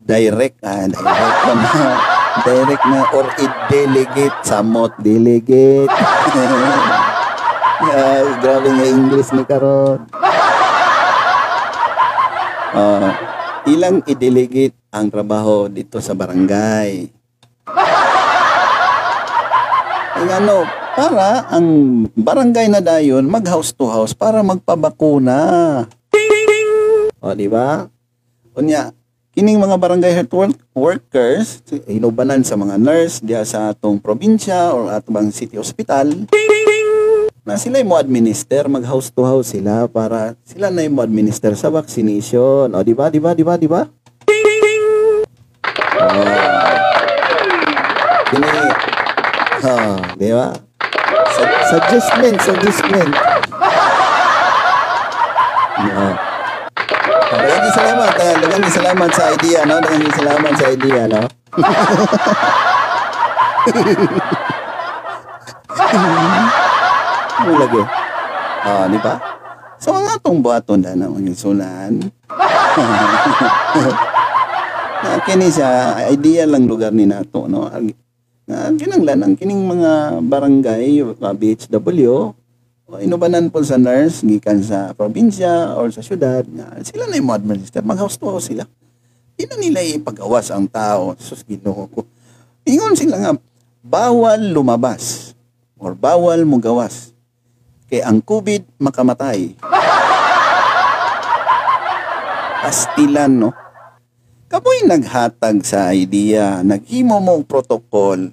direct 0.00 0.56
ah 0.64 0.88
direct 0.88 1.40
na 1.44 2.16
Direct 2.38 2.84
na 2.86 3.02
or 3.18 3.26
i-delegate. 3.34 4.36
Samot, 4.46 4.94
delegate. 5.02 5.90
Ah, 7.78 8.26
grabe 8.42 8.74
nga 8.74 8.86
English 8.90 9.30
ni 9.30 9.46
Karon. 9.46 10.02
Ah, 12.74 13.14
ilang 13.70 14.02
i-delegate 14.02 14.74
ang 14.90 15.06
trabaho 15.06 15.70
dito 15.70 16.02
sa 16.02 16.10
barangay. 16.10 17.06
Ay 20.18 20.26
ano, 20.42 20.66
para 20.98 21.46
ang 21.54 21.66
barangay 22.18 22.66
na 22.66 22.82
dayon 22.82 23.22
mag 23.30 23.46
house 23.46 23.70
to 23.70 23.86
house 23.86 24.10
para 24.10 24.42
magpabakuna. 24.42 25.38
O, 27.22 27.30
di 27.38 27.46
ba? 27.46 27.86
Unya, 28.58 28.90
kining 29.30 29.62
mga 29.62 29.78
barangay 29.78 30.10
health 30.10 30.34
work- 30.34 30.66
workers, 30.74 31.62
inubanan 31.86 32.42
sa 32.42 32.58
mga 32.58 32.82
nurse 32.82 33.22
diya 33.22 33.46
sa 33.46 33.70
atong 33.70 34.02
probinsya 34.02 34.74
or 34.74 34.90
atong 34.90 35.30
city 35.30 35.54
hospital, 35.54 36.26
na 37.46 37.54
sila 37.54 37.78
mo 37.86 37.94
administer, 37.94 38.66
mag 38.66 38.82
house 38.82 39.14
to 39.14 39.22
house 39.22 39.54
sila 39.54 39.86
para 39.86 40.34
sila 40.42 40.66
na 40.66 40.82
mo 40.90 41.06
administer 41.06 41.54
sa 41.54 41.70
vaccination. 41.70 42.74
O, 42.74 42.82
di 42.82 42.98
ba? 42.98 43.06
Di 43.06 43.22
ba? 43.22 43.38
Di 43.38 43.46
ba? 43.46 43.54
Di 43.54 43.70
ba? 43.70 43.86
Oh. 45.94 46.26
Kini, 48.34 48.50
oh, 49.62 49.98
di 50.18 50.30
ba? 50.34 50.67
Su- 51.68 51.76
Suggestment, 51.76 52.40
suggestment. 52.40 53.12
No. 55.84 56.16
Dagang 57.28 57.72
salamat, 57.76 58.12
ah, 58.16 58.34
dagang 58.40 58.64
salamat 58.72 59.10
sa 59.12 59.24
idea, 59.36 59.68
no? 59.68 59.76
Dagang 59.76 60.16
salamat 60.16 60.52
sa 60.56 60.66
idea, 60.72 61.02
no? 61.12 61.28
Ano 67.38 67.52
lagi? 67.60 67.82
Ah, 68.64 68.88
di 68.88 68.98
ba? 69.04 69.20
So, 69.76 69.92
ang 69.92 70.08
atong 70.08 70.40
buhaton 70.40 70.80
na 70.80 70.96
na 70.98 71.12
kini 75.22 75.46
siya, 75.52 76.00
idea 76.08 76.48
lang 76.48 76.64
lugar 76.64 76.96
ni 76.96 77.04
nato, 77.04 77.44
no? 77.44 77.68
Nga, 78.48 78.80
kinanglan 78.80 79.20
ang 79.20 79.34
kining 79.36 79.60
mga 79.60 80.24
barangay, 80.24 81.04
mga 81.04 81.36
BHW, 81.36 82.32
inubanan 83.04 83.52
po 83.52 83.60
sa 83.60 83.76
nurse, 83.76 84.24
gikan 84.24 84.64
sa 84.64 84.96
probinsya 84.96 85.76
or 85.76 85.92
sa 85.92 86.00
syudad, 86.00 86.48
nga, 86.48 86.80
sila 86.80 87.04
na 87.04 87.20
yung 87.20 87.28
administer, 87.28 87.84
mag-house 87.84 88.16
to 88.16 88.24
house 88.24 88.48
sila. 88.48 88.64
Di 89.36 89.44
na 89.44 89.60
nila 89.60 89.84
ipagawas 89.84 90.48
ang 90.48 90.64
tao. 90.64 91.12
Sus, 91.20 91.44
ginoo 91.44 91.92
ko. 91.92 92.08
Ingon 92.64 92.96
sila 92.96 93.20
nga, 93.20 93.36
bawal 93.84 94.40
lumabas 94.48 95.36
or 95.76 95.92
bawal 95.92 96.40
mugawas. 96.48 97.12
Kay 97.92 98.00
ang 98.00 98.24
COVID 98.24 98.64
makamatay. 98.80 99.60
Pastilan, 102.64 103.28
no? 103.28 103.52
Kapoy 104.48 104.80
naghatag 104.88 105.60
sa 105.60 105.92
idea, 105.92 106.64
naghimo 106.64 107.20
mo 107.20 107.36
protocol. 107.44 108.32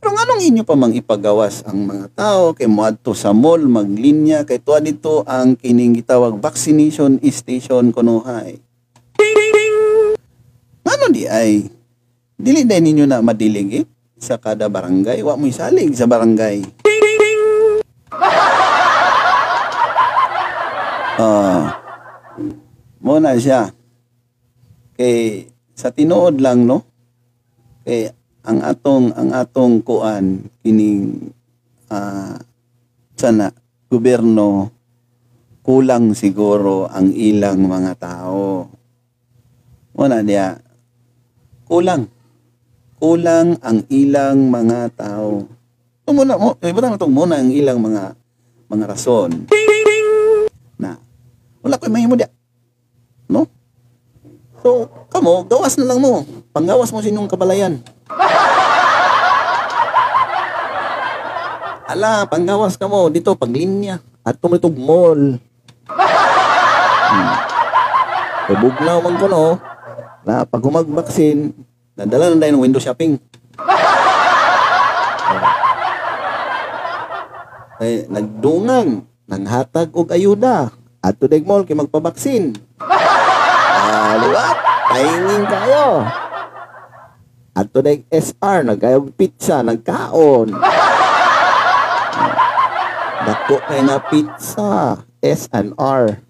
Pero 0.00 0.16
nganong 0.16 0.40
inyo 0.40 0.64
pa 0.64 0.72
mang 0.72 0.96
ipagawas 0.96 1.60
ang 1.68 1.84
mga 1.84 2.16
tao 2.16 2.56
kay 2.56 2.64
moadto 2.64 3.12
sa 3.12 3.36
mall 3.36 3.60
maglinya 3.68 4.48
kay 4.48 4.56
tuwa 4.56 4.80
dito 4.80 5.20
ang 5.28 5.52
kining 5.52 6.00
gitawag 6.00 6.40
vaccination 6.40 7.20
station 7.28 7.92
kunuhay. 7.92 8.56
Ngano 10.80 11.12
di 11.12 11.28
ay 11.28 11.68
dili 12.40 12.64
day 12.64 12.80
ninyo 12.80 13.04
na 13.04 13.20
madiligit 13.20 13.84
sa 14.16 14.40
kada 14.40 14.72
barangay, 14.72 15.20
wa 15.20 15.36
mo 15.36 15.44
isalig 15.44 15.92
sa 15.92 16.08
barangay. 16.08 16.64
Ah. 21.20 21.76
mo 23.04 23.20
na 23.20 23.36
siya. 23.36 23.73
Kay 24.94 25.50
sa 25.74 25.90
tinuod 25.90 26.38
lang 26.38 26.66
no. 26.66 26.86
Kay 27.82 28.10
ang 28.44 28.60
atong 28.62 29.10
ang 29.16 29.30
atong 29.34 29.82
kuan 29.82 30.52
kining 30.60 31.32
ah 31.88 32.36
sana 33.16 33.48
gobyerno 33.88 34.68
kulang 35.64 36.12
siguro 36.12 36.86
ang 36.86 37.10
ilang 37.10 37.64
mga 37.64 37.92
tao. 37.96 38.68
Muna 39.96 40.20
diya 40.20 40.58
kulang 41.64 42.06
kulang 43.00 43.58
ang 43.60 43.84
ilang 43.88 44.48
mga 44.48 44.92
tao. 44.96 45.44
Ito 46.04 46.12
muna 46.12 46.36
mo, 46.36 46.56
iba 46.60 46.78
na 46.84 46.96
itong 47.00 47.14
muna 47.16 47.40
ang 47.40 47.48
ilang 47.48 47.80
mga 47.80 48.12
mga 48.68 48.84
rason 48.88 49.30
na 50.76 51.00
wala 51.64 51.80
ko 51.80 51.88
mahimo 51.88 52.16
diya. 52.16 52.28
No? 53.32 53.48
So, 54.64 54.88
kamo, 55.12 55.44
gawas 55.44 55.76
na 55.76 55.84
lang 55.84 56.00
mo. 56.00 56.24
Panggawas 56.56 56.88
mo 56.88 57.04
sinong 57.04 57.28
kabalayan. 57.28 57.84
Ala, 61.92 62.24
panggawas 62.24 62.80
ka 62.80 62.88
mo 62.88 63.12
dito 63.12 63.36
paglinya 63.36 64.00
at 64.24 64.40
tumitog 64.40 64.72
mall. 64.72 65.36
Hmm. 65.84 67.32
E 68.48 68.56
bugnaw 68.56 69.04
man 69.04 69.20
ko 69.20 69.28
no. 69.28 69.60
Na 70.24 70.48
pag 70.48 70.64
humagbaksin, 70.64 71.52
nadala 71.92 72.32
na 72.32 72.40
tayo 72.40 72.56
ng 72.56 72.64
window 72.64 72.80
shopping. 72.80 73.20
Ay, 77.84 78.08
nagdungan, 78.08 79.04
nanghatag 79.28 79.92
og 79.92 80.08
ayuda. 80.08 80.72
At 81.04 81.20
to 81.20 81.28
mall 81.44 81.68
kay 81.68 81.76
magpabaksin. 81.76 82.56
Ah, 84.04 84.20
liwat, 84.20 84.56
paingin 84.92 85.42
kayo. 85.48 86.04
At 87.56 87.72
to 87.72 87.80
SR, 88.12 88.68
nagkayog 88.68 89.16
pizza, 89.16 89.64
nagkaon. 89.64 90.52
Dako 93.24 93.56
kay 93.64 93.80
na 93.80 93.96
pizza. 94.04 95.00
S 95.24 95.48
and 95.56 95.72
R. 95.80 96.20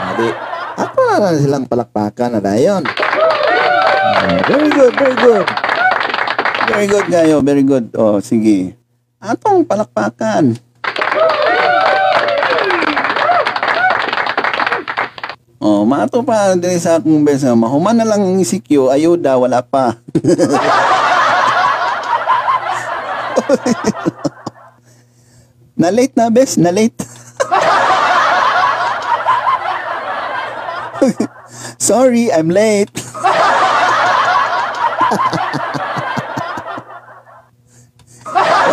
Adi, 0.00 0.32
ako 0.80 0.98
na 1.12 1.16
lang 1.20 1.36
silang 1.44 1.66
palakpakan 1.68 2.32
na 2.32 2.40
dayon. 2.40 2.80
Very 4.48 4.72
good, 4.72 4.96
very 4.96 5.16
good. 5.20 5.46
Very 6.72 6.86
good 6.88 7.06
kayo, 7.12 7.44
very 7.44 7.60
good. 7.68 7.92
Oh, 8.00 8.16
sige. 8.24 8.72
Atong 9.20 9.68
palakpakan. 9.68 10.56
Oh, 15.56 15.88
maato 15.88 16.20
pa 16.20 16.52
diri 16.52 16.76
sa 16.76 17.00
akong 17.00 17.24
besa. 17.24 17.56
Mahuman 17.56 17.96
na 17.96 18.04
lang 18.04 18.20
ang 18.20 18.36
ICQ, 18.44 18.92
ayuda 18.92 19.40
wala 19.40 19.64
pa. 19.64 19.96
na 25.80 25.88
late 25.88 26.12
na 26.12 26.28
bes, 26.28 26.60
na 26.60 26.68
late. 26.68 26.92
Sorry, 31.80 32.28
I'm 32.28 32.52
late. 32.52 32.92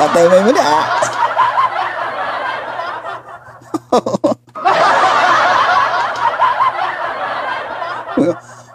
Watay 0.04 0.28
may 0.28 0.52
muna. 0.52 0.64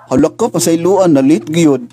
Halak 0.09 0.41
ka, 0.41 0.49
pasayloan, 0.49 1.13
na 1.13 1.21
late 1.21 1.53
gyud. 1.53 1.85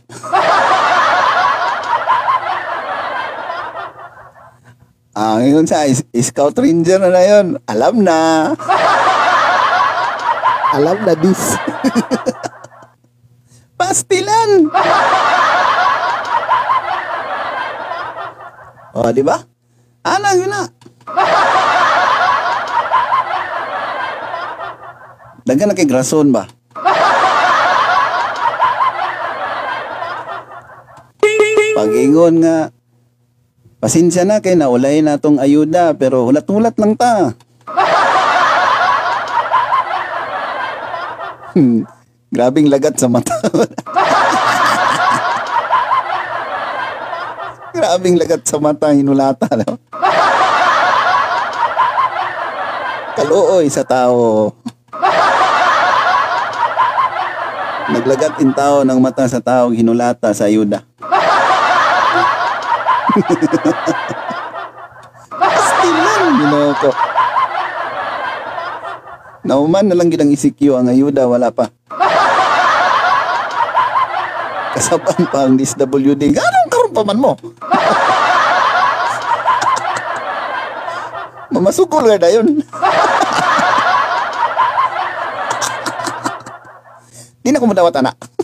Ah, 5.15 5.39
ngayon 5.39 5.63
sa 5.63 5.87
Scout 6.23 6.55
Ranger 6.59 6.99
na 6.99 7.11
na 7.11 7.23
yun. 7.23 7.55
Alam 7.67 8.03
na. 8.03 8.51
Alam 10.75 11.07
na 11.07 11.15
this. 11.15 11.55
Pastilan. 13.79 14.71
oh, 18.95 19.11
di 19.11 19.23
ba? 19.23 19.39
Ana 20.03 20.35
yun 20.35 20.51
na. 20.51 20.67
Dagan 25.47 25.67
na 25.71 25.75
kay 25.75 25.87
Grason 25.87 26.31
ba? 26.31 26.47
Pag-ingon 31.75 32.39
nga, 32.39 32.71
pasensya 33.83 34.23
na 34.23 34.39
kay 34.39 34.55
naulay 34.55 35.03
na 35.03 35.19
tong 35.19 35.43
ayuda 35.43 35.91
pero 35.91 36.23
hulat-hulat 36.23 36.71
lang 36.79 36.95
ta. 36.95 37.35
Hmm, 41.51 41.83
grabing 42.31 42.71
lagat 42.71 42.95
sa 42.95 43.11
mata. 43.11 43.35
Grabing 47.75 48.15
lagat 48.15 48.47
sa 48.47 48.55
mata, 48.55 48.95
hinulata, 48.95 49.51
no? 49.51 49.75
Kaluoy 53.19 53.67
sa 53.67 53.83
tao. 53.83 54.55
Naglagat 57.91 58.39
in 58.39 58.55
tao 58.55 58.87
ng 58.87 58.99
mata 59.03 59.27
sa 59.27 59.43
tao, 59.43 59.75
hinulata 59.75 60.31
sa 60.31 60.47
ayuda. 60.47 60.87
Pastilan, 65.39 66.23
ginoko. 66.35 66.91
Nauman 69.45 69.87
na 69.87 69.95
lang 69.95 70.11
ginang 70.11 70.33
isikyo 70.33 70.75
ang 70.75 70.91
ayuda, 70.91 71.29
wala 71.29 71.53
pa. 71.53 71.71
Kasaban 74.75 75.23
pa 75.31 75.47
ang 75.47 75.55
DSWD. 75.55 76.35
Ganong 76.35 76.67
karon 76.67 76.91
pa 76.91 77.03
man 77.07 77.21
mo? 77.21 77.31
Mamasukol 81.55 82.03
ka 82.03 82.19
na 82.19 82.29
yun. 82.35 82.59
Di 87.39 87.53
na 87.53 87.61
ko 87.63 87.69
madawat 87.69 87.95
anak. 87.95 88.34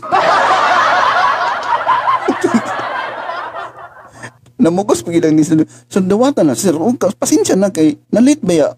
Namugos 4.61 5.01
pag 5.01 5.17
ilang 5.17 5.33
ni 5.33 5.41
Sir. 5.41 5.65
Sir, 5.89 6.05
dawatan 6.05 6.45
na. 6.45 6.53
Sir, 6.53 6.77
oh, 6.77 6.93
pasensya 7.17 7.57
na 7.57 7.73
kay 7.73 7.97
nalit 8.13 8.37
ba 8.45 8.53
ya? 8.53 8.69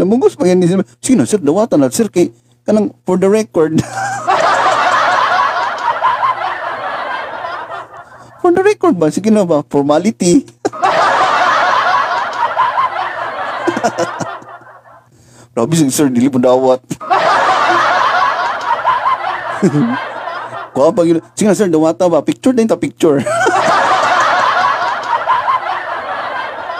Namugos 0.00 0.32
pag 0.32 0.56
ni 0.56 0.64
na, 0.64 0.80
Sir, 1.28 1.44
dawatan 1.44 1.84
na. 1.84 1.92
Sir, 1.92 2.08
kay 2.08 2.32
kanang 2.64 2.96
for 3.04 3.20
the 3.20 3.28
record. 3.28 3.84
for 8.40 8.48
the 8.56 8.64
record 8.64 8.96
ba? 8.96 9.12
Sige 9.12 9.28
na 9.28 9.44
ba? 9.44 9.60
Formality. 9.68 10.40
Grabe 15.52 15.76
si 15.76 15.84
Sir, 15.92 16.08
dili 16.08 16.32
po 16.32 16.40
dawat. 16.40 16.80
Kuha 20.74 20.90
pa 20.90 21.06
yun. 21.06 21.22
Sige 21.38 21.46
na 21.46 21.54
sir, 21.54 21.70
dawata 21.70 22.10
ba? 22.10 22.18
Picture 22.26 22.50
din 22.50 22.66
ta 22.66 22.74
picture. 22.74 23.22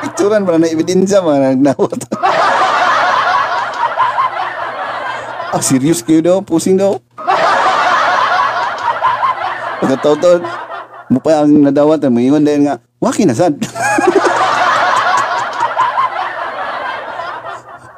Picturean 0.04 0.42
ba 0.42 0.58
na 0.58 0.66
ebidensya 0.66 1.22
mga 1.22 1.54
nagnawat. 1.54 2.00
ah, 5.54 5.62
serious 5.62 6.02
kayo 6.02 6.20
daw? 6.20 6.42
Pusing 6.42 6.74
daw? 6.74 6.98
Pagkataw-taw, 9.80 10.42
mo 11.12 11.18
pa 11.22 11.46
ang 11.46 11.62
nadawat, 11.62 12.02
may 12.10 12.26
iwan 12.26 12.42
dahil 12.42 12.66
nga, 12.66 12.82
waki 12.98 13.28
na 13.28 13.36
sad. 13.36 13.54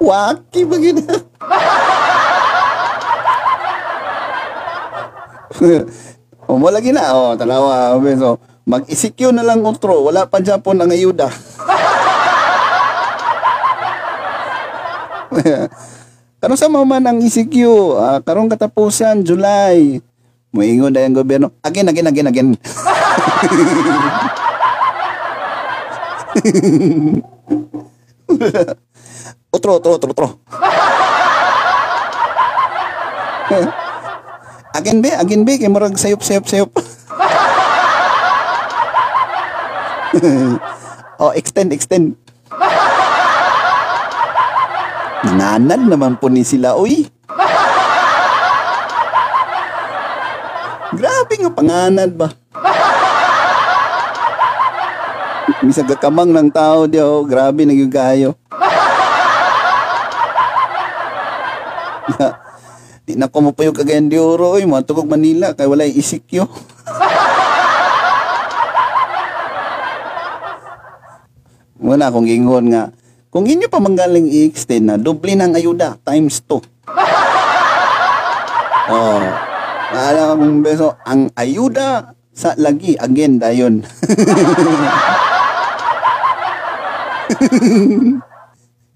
waki 0.09 0.61
ba 0.67 0.77
gina? 0.77 1.07
o 6.47 6.61
mo 6.61 6.69
lagi 6.69 6.93
na 6.93 7.17
o 7.17 7.33
tanawa 7.37 7.97
okay, 7.97 8.15
so 8.21 8.37
mag-ICQ 8.67 9.33
na 9.33 9.47
lang 9.47 9.63
utro 9.65 10.05
wala 10.05 10.27
pa 10.27 10.43
Japon 10.43 10.79
ang 10.83 10.91
ayuda. 10.93 11.31
Kano 16.37 16.55
sa 16.55 16.71
mama 16.71 16.99
ng 17.03 17.23
ICQ 17.27 17.55
ah, 17.97 18.19
karong 18.23 18.51
katapusan 18.51 19.25
July 19.25 20.01
moingon 20.57 20.93
na 20.93 21.05
yung 21.05 21.17
gobyerno. 21.17 21.53
Again 21.61 21.89
again 21.93 22.09
again 22.09 22.29
again. 22.33 22.49
Utro 29.57 29.81
utro 29.81 29.97
utro 29.97 30.11
utro 30.13 30.29
Again 34.77 35.01
be, 35.01 35.09
again 35.09 35.41
be, 35.49 35.57
kay 35.57 35.73
murag 35.73 35.97
sayop 35.97 36.21
sayop 36.21 36.45
sayop. 36.45 36.69
oh, 41.23 41.33
extend, 41.33 41.73
extend. 41.73 42.13
Nanad 45.25 45.81
naman 45.89 46.21
po 46.21 46.29
ni 46.29 46.45
sila, 46.45 46.77
uy. 46.77 47.09
Grabe 50.93 51.35
nga 51.41 51.53
panganad 51.57 52.13
ba? 52.13 52.29
Misa 55.65 55.89
gakamang 55.89 56.37
ng 56.37 56.53
tao 56.53 56.85
diyo, 56.85 57.25
grabe 57.25 57.65
nagyugayo. 57.65 58.37
Di 63.07 63.15
na 63.15 63.31
ko 63.31 63.39
mo 63.39 63.55
pa 63.55 63.63
yung 63.63 63.79
kagayan 63.79 64.11
di 64.11 64.19
oro, 64.19 64.59
oy, 64.59 64.67
mga 64.67 64.83
tugog 64.83 65.07
Manila, 65.07 65.55
kay 65.55 65.71
wala 65.71 65.87
yung 65.87 65.95
isikyo. 65.95 66.51
Muna 71.87 72.11
akong 72.11 72.27
gingon 72.27 72.67
nga, 72.75 72.91
kung 73.31 73.47
inyo 73.47 73.71
pa 73.71 73.79
manggaling 73.79 74.27
i-extend 74.27 74.91
na, 74.91 74.99
doble 74.99 75.39
ng 75.39 75.55
ayuda, 75.55 76.03
times 76.03 76.43
2. 76.51 76.59
Oh, 78.87 79.19
alam 79.91 80.39
mong 80.39 80.63
beso, 80.63 80.95
ang 81.03 81.27
ayuda 81.35 82.15
sa 82.31 82.55
lagi, 82.55 82.95
agenda 82.95 83.51
yun. 83.51 83.83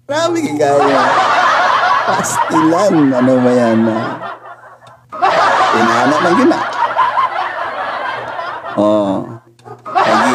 Grabe 0.07 0.39
kagaya. 0.47 1.30
Pastilan. 2.07 2.95
Ano 3.13 3.33
ba 3.43 3.51
yan? 3.53 3.81
Inana 5.71 6.17
lang 6.21 6.35
yun 6.39 6.53
ah. 6.55 6.65
Oh. 8.81 9.27
Kagi, 9.85 10.35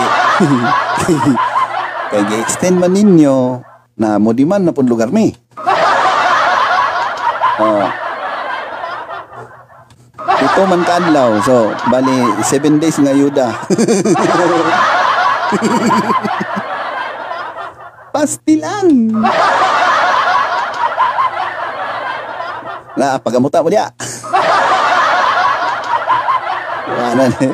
kagi 2.13 2.35
extend 2.43 2.77
man 2.77 2.93
ninyo 2.93 3.63
na 3.95 4.19
mo 4.19 4.35
di 4.35 4.43
man 4.43 4.67
na 4.67 4.75
pun 4.75 4.85
lugar 4.85 5.09
mi. 5.09 5.31
Oh. 7.55 7.87
Ito 10.35 10.61
man 10.67 10.83
kadlaw. 10.83 11.39
So, 11.47 11.71
bali 11.87 12.43
7 12.43 12.79
days 12.83 12.99
nga 12.99 13.15
ayuda. 13.15 13.47
Pastilan. 18.15 19.11
Na 22.95 23.19
pagamuta 23.19 23.59
mo 23.59 23.67
diya. 23.67 23.91
Wala 26.87 27.27
na. 27.27 27.47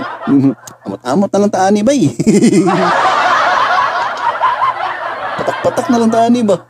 Amot-amot 0.86 1.30
na 1.34 1.42
lang 1.42 1.54
taani 1.54 1.82
ba 1.82 1.94
eh. 1.98 2.14
Patak-patak 5.42 5.88
na 5.90 5.98
lang 5.98 6.14
taani 6.14 6.42
ba? 6.46 6.62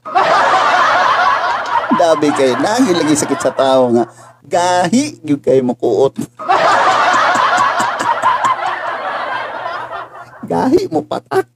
Dabi 2.00 2.32
kay 2.32 2.56
nangin 2.58 2.96
lagi 2.96 3.14
sakit 3.20 3.40
sa 3.44 3.52
tao 3.52 3.92
nga. 3.92 4.08
Gahi 4.48 5.20
gyud 5.20 5.44
kay 5.44 5.60
makuot. 5.60 6.16
Gahi 10.48 10.88
mo 10.88 11.04
patak. 11.04 11.48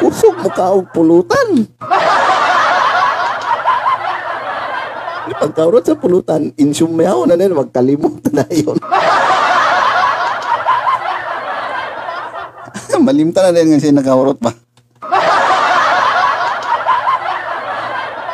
Kusog 0.00 0.36
mo 0.40 0.48
ka 0.48 0.72
og 0.72 0.88
pulutan. 0.92 1.68
Pagkaurot 5.36 5.84
sa 5.84 5.94
pulutan, 6.00 6.48
insumehaw 6.56 7.28
na 7.28 7.36
din, 7.36 7.52
magkalimutan 7.52 8.32
na 8.32 8.48
yun. 8.48 8.80
Malimta 13.06 13.44
na 13.44 13.52
din 13.52 13.76
siya 13.76 13.92
nakaurot 13.92 14.40
pa. 14.40 14.50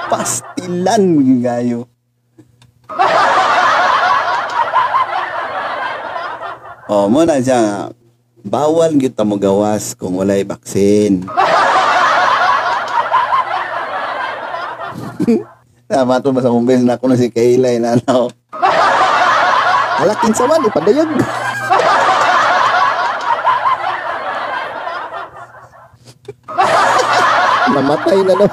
Pastilan, 0.06 1.02
magigayo. 1.18 1.90
O, 6.92 7.08
mo 7.08 7.24
na 7.24 7.40
siya 7.40 7.58
nga, 7.58 7.76
bawal 8.44 8.94
kita 9.00 9.24
mo 9.24 9.40
gawas 9.40 9.96
kung 9.96 10.20
walay 10.20 10.44
baksin. 10.44 11.24
Tama 15.92 16.24
to 16.24 16.32
ba 16.32 16.40
sa 16.40 16.48
mong 16.48 16.64
na 16.88 16.96
ako 16.96 17.04
na 17.04 17.20
si 17.20 17.28
Kayla 17.28 17.68
eh, 17.68 17.76
inanaw. 17.76 18.24
Wala 20.00 20.16
kinsa 20.24 20.48
man, 20.48 20.64
ipadayag. 20.64 21.04
Namatay 27.76 28.24
na 28.24 28.34
daw. 28.40 28.48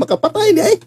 Makapatay 0.00 0.56
niya 0.56 0.72
eh. 0.72 0.80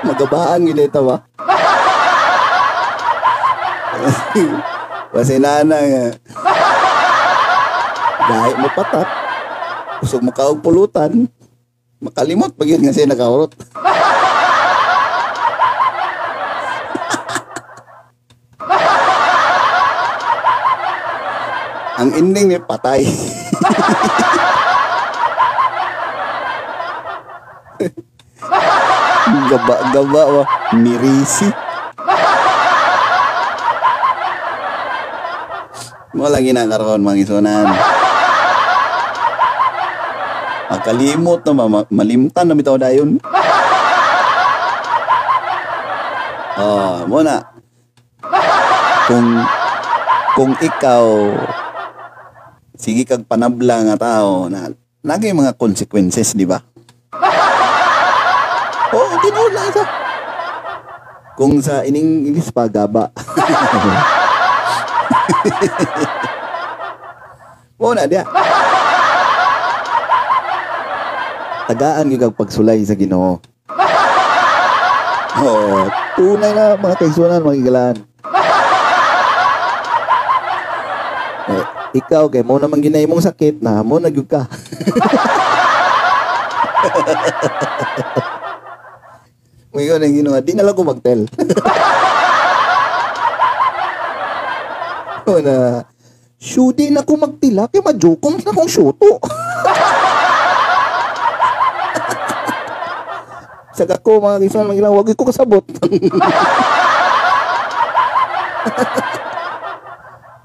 Magabaan 0.00 0.64
gila 0.64 0.88
ito 0.88 1.00
ba? 1.04 1.16
Kasi 5.12 5.36
na 5.36 5.60
nga. 5.60 5.76
Eh. 5.76 6.49
Dahil 8.30 8.54
mo 8.62 8.70
patat. 8.70 9.08
Gusto 9.98 10.22
mo 10.22 10.30
kaog 10.30 10.62
pulutan. 10.62 11.26
Makalimot 11.98 12.54
pag 12.54 12.70
yun 12.70 12.86
kasi 12.86 13.02
nakaurot. 13.10 13.50
Ang 22.00 22.10
ending 22.16 22.54
ni 22.54 22.58
patay. 22.62 23.04
Gaba-gaba 29.50 30.22
wa. 30.30 30.44
Mirisi. 30.78 31.50
Mo 36.16 36.24
lang 36.30 36.46
ginakaroon 36.46 37.04
mga 37.04 37.20
isunan. 37.20 37.68
Makalimot 40.70 41.42
na 41.42 41.66
ma 41.66 41.82
malimtan 41.90 42.46
na 42.46 42.54
bitaw 42.54 42.78
dayon. 42.78 43.18
Oh, 46.60 47.02
mo 47.10 47.26
na. 47.26 47.42
Kung 49.10 49.42
kung 50.38 50.52
ikaw 50.62 51.34
sige 52.78 53.02
kag 53.02 53.26
panabla 53.26 53.82
nga 53.90 53.96
tao 53.98 54.46
na 54.46 54.70
nagay 55.02 55.34
mga 55.34 55.58
consequences, 55.58 56.38
di 56.38 56.46
ba? 56.46 56.62
Oh, 58.94 59.10
tinula 59.18 59.74
sa. 59.74 59.82
Kung 61.34 61.58
sa 61.58 61.82
ining 61.82 62.30
English 62.30 62.54
pa 62.54 62.70
gaba. 62.70 63.10
Mo 67.80 67.96
na 67.96 68.04
dia. 68.04 68.28
Tagaan 71.70 72.10
gyud 72.10 72.18
kag 72.18 72.34
pagsulay 72.34 72.82
sa 72.82 72.98
Ginoo. 72.98 73.38
Oh, 75.40 75.86
tunay 76.18 76.50
na 76.50 76.74
mga 76.74 76.98
kaigsunan 76.98 77.38
mga 77.38 77.58
igalaan. 77.62 77.96
Eh, 81.50 81.64
ikaw 82.02 82.26
kay 82.26 82.42
mo 82.42 82.58
naman 82.58 82.82
ginay 82.82 83.06
mong 83.06 83.22
sakit 83.22 83.62
na 83.62 83.86
mo 83.86 84.02
na 84.02 84.10
gyud 84.10 84.26
ka. 84.26 84.42
Ngayon 89.70 90.02
ang 90.02 90.14
ginawa, 90.18 90.42
di 90.42 90.58
na 90.58 90.66
lang 90.66 90.74
ko 90.74 90.82
magtel. 90.82 91.30
O 95.30 95.38
na, 95.38 95.86
Shudi 96.42 96.90
na 96.90 97.06
ko 97.06 97.14
magtila, 97.14 97.70
kay 97.70 97.78
majukom 97.84 98.42
na 98.42 98.50
kong 98.50 98.66
syuto. 98.66 99.22
Saga 103.80 103.96
ko, 103.96 104.20
mga 104.20 104.44
kisan, 104.44 104.68
mga 104.68 104.92
wag 104.92 105.08
ko 105.16 105.24
kasabot. 105.24 105.64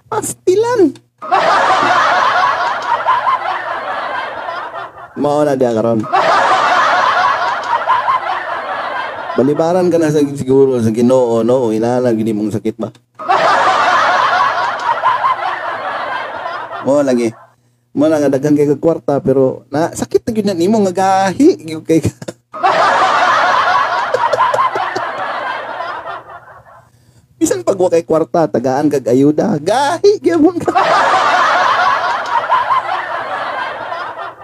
Pastilan. 0.08 0.96
Mao 5.20 5.44
na 5.44 5.60
diya 5.60 5.76
karon. 5.76 6.00
Balibaran 9.36 9.92
ka 9.92 10.00
na 10.00 10.16
sa 10.16 10.24
siguro 10.24 10.80
sa 10.80 10.96
Ginoo 10.96 11.44
no, 11.44 11.76
inalag 11.76 12.16
gini 12.16 12.32
mong 12.32 12.56
sakit 12.56 12.80
ba? 12.80 12.88
Mo 16.88 17.04
lagi. 17.04 17.36
Mo 18.00 18.08
lang 18.08 18.32
daghan 18.32 18.56
kay 18.56 18.72
kwarta 18.80 19.20
pero 19.20 19.68
na 19.68 19.92
sakit 19.92 20.24
na 20.24 20.32
gyud 20.32 20.48
na 20.48 20.56
nimo 20.56 20.80
nga 20.88 20.96
gahi 20.96 21.60
gyud 21.68 21.84
kay 21.84 22.00
ka. 22.00 22.16
pag 27.66 27.82
wa 27.82 27.90
kay 27.90 28.06
kwarta 28.06 28.46
tagaan 28.46 28.94
kag 28.94 29.10
ayuda, 29.10 29.58
gahi 29.58 30.22
gyapon 30.22 30.62
ka. 30.62 30.70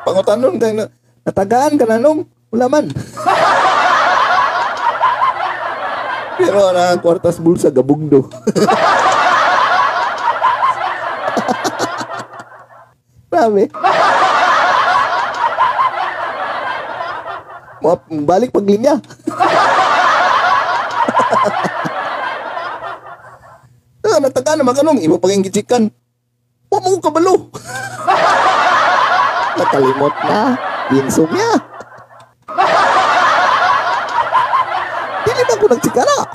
Pangutanon 0.01 0.57
tayo 0.57 0.73
na, 0.73 0.85
natagaan 1.21 1.77
ka 1.77 1.85
na 1.85 2.01
nung, 2.01 2.25
wala 2.49 2.65
man. 2.65 2.89
Pero 6.41 6.73
na 6.73 6.97
kwartas 6.97 7.37
bulsa 7.37 7.69
gabugdo. 7.69 8.25
Grabe. 13.29 13.69
Balik 18.25 18.49
paglinya. 18.49 18.97
Ah, 24.21 24.29
nataga 24.29 24.53
naman 24.53 24.77
kanong 24.77 25.01
imo 25.01 25.17
paging 25.17 25.49
gitsikan. 25.49 25.89
Wa 26.69 26.77
mo 26.77 26.93
kabalo. 27.01 27.49
Nakalimot 29.57 30.13
na. 30.29 30.53
Insomnia. 30.93 31.49
Dili 35.25 35.41
ba 35.41 35.57
ko 35.57 35.65
nagtsikara? 35.73 36.17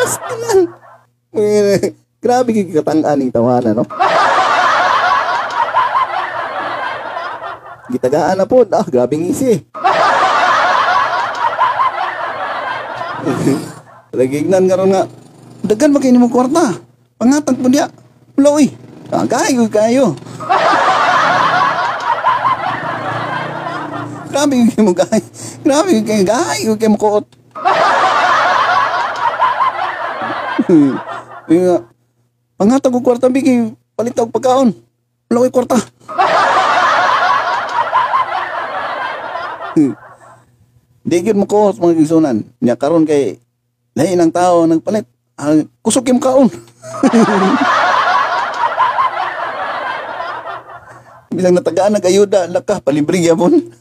Astilan. 0.00 0.60
Eh, 1.36 1.92
Grabe 2.16 2.56
kay 2.56 2.72
katangan 2.72 3.20
ng 3.20 3.36
tawanan, 3.36 3.76
no? 3.76 3.84
Gitagaan 7.92 8.40
na 8.40 8.48
po. 8.48 8.64
Ah, 8.72 8.88
grabe 8.88 9.12
ngisi. 9.12 9.60
Lagignan 14.12 14.68
nga 14.68 14.76
nga. 14.76 15.08
Dagan 15.64 15.96
ba 15.96 16.04
kayo 16.04 16.20
mong 16.20 16.28
kwarta? 16.28 16.76
Pangatag 17.16 17.56
po 17.56 17.72
niya. 17.72 17.88
Wala, 18.36 18.60
uy. 18.60 18.68
Ah, 19.08 19.24
kayo, 19.24 19.64
kayo. 19.72 20.12
Grabe 24.32 24.56
yung 24.56 24.64
kayo 24.68 24.84
mo 24.84 24.92
gay. 24.96 25.20
Grabe 25.64 25.96
yung 25.96 26.04
kayo. 26.04 26.28
Yung 26.64 26.76
kayo 26.76 26.92
mo 26.92 26.98
kuot. 27.00 27.24
Pangatag 32.60 32.92
ko 32.92 33.00
kwarta, 33.00 33.32
bigay 33.32 33.72
palitaw 33.96 34.28
pagkaon. 34.28 34.76
Wala 35.32 35.48
kwarta. 35.48 35.80
Di 41.02 41.18
mo 41.34 41.50
ko 41.50 41.74
mga 41.74 41.98
gisunan. 41.98 42.46
Nya 42.62 42.78
karon 42.78 43.02
kay 43.08 43.41
lahi 43.92 44.16
ng 44.16 44.32
tao 44.32 44.64
nagpalit. 44.64 45.04
Ah, 45.36 45.56
kusog 45.80 46.08
yung 46.08 46.20
kaon. 46.20 46.48
Bilang 51.32 51.56
natagaan 51.56 51.96
nag-ayuda, 51.96 52.44
laka, 52.52 52.84
palibre 52.84 53.16
gyapon. 53.16 53.56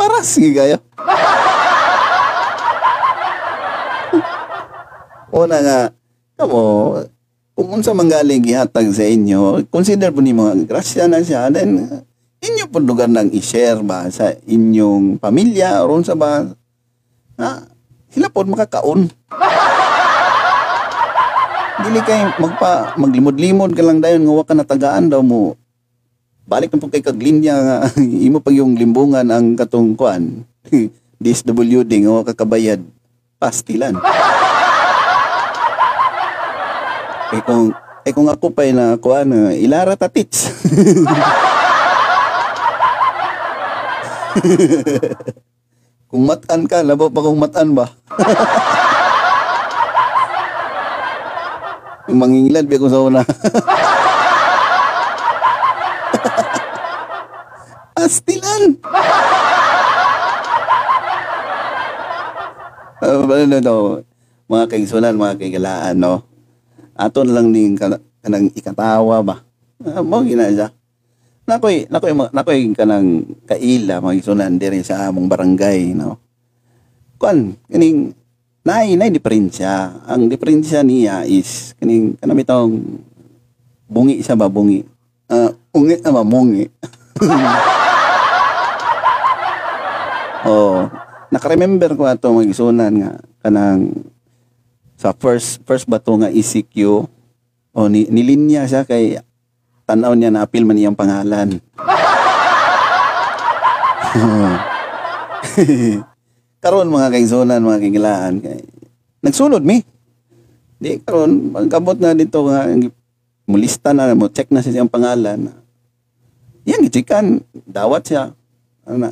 Paras 0.00 0.40
gigaya. 0.40 0.80
Una 5.36 5.60
nga, 5.60 5.92
kamo, 6.40 6.96
kung 7.52 7.68
unsa 7.76 7.92
manggaling 7.92 8.40
gihatag 8.40 8.88
sa 8.92 9.04
inyo, 9.04 9.68
consider 9.68 10.08
po 10.12 10.24
nimo 10.24 10.48
nga 10.48 10.56
grasya 10.56 11.08
na 11.12 11.20
siya, 11.20 11.52
then 11.52 12.04
inyo 12.46 12.70
po 12.70 12.78
lugar 12.78 13.10
nang 13.10 13.30
i-share 13.34 13.82
ba 13.82 14.06
sa 14.10 14.30
inyong 14.46 15.18
pamilya 15.18 15.82
o 15.82 15.98
sa 16.02 16.14
ba, 16.14 16.46
na 17.34 17.66
sila 18.10 18.30
po 18.30 18.46
makakaon. 18.46 19.08
Dili 21.86 22.00
kay 22.02 22.24
magpa 22.40 22.96
maglimod-limod 22.96 23.76
ka 23.76 23.82
lang 23.84 24.00
dayon 24.00 24.24
nga 24.24 24.32
wa 24.32 24.44
ka 24.46 24.54
natagaan 24.56 25.12
daw 25.12 25.20
mo. 25.20 25.56
Balik 26.46 26.72
na 26.72 26.80
po 26.80 26.88
kay 26.88 27.02
kaglinya 27.02 27.54
nga 27.58 27.76
imo 28.26 28.40
pag 28.40 28.56
yung 28.56 28.78
limbungan 28.78 29.28
ang 29.28 29.58
katong 29.58 29.98
kuan. 29.98 30.46
DSWD 31.22 31.92
nga 32.06 32.12
wa 32.12 32.22
ka 32.24 32.32
kabayad. 32.32 32.80
Pastilan. 33.36 34.00
Eh 37.36 37.42
kung 37.44 37.76
eh 38.06 38.12
kung 38.14 38.30
ako 38.30 38.54
pa 38.54 38.64
na 38.72 38.96
kuan 38.96 39.28
ilara 39.52 39.98
tatits. 39.98 40.48
kung 46.10 46.22
matan 46.28 46.68
ka, 46.68 46.82
labo 46.84 47.08
pa 47.08 47.24
kung 47.24 47.38
matan 47.40 47.72
ba? 47.74 47.86
Mangingilad 52.06 52.70
biya 52.70 52.78
ko 52.80 52.88
sa 52.88 53.02
una. 53.02 53.22
Pastilan! 57.96 58.78
Uh, 63.02 63.26
ano 63.28 63.56
no, 63.60 64.00
mga 64.46 64.64
kaigsunan, 64.70 65.18
mga 65.18 65.36
kaigalaan, 65.42 65.98
no? 65.98 66.22
Aton 66.94 67.34
lang 67.34 67.50
ning 67.50 67.74
kan- 67.76 68.00
kanang 68.22 68.48
ikatawa 68.54 69.20
ba? 69.26 69.42
Uh, 69.82 70.00
mo 70.06 70.22
gina 70.22 70.48
siya. 70.48 70.70
Nakoy, 71.46 71.86
nakoy, 71.86 72.10
nakoy 72.10 72.74
kanang 72.74 73.22
kaila, 73.46 74.02
mga 74.02 74.18
kaigsunan, 74.18 74.58
diri 74.58 74.82
sa 74.82 75.06
among 75.06 75.30
barangay, 75.30 75.94
no? 75.94 76.18
Kuan, 77.22 77.54
kining, 77.70 78.10
nay, 78.66 78.98
nay 78.98 79.14
diferensya. 79.14 80.02
Ang 80.10 80.26
diferensya 80.26 80.82
niya 80.82 81.22
is, 81.22 81.78
kining, 81.78 82.18
kanang 82.18 82.42
bitong, 82.42 82.98
bungi 83.86 84.26
siya 84.26 84.34
ba, 84.34 84.50
bungi? 84.50 84.82
Ah, 85.30 85.54
ungi 85.70 86.02
na 86.02 86.10
ba, 86.10 86.26
oh, 90.50 90.90
naka-remember 91.30 91.94
ko 91.94 92.10
ato 92.10 92.34
mga 92.34 92.50
isunan 92.50 92.92
nga 92.92 93.16
kanang 93.40 94.04
sa 94.98 95.14
first 95.16 95.64
first 95.64 95.88
bato 95.88 96.12
nga 96.18 96.28
ECQ 96.28 97.06
o 97.72 97.88
ni, 97.88 98.04
nilinya 98.12 98.68
siya 98.68 98.84
kay 98.84 99.16
tanaw 99.86 100.12
niya 100.18 100.34
na 100.34 100.42
apil 100.42 100.66
man 100.66 100.76
iyang 100.76 100.98
pangalan. 100.98 101.62
karon 106.62 106.90
mga 106.90 107.10
kaigsunan, 107.14 107.62
mga 107.62 107.78
kingilaan 107.78 108.42
kay 108.42 108.66
nagsunod 109.22 109.62
mi. 109.62 109.86
Di 110.82 110.98
karon 111.00 111.54
pagkabot 111.54 111.96
na 112.02 112.12
dito 112.12 112.42
nga 112.50 112.66
mulista 113.46 113.94
na 113.94 114.10
mo 114.18 114.26
check 114.26 114.50
na 114.50 114.60
siya 114.60 114.82
siyang 114.82 114.90
pangalan. 114.90 115.54
Yan 116.66 116.82
gichikan 116.82 117.46
dawat 117.62 118.02
siya. 118.10 118.34
Ano 118.82 119.06
na? 119.06 119.10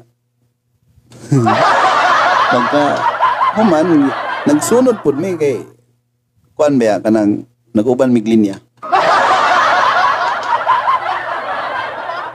Pagka 2.55 2.85
human 3.55 4.11
nagsunod 4.51 4.99
pud 5.07 5.23
mi 5.23 5.39
kay 5.39 5.63
kuan 6.59 6.79
ba 6.79 6.99
kanang 6.99 7.47
naguban 7.71 8.11
mig 8.11 8.27
linya. 8.27 8.59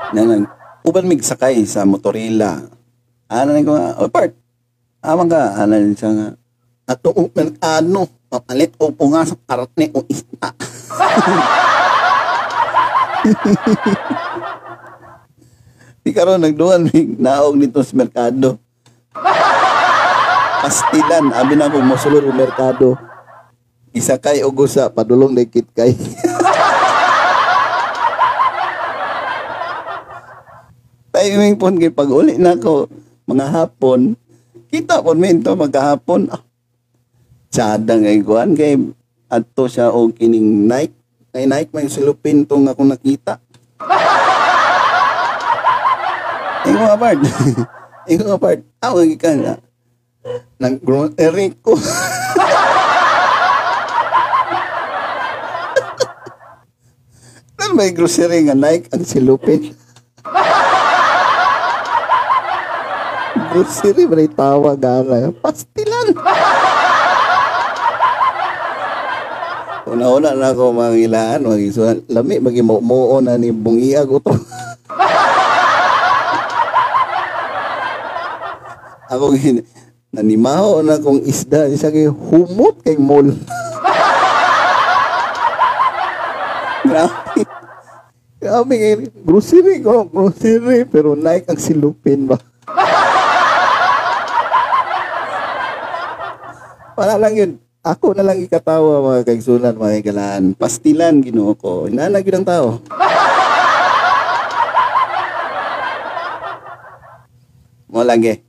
Nanang 0.09 0.49
uban 0.81 1.05
mig 1.05 1.21
sakay 1.21 1.61
sa 1.69 1.85
motorila. 1.85 2.57
Ano 3.29 3.53
na 3.53 3.61
ko 3.61 3.77
oh, 3.77 4.09
part. 4.09 4.33
Amang 5.05 5.29
ka, 5.29 5.53
ano 5.55 5.77
na 5.77 5.93
siya 5.95 6.09
nga. 6.11 6.33
Ato 6.89 7.13
o 7.13 7.29
ano, 7.61 8.09
papalit 8.25 8.73
o 8.81 8.89
po 8.89 9.05
nga 9.13 9.21
sa 9.21 9.37
karne 9.45 9.93
o 9.93 10.01
isda. 10.09 10.49
Di 16.03 16.09
karon 16.09 16.41
nagduhan 16.41 16.89
mig 16.89 17.21
naog 17.21 17.53
nito 17.53 17.85
sa 17.85 17.93
merkado. 17.93 18.57
Pastilan, 20.59 21.31
abi 21.37 21.53
na 21.53 21.69
ko 21.69 21.79
mosulod 21.85 22.25
merkado. 22.33 22.97
Isa 23.93 24.17
kay 24.17 24.41
og 24.41 24.57
usa 24.57 24.89
padulong 24.89 25.37
dikit 25.37 25.69
kay. 25.71 25.93
Timing 31.19 31.59
pon 31.59 31.75
kay 31.75 31.91
pag 31.91 32.07
uli 32.07 32.39
na 32.39 32.55
ko 32.55 32.87
mga 33.27 33.51
hapon, 33.51 34.15
kita 34.71 35.03
pon 35.03 35.19
minto 35.19 35.51
magkahapon. 35.51 36.31
Ah, 36.31 36.39
tsada 37.51 37.99
ngay 37.99 38.23
kuan 38.23 38.55
kay 38.55 38.79
adto 39.27 39.67
siya 39.67 39.91
og 39.91 40.15
kining 40.15 40.63
Nike. 40.63 40.95
Kay 41.35 41.43
Nike 41.43 41.75
may 41.75 41.91
silupin 41.91 42.47
tong 42.47 42.71
ako 42.71 42.87
nakita. 42.87 43.35
Ikaw 46.71 46.83
nga 46.87 46.95
part. 46.95 47.19
Ikaw 48.15 48.25
nga 48.31 48.39
part. 48.39 48.63
Ako 48.79 49.03
nga 49.03 49.31
na. 49.35 49.53
Nang 50.55 50.79
grocery 50.79 51.51
ko. 51.59 51.75
Nan 57.59 57.75
may 57.75 57.91
grocery 57.91 58.47
nga 58.47 58.55
Nike 58.55 58.87
ang 58.95 59.03
silupin. 59.03 59.75
Grocery 63.51 64.03
ba 64.05 64.15
tawag 64.29 64.77
nga 64.79 65.33
Pastilan. 65.41 66.07
Una-una 69.89 70.37
na 70.37 70.53
ako 70.53 70.69
mga 70.69 70.97
ilaan, 71.01 71.49
mga 71.49 71.59
isuan. 71.65 71.97
Lami, 72.05 72.37
magi 72.37 72.61
mo 72.61 72.77
na 73.25 73.41
ni 73.41 73.49
bungiag 73.49 74.05
uto. 74.05 74.37
ako 79.09 79.33
gin 79.33 79.65
nanimaho 80.13 80.85
na 80.85 81.01
kong 81.01 81.25
isda 81.25 81.65
isa 81.65 81.89
kay 81.89 82.05
humot 82.05 82.77
kay 82.85 82.97
mall. 83.01 83.25
Grabe. 86.85 87.41
Grabe 88.39 88.75
grocery 89.25 89.83
ko, 89.83 90.07
grocery 90.07 90.85
pero 90.85 91.17
naik 91.17 91.49
ang 91.49 91.59
silupin 91.59 92.29
ba. 92.29 92.37
Wala 96.99 97.15
lang 97.15 97.31
yun. 97.31 97.55
Ako 97.79 98.11
na 98.11 98.27
lang 98.27 98.43
ikatawa 98.43 98.99
mga 98.99 99.23
kaigsunan, 99.23 99.71
mga 99.71 100.03
kaigalaan. 100.03 100.51
Pastilan 100.51 101.23
ginoo 101.23 101.55
ko. 101.55 101.87
Inalag 101.87 102.27
yun 102.27 102.43
ang 102.43 102.47
tao. 102.51 102.83
Mo 107.87 108.03
lagi. 108.03 108.43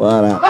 Wala. 0.00 0.40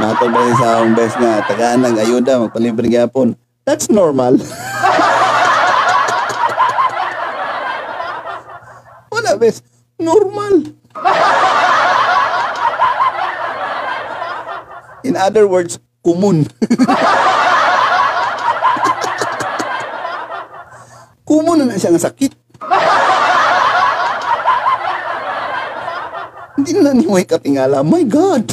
Nato 0.00 0.24
ba 0.32 0.40
sa 0.56 0.80
akong 0.80 0.96
best 0.96 1.20
nga, 1.20 1.44
tagaan 1.44 1.84
ng 1.84 2.00
ayuda, 2.00 2.48
magpalibre 2.48 2.88
gyapon. 2.88 3.36
That's 3.68 3.92
normal. 3.92 4.40
Wala 9.12 9.36
best. 9.36 9.68
Normal. 10.00 10.64
In 15.04 15.20
other 15.20 15.44
words, 15.44 15.76
kumun. 16.00 16.44
kumun 21.28 21.62
na 21.62 21.76
siya 21.76 21.92
nga 21.92 22.04
sakit. 22.08 22.32
Hindi 26.60 26.76
na 26.76 26.92
ni 26.92 27.08
Moy 27.08 27.24
katingala. 27.24 27.80
My 27.80 28.04
God! 28.04 28.44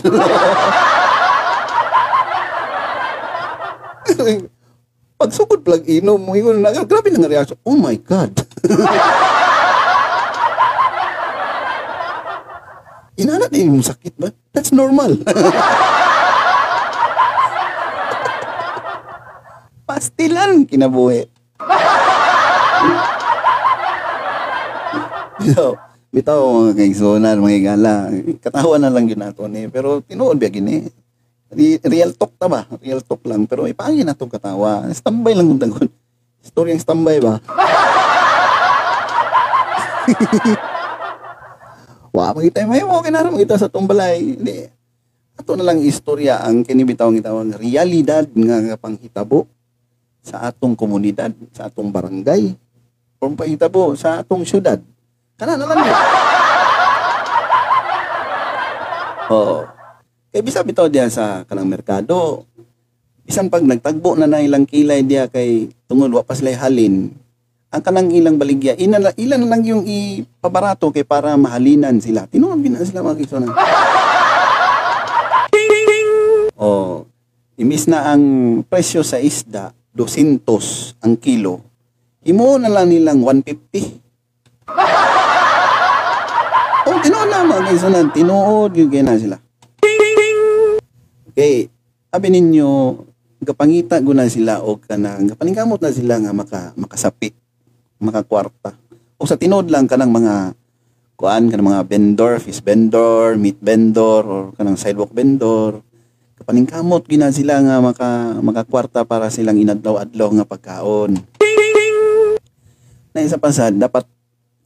Pag 5.17 5.33
sugod 5.33 5.65
plag 5.65 5.83
inom 5.89 6.21
yun 6.37 6.61
na, 6.61 6.71
grabe 6.85 7.09
na 7.11 7.19
nga 7.25 7.31
reaction. 7.31 7.57
Oh 7.65 7.75
my 7.75 7.97
God! 7.99 8.31
Inanat 13.17 13.49
din 13.49 13.73
yung 13.73 13.81
sakit 13.81 14.13
ba? 14.13 14.29
That's 14.53 14.69
normal. 14.69 15.17
Pastilan 19.97 20.69
kinabuhi. 20.69 21.25
so, 25.57 25.73
bitaw 26.13 26.37
mga 26.37 26.77
kaigsunan, 26.77 27.41
mga 27.41 27.57
igala. 27.57 28.13
Katawa 28.37 28.77
na 28.77 28.93
lang 28.93 29.09
yun 29.09 29.17
nato 29.17 29.49
ni. 29.49 29.65
Pero 29.73 30.05
tinuod 30.05 30.37
biya 30.37 30.53
gini. 30.53 30.85
Re- 31.49 31.81
Real 31.81 32.13
talk 32.13 32.37
ta 32.37 32.45
ba? 32.45 32.69
Real 32.77 33.01
talk 33.01 33.25
lang. 33.25 33.49
Pero 33.49 33.65
ipangin 33.65 34.05
na 34.05 34.13
itong 34.13 34.29
katawa. 34.29 34.85
Standby 34.93 35.33
lang 35.33 35.49
kung 35.49 35.65
tagon. 35.65 35.89
Story 36.45 36.77
ang 36.77 36.81
standby 36.85 37.17
ba? 37.17 37.41
Wa 42.13 42.37
makita 42.37 42.69
may 42.69 42.85
mo 42.85 43.01
kinara 43.01 43.33
mo 43.33 43.41
kita 43.41 43.57
sa 43.57 43.65
tumbalay. 43.65 44.21
Hindi. 44.21 44.69
Ato 45.41 45.57
na 45.57 45.65
lang 45.65 45.81
istorya 45.81 46.45
ang 46.45 46.61
kinibitaw 46.61 47.09
ng 47.09 47.25
tawag 47.25 47.57
realidad 47.57 48.29
nga 48.29 48.77
panghitabo 48.77 49.49
sa 50.27 50.51
atong 50.51 50.75
komunidad, 50.75 51.31
sa 51.55 51.71
atong 51.71 51.87
barangay, 51.87 52.51
o 53.17 53.23
panghitabo 53.31 53.95
sa 53.95 54.19
atong 54.19 54.43
syudad. 54.43 54.83
Kana 55.39 55.55
na 55.55 55.63
lang. 55.63 55.79
yun. 55.79 55.95
Oo. 59.31 59.63
Kaya 60.27 60.43
bisa 60.43 60.59
bitaw 60.67 60.91
diya 60.91 61.07
sa 61.07 61.47
kanang 61.47 61.71
merkado. 61.71 62.43
Bisan 63.23 63.47
pag 63.47 63.63
nagtagbo 63.63 64.19
na 64.19 64.27
na 64.27 64.43
ilang 64.43 64.67
kilay 64.67 65.03
diya 65.03 65.31
kay 65.31 65.71
tungod 65.87 66.11
wa 66.11 66.23
pa 66.23 66.35
sila 66.35 66.51
halin. 66.59 67.15
Ang 67.67 67.83
kanang 67.83 68.11
ilang 68.15 68.39
baligya, 68.39 68.75
ilan, 68.79 69.11
ilan 69.19 69.43
lang 69.43 69.63
yung 69.67 69.83
ipabarato 69.83 70.87
kay 70.91 71.03
para 71.03 71.35
mahalinan 71.35 71.99
sila. 71.99 72.23
Tinuod 72.27 72.63
na 72.63 72.83
sila 72.83 73.03
mga 73.03 73.19
kisunan. 73.23 73.51
Oh, 76.57 77.05
imis 77.53 77.85
na 77.85 78.09
ang 78.09 78.25
presyo 78.65 79.05
sa 79.05 79.21
isda, 79.21 79.77
200 79.97 81.01
ang 81.01 81.17
kilo. 81.17 81.65
Imo 82.21 82.61
na 82.61 82.69
lang 82.69 82.93
nilang 82.93 83.25
150. 83.25 84.05
Oh, 86.87 86.97
tinuod 87.01 87.27
na 87.27 87.43
mga 87.43 87.65
kaigsunan. 87.65 88.07
Tinuod 88.13 88.71
yung 88.77 88.89
kaya 88.93 89.03
na 89.03 89.17
sila. 89.17 89.37
Okay. 91.33 91.73
Sabi 92.13 92.27
ninyo, 92.29 92.69
kapangita 93.43 93.99
ko 94.01 94.13
na 94.13 94.29
sila 94.29 94.61
o 94.61 94.77
kanang 94.77 95.33
kapaningkamot 95.33 95.81
na 95.81 95.91
sila 95.91 96.17
nga 96.21 96.31
maka, 96.33 96.71
makasapit, 96.77 97.35
makakwarta. 97.99 98.77
O 99.17 99.25
sa 99.25 99.37
tinod 99.37 99.67
lang 99.67 99.89
kanang 99.89 100.13
mga 100.13 100.53
kuan 101.17 101.49
kanang 101.49 101.73
mga 101.73 101.89
vendor, 101.89 102.37
fish 102.37 102.61
vendor, 102.61 103.33
meat 103.35 103.57
vendor 103.57 104.21
or 104.21 104.43
kanang 104.53 104.77
sidewalk 104.77 105.09
vendor. 105.09 105.81
Kapaningkamot 106.37 107.09
gina 107.09 107.33
sila 107.33 107.57
nga 107.65 107.81
maka 107.81 108.37
makakwarta 108.45 109.01
para 109.09 109.25
silang 109.33 109.57
inadlaw-adlaw 109.57 110.29
nga 110.37 110.45
pagkaon. 110.45 111.17
Na 113.09 113.25
isa 113.25 113.41
pa 113.41 113.49
sad 113.49 113.81
dapat 113.81 114.05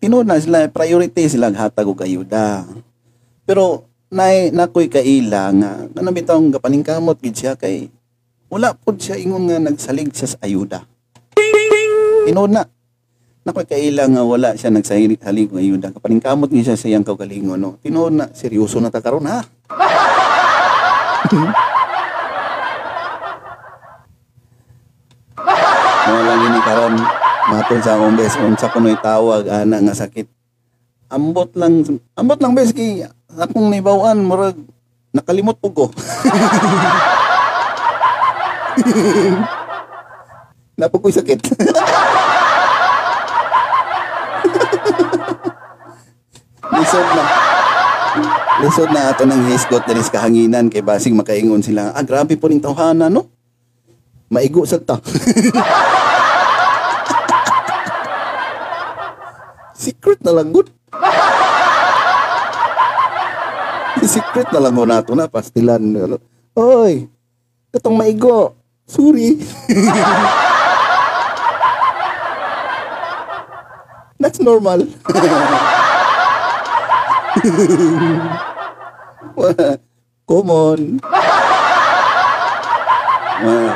tinuod 0.03 0.27
na 0.27 0.35
sila 0.35 0.67
priority 0.67 1.31
sila 1.31 1.47
hatag 1.55 1.87
og 1.87 2.03
ayuda. 2.03 2.67
Pero 3.47 3.87
nay 4.11 4.51
nakoy 4.51 4.91
kaila 4.91 5.55
nga 5.55 5.71
ano 5.87 6.09
bitong 6.11 6.51
kapaningkamot 6.51 7.23
gid 7.23 7.39
siya 7.39 7.55
kay 7.55 7.87
wala 8.51 8.75
pod 8.75 8.99
siya 8.99 9.15
ingon 9.15 9.47
nga 9.47 9.63
nagsalig 9.63 10.11
siya 10.11 10.35
sa 10.35 10.43
ayuda. 10.43 10.83
Tinuod 12.27 12.51
na 12.51 12.67
nakoy 13.47 13.63
kaila 13.63 14.11
nga 14.11 14.27
wala 14.27 14.59
siya 14.59 14.75
nagsalig 14.75 15.23
halig 15.23 15.47
ayuda 15.55 15.95
kapaningkamot 15.95 16.51
gid 16.51 16.67
siya 16.67 16.75
sa 16.75 16.91
iyang 16.91 17.07
kaugalingon 17.07 17.55
no. 17.55 17.79
Tinuod 17.79 18.11
na 18.11 18.27
seryoso 18.35 18.83
na 18.83 18.91
ta 18.91 18.99
karon 18.99 19.23
ha. 19.31 19.47
Wala 26.11 26.33
gini 26.41 26.59
karon 26.65 26.97
matod 27.53 27.77
sa 27.85 27.93
akong 27.93 28.17
bes 28.17 28.33
unsa 28.41 28.73
kunoy 28.73 28.97
tawag 28.97 29.45
ana 29.45 29.77
nga 29.85 29.93
sakit. 29.93 30.25
Ambot 31.13 31.53
lang 31.53 31.85
ambot 32.17 32.41
lang 32.41 32.57
bes 32.57 32.73
kay 32.73 33.05
akong 33.37 33.69
nibawan 33.69 34.17
murag 34.25 34.57
nakalimot 35.13 35.61
po 35.61 35.69
ko. 35.69 35.85
Napakoy 40.81 41.13
sakit. 41.13 41.37
Lisod 46.71 47.03
na. 47.13 47.50
Lisod 48.61 48.93
na 48.93 49.09
ato 49.09 49.25
ng 49.25 49.49
hisgot 49.49 49.81
na 49.89 49.97
kahanginan 49.97 50.69
kay 50.69 50.85
basing 50.85 51.17
makaingon 51.17 51.65
sila. 51.65 51.97
Ah, 51.97 52.05
grabe 52.05 52.37
po 52.37 52.45
ning 52.45 52.61
tawhana, 52.61 53.09
no? 53.09 53.25
Maigo 54.29 54.61
sa 54.69 54.77
ta. 54.77 55.01
Secret 59.81 60.21
na 60.21 60.37
lang 60.37 60.53
good. 60.53 60.69
Secret 64.05 64.53
na 64.53 64.61
lang 64.61 64.77
ko 64.77 64.85
nato 64.85 65.17
na 65.17 65.25
pastilan. 65.25 65.81
Oy, 66.53 67.09
katong 67.73 67.97
maigo. 67.97 68.53
Sorry. 68.85 69.41
That's 74.21 74.37
normal. 74.37 74.85
Common. 80.29 80.99
Uh, 83.41 83.73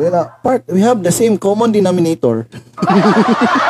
well, 0.00 0.14
uh, 0.16 0.26
part, 0.40 0.64
we 0.66 0.80
have 0.80 1.02
the 1.04 1.12
same 1.12 1.36
common 1.36 1.70
denominator. 1.70 2.48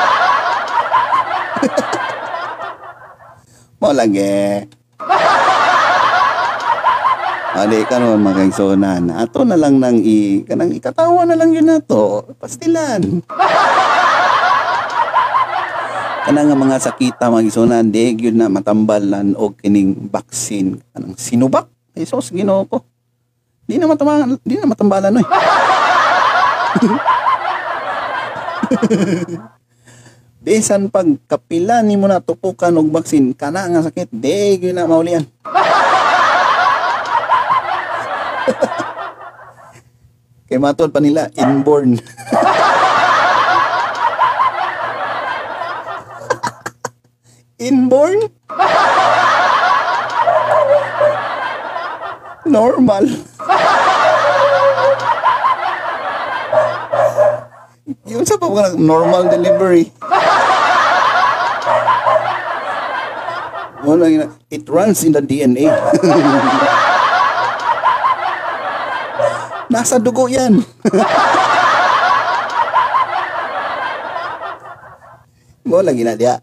Mo 3.82 3.90
lagi. 3.94 4.66
Ali 7.58 7.82
karon 7.90 8.22
mga 8.22 8.38
kaigsonan. 8.38 9.10
Ato 9.10 9.42
na 9.42 9.58
lang 9.58 9.82
nang 9.82 9.98
i 9.98 10.46
kanang 10.46 10.70
ikatawa 10.70 11.26
na 11.26 11.34
lang 11.34 11.50
yun 11.50 11.66
nato. 11.66 12.22
Pastilan. 12.38 13.26
Kana 16.28 16.44
nga 16.44 16.52
mga 16.52 16.76
sakita 16.76 17.32
mga 17.32 17.48
igsonan, 17.48 17.88
di 17.88 18.12
gyud 18.12 18.36
na 18.36 18.52
matambalan 18.52 19.32
og 19.32 19.56
kining 19.64 20.12
vaccine 20.12 20.76
kanang 20.92 21.16
sinubak. 21.16 21.72
Ay 21.96 22.04
sos 22.04 22.28
Ginoo 22.28 22.68
ko. 22.68 22.84
Di 23.64 23.80
na 23.80 23.88
matambalan, 23.88 24.36
di 24.44 24.60
na 24.60 24.68
matambalan 24.68 25.24
oy. 25.24 25.24
Bisan 30.44 30.92
pag 30.92 31.08
kapila 31.24 31.80
nimo 31.80 32.04
na 32.04 32.20
tupukan 32.20 32.76
og 32.76 32.92
vaccine 32.92 33.32
kana 33.32 33.64
nga 33.64 33.88
sakit, 33.88 34.12
di 34.12 34.60
gyud 34.60 34.76
na 34.76 34.84
maulian. 34.84 35.24
Kay 40.52 40.60
matod 40.60 40.92
pa 40.92 41.00
nila 41.00 41.32
inborn. 41.40 41.96
inborn? 47.58 48.30
Normal. 52.46 53.04
Yun 58.08 58.24
sa 58.24 58.40
pa 58.40 58.48
normal 58.78 59.28
delivery. 59.28 59.92
Yun. 63.84 64.32
It 64.48 64.64
runs 64.68 65.04
in 65.04 65.12
the 65.12 65.20
DNA. 65.20 65.68
Nasa 69.68 70.00
dugo 70.00 70.24
yan. 70.24 70.56
Mo 75.68 75.84
lagi 75.84 76.00
na 76.00 76.16
dia. 76.16 76.40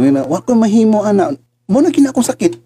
Mo 0.00 0.08
na, 0.08 0.24
wa 0.24 0.40
ko 0.40 0.56
mahimo 0.56 1.04
ana. 1.04 1.28
Mo 1.68 1.84
na 1.84 1.92
kina 1.92 2.08
akong 2.08 2.24
sakit. 2.24 2.56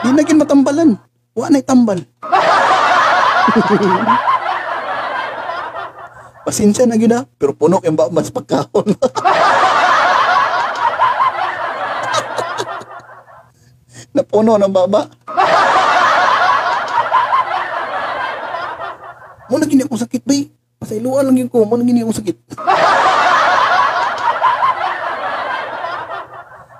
Di 0.00 0.08
na 0.16 0.24
kin 0.24 0.40
matambalan. 0.40 0.96
Wa 1.36 1.52
na 1.52 1.60
tambal. 1.60 2.00
Pasensya 6.48 6.88
na 6.88 6.96
gina, 6.96 7.28
pero 7.36 7.52
puno 7.52 7.84
yung 7.84 7.92
ba 7.92 8.08
mas. 8.08 8.32
Napuno 14.16 14.56
ng 14.56 14.72
baba. 14.72 15.04
Mo 19.52 19.60
na 19.60 19.68
gini 19.68 19.84
akong 19.84 20.00
sakit, 20.00 20.24
bay. 20.24 20.48
Pasailuan 20.80 21.28
lang 21.28 21.36
yun 21.44 21.52
ko. 21.52 21.68
Mo 21.68 21.76
na 21.76 21.84
gini 21.84 22.00
akong 22.00 22.24
sakit. 22.24 22.40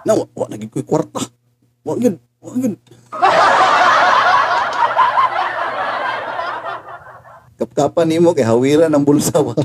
Na, 0.03 0.19
wa, 0.19 0.27
wa 0.35 0.51
naging 0.51 0.71
ko'y 0.71 0.83
kwarta. 0.83 1.23
Wa 1.87 1.95
yun, 1.95 2.19
wa 2.43 2.53
yun. 2.59 2.75
Kapkapan 7.55 8.11
ni 8.11 8.19
mo 8.19 8.35
kay 8.35 8.43
hawiran 8.43 8.91
ng 8.91 9.07
bulsa 9.07 9.39
ba? 9.39 9.55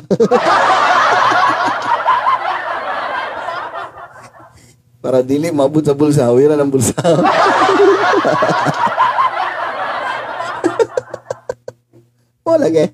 Para 5.02 5.26
dili 5.26 5.50
mabot 5.50 5.82
sa 5.82 5.98
bulsa, 5.98 6.30
hawiran 6.30 6.62
ng 6.62 6.70
bulsa. 6.70 6.94
Wala 12.46 12.70
ge. 12.70 12.94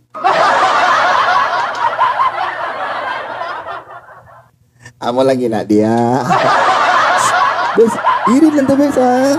Amo 5.04 5.20
lagi 5.20 5.52
na 5.52 5.68
dia. 5.68 5.92
Bes, 7.74 7.90
irin 8.30 8.54
lang 8.54 8.70
ta 8.70 8.78
bes 8.78 8.94
ha. 9.02 9.34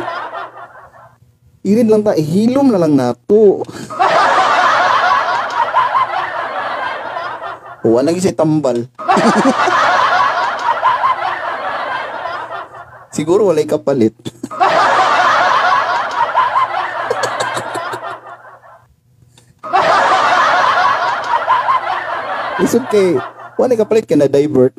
Irin 1.62 1.86
lang 1.86 2.02
ta, 2.02 2.19
hilom 2.19 2.74
na 2.74 2.82
lang 2.82 2.98
nato. 2.98 3.62
Wala 7.94 8.11
siya 8.19 8.35
tambal. 8.35 8.90
Siguro 13.15 13.55
walay 13.55 13.70
kapalit. 13.70 14.19
It's 22.59 22.74
okay. 22.74 23.15
Walay 23.55 23.78
kapalit 23.78 24.11
ka 24.11 24.19
na 24.19 24.27
divert. 24.27 24.74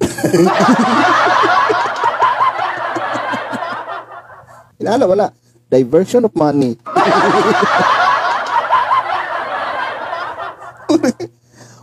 Inala 4.85 5.09
wala. 5.09 5.33
Diversion 5.65 6.29
of 6.29 6.33
money. 6.37 6.77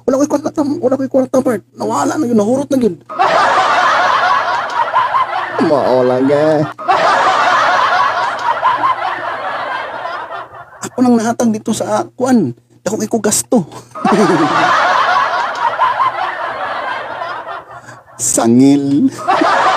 wala 0.06 0.22
ko 0.22 0.30
kwanta. 0.30 0.54
kwarta, 0.54 0.62
wala 0.78 0.94
ko'y 0.94 1.10
kwarta 1.10 1.42
part. 1.42 1.66
Nawala 1.74 2.14
na 2.14 2.30
yun, 2.30 2.38
nahurot 2.38 2.70
na 2.70 2.78
yun. 2.78 3.02
Mao 5.66 6.06
lang 6.06 6.30
eh. 6.30 6.62
Ako 10.86 11.02
nang 11.02 11.18
nahatag 11.18 11.50
dito 11.50 11.74
sa 11.74 12.06
kuan. 12.14 12.54
Dako 12.86 13.02
ko 13.10 13.18
gasto. 13.18 13.66
Sangil. 18.22 19.10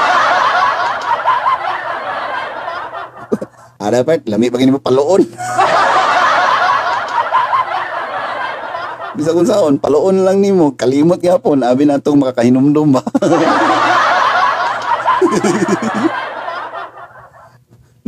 Ada 3.86 4.02
part, 4.02 4.26
lami 4.26 4.50
pa 4.50 4.58
mo 4.66 4.82
paloon. 4.82 5.22
Bisa 9.14 9.30
kung 9.30 9.46
saon, 9.46 9.78
paloon 9.78 10.26
lang 10.26 10.42
nimo, 10.42 10.74
kalimot 10.74 11.22
gyapon, 11.22 11.62
abi 11.62 11.86
na 11.86 12.02
itong 12.02 12.18
makakahinumdum 12.18 12.98
ba. 12.98 13.06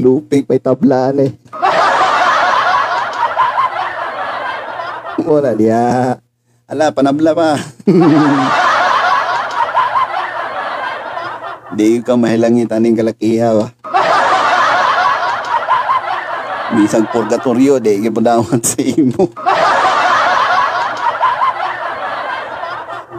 Lupig 0.01 0.49
pa'y 0.49 0.57
tablaan 0.57 1.29
eh. 1.29 1.37
Wala 5.21 5.53
dia. 5.53 6.17
Ala, 6.65 6.89
panabla 6.89 7.37
pa. 7.37 7.53
Di 11.77 12.01
ka 12.01 12.17
mahilangi 12.17 12.65
taning 12.65 12.97
kalakiha 12.97 13.53
ba. 13.53 13.69
Bisag 16.67 17.07
purgatorio, 17.15 17.79
di 17.79 18.03
padawat 18.11 18.59
sa 18.59 18.83
imo. 18.83 19.31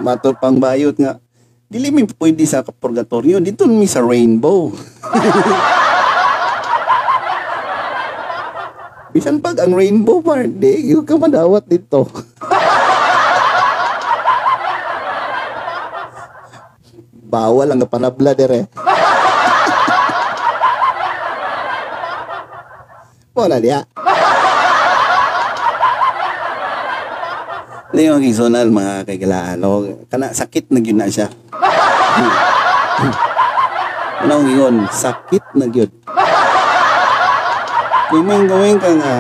Mato 0.04 0.36
pang 0.36 0.60
bayot 0.60 0.92
nga. 1.00 1.16
Dili 1.64 1.88
mi 1.88 2.04
pwede 2.04 2.44
sa 2.44 2.60
purgatorio, 2.60 3.40
dito 3.40 3.64
mi 3.64 3.88
sa 3.88 4.04
rainbow. 4.04 4.68
Bisan 9.16 9.40
pag 9.40 9.64
ang 9.64 9.72
rainbow 9.72 10.20
part, 10.20 10.52
di 10.52 10.92
ka 11.00 11.16
madawat 11.16 11.64
dito. 11.64 12.04
Bawal 17.32 17.72
ang 17.72 17.80
panabla 17.88 18.36
dire. 23.38 23.46
Wala 23.46 23.62
dia. 23.62 23.86
Leon 27.88 28.20
Kizonal 28.20 28.68
mga 28.68 29.08
kaigalaan, 29.08 29.64
o, 29.64 30.04
kana 30.12 30.28
sakit 30.36 30.68
na 30.68 30.78
gyud 30.82 30.98
na 30.98 31.08
siya. 31.08 31.32
Ano 34.18 34.44
ingon? 34.44 34.84
Sakit 34.92 35.56
na 35.56 35.64
gyud. 35.72 35.88
Gawin 38.12 38.44
gawin 38.44 38.76
ka 38.76 38.92
nga. 38.92 39.14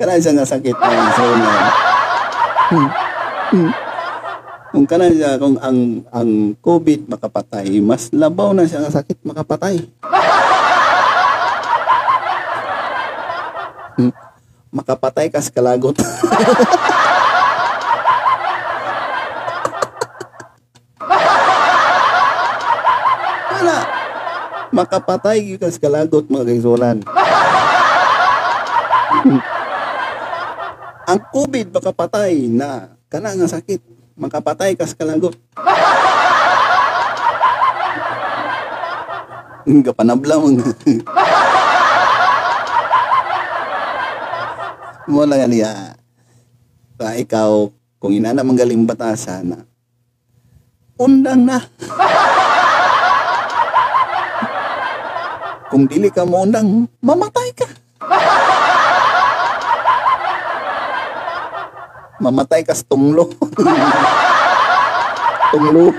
kana 0.00 0.16
siya 0.16 0.32
nga 0.32 0.46
sakit 0.48 0.72
na 0.72 1.12
zona. 1.12 1.52
Kung 4.72 4.88
kana 4.88 5.12
siya, 5.12 5.36
kung 5.36 5.60
ang 5.60 6.00
ang 6.08 6.56
COVID 6.56 7.04
makapatay, 7.12 7.76
mas 7.84 8.08
labaw 8.08 8.56
na 8.56 8.64
siya 8.64 8.80
nga 8.80 9.04
sakit 9.04 9.20
makapatay. 9.20 9.84
Hmm. 14.00 14.08
Makapatay 14.72 15.28
ka 15.28 15.44
sa 15.44 15.52
kalagot. 15.52 15.92
Wala. 23.52 23.78
Makapatay 24.72 25.60
ka 25.60 25.68
sa 25.68 25.84
kalagot 25.84 26.32
mga 26.32 26.48
kaisulan. 26.48 27.04
Ang 31.04 31.20
COVID 31.28 31.76
makapatay 31.76 32.48
na 32.48 32.96
kana 33.12 33.36
nga 33.36 33.52
sakit. 33.52 34.01
Makapatay 34.16 34.76
ka 34.76 34.84
sa 34.84 34.96
kalagot. 34.96 35.32
Nga 39.62 39.92
panabla 39.94 40.36
mo. 40.36 40.48
mo 45.12 45.22
lang 45.24 45.48
niya. 45.48 45.96
Pa 47.00 47.16
ikaw, 47.16 47.72
kung 47.98 48.12
inana 48.12 48.44
manggaling 48.44 48.84
batasan 48.84 49.56
na, 49.56 49.58
undang 51.00 51.42
na. 51.48 51.58
kung 55.72 55.88
dili 55.88 56.12
ka 56.12 56.28
mo 56.28 56.44
undang, 56.44 56.84
mamatay 57.00 57.48
ka. 57.56 57.71
Mamatay 62.22 62.62
ka 62.62 62.70
sa 62.70 62.86
tunglo. 62.86 63.26
tunglo. 65.50 65.90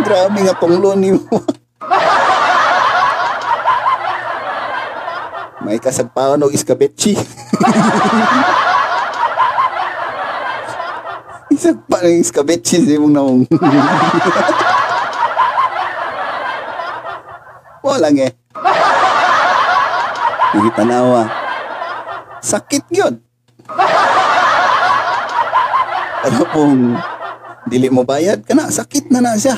Grabe 0.00 0.38
nga 0.40 0.56
tunglo 0.56 0.96
ni 0.96 1.12
mo. 1.12 1.20
May 5.60 5.76
kasagpaon 5.76 6.40
o 6.40 6.48
iskabetsi. 6.48 7.20
Isagpa 11.52 12.00
ng 12.00 12.24
iskabetsi 12.24 12.80
sa 12.80 12.96
imong 12.96 13.12
naong. 13.12 13.44
Walang 17.84 18.24
eh. 18.24 18.32
Hindi 20.56 20.70
tanawa. 20.72 21.41
Sakit 22.42 22.90
yun. 22.90 23.22
Ano 26.26 26.42
pong 26.50 26.98
dili 27.70 27.86
mo 27.86 28.02
bayad 28.02 28.42
ka 28.42 28.58
na, 28.58 28.66
sakit 28.66 29.14
na 29.14 29.22
na 29.22 29.38
siya. 29.38 29.54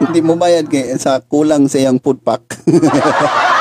Hindi 0.00 0.20
mo 0.24 0.40
bayad 0.40 0.68
kay 0.72 0.96
sa 0.96 1.20
kulang 1.20 1.68
sa 1.68 1.80
iyang 1.80 2.00
food 2.00 2.24
pack. 2.24 2.40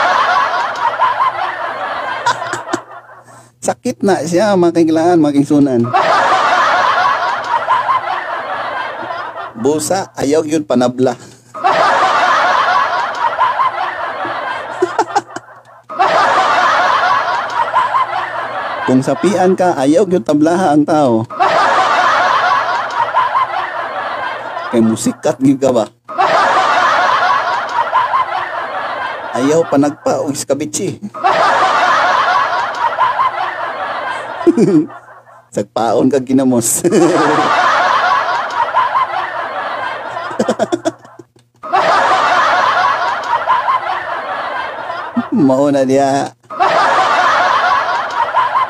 Sakit 3.63 4.03
na 4.03 4.19
siya, 4.27 4.59
makikilaan, 4.59 5.23
makisunan. 5.23 5.87
Busa, 9.55 10.11
ayaw 10.19 10.43
yun 10.43 10.67
panabla. 10.67 11.15
Kung 18.93 19.01
sapian 19.01 19.57
ka, 19.57 19.73
ayaw 19.73 20.05
yun 20.05 20.21
tablaha 20.21 20.69
ang 20.69 20.85
tao. 20.85 21.25
Kay 24.69 24.85
musikat 24.85 25.33
gyud 25.41 25.57
ka 25.57 25.73
ba? 25.73 25.89
Ayaw 29.33 29.65
pa 29.65 29.81
nagpa 29.81 30.21
o 30.21 30.29
iskabitsi. 30.29 31.01
Sagpaon 35.57 36.13
ka 36.13 36.21
ginamos. 36.21 36.85
Mauna 45.33 45.81
diya. 45.81 46.29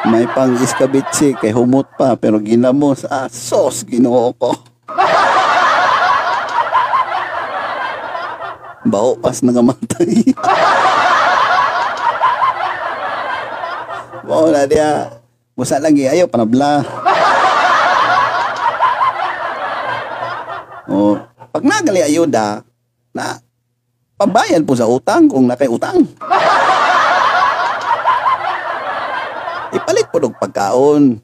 May 0.04 0.28
pang 0.28 0.52
iskabitsi 0.60 1.32
kay 1.40 1.56
humot 1.56 1.88
pa 1.96 2.20
pero 2.20 2.36
ginamos. 2.44 3.08
Ah, 3.08 3.32
sos 3.32 3.88
ginoo 3.88 4.36
ko. 4.36 4.52
Bao 8.92 9.16
pas 9.16 9.40
nangamatay. 9.40 10.36
Bao 14.28 14.52
na 14.52 14.68
dia. 14.72 15.24
Musa 15.56 15.80
lagi 15.80 16.04
ayo 16.04 16.28
panabla. 16.28 16.84
Oh, 20.84 21.16
pag 21.50 21.64
nagali 21.64 22.04
ayuda 22.04 22.60
na 23.16 23.40
pambayad 24.20 24.68
po 24.68 24.76
sa 24.76 24.86
utang 24.86 25.32
kung 25.32 25.48
nakay 25.48 25.66
utang. 25.66 26.06
Ipalit 29.84 30.08
po 30.08 30.16
ng 30.24 30.32
pagkaon. 30.40 31.20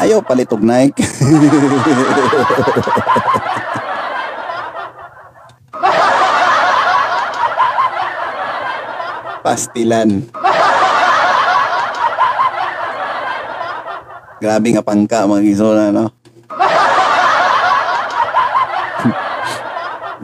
Ayaw 0.00 0.24
palitog 0.24 0.64
Nike. 0.64 1.04
Pastilan. 9.44 10.24
Grabe 14.40 14.72
nga 14.72 14.80
pangka 14.80 15.28
mga 15.28 15.44
gisona, 15.44 15.92
no? 15.92 16.23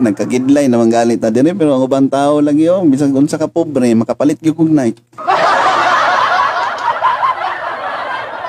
Nagkagidlay 0.00 0.64
naman 0.64 0.88
galit 0.88 1.20
na 1.20 1.28
din 1.28 1.52
eh, 1.52 1.52
pero 1.52 1.76
ang 1.76 1.84
ubang 1.84 2.08
tao 2.08 2.40
lang 2.40 2.56
yun. 2.56 2.88
Bisag 2.88 3.12
unsa 3.12 3.36
ka 3.36 3.44
pobre, 3.44 3.92
makapalit 3.92 4.40
yung 4.40 4.56
kong 4.56 4.72
Nike. 4.72 5.04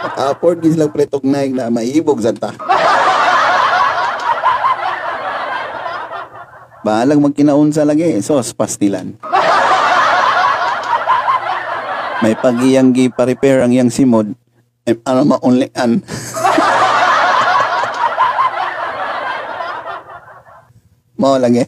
Maka-afford 0.01 0.63
gid 0.63 0.79
sila 0.79 0.87
pretog 0.87 1.27
Nike 1.27 1.51
na 1.51 1.67
maibog 1.67 2.23
sa 2.23 2.31
ta. 2.31 2.55
Bahalang 6.87 7.19
magkinaunsa 7.19 7.83
lagi, 7.83 8.23
sos 8.23 8.55
pastilan. 8.55 9.19
May 12.23 12.33
pag-iyang 12.39 12.95
gi 12.95 13.11
pa-repair 13.11 13.59
ang 13.59 13.75
iyang 13.75 13.91
simod. 13.91 14.31
Eh, 14.87 14.95
ano 15.03 15.35
maunlian. 15.35 15.99
Lang 21.37 21.55
eh. 21.55 21.67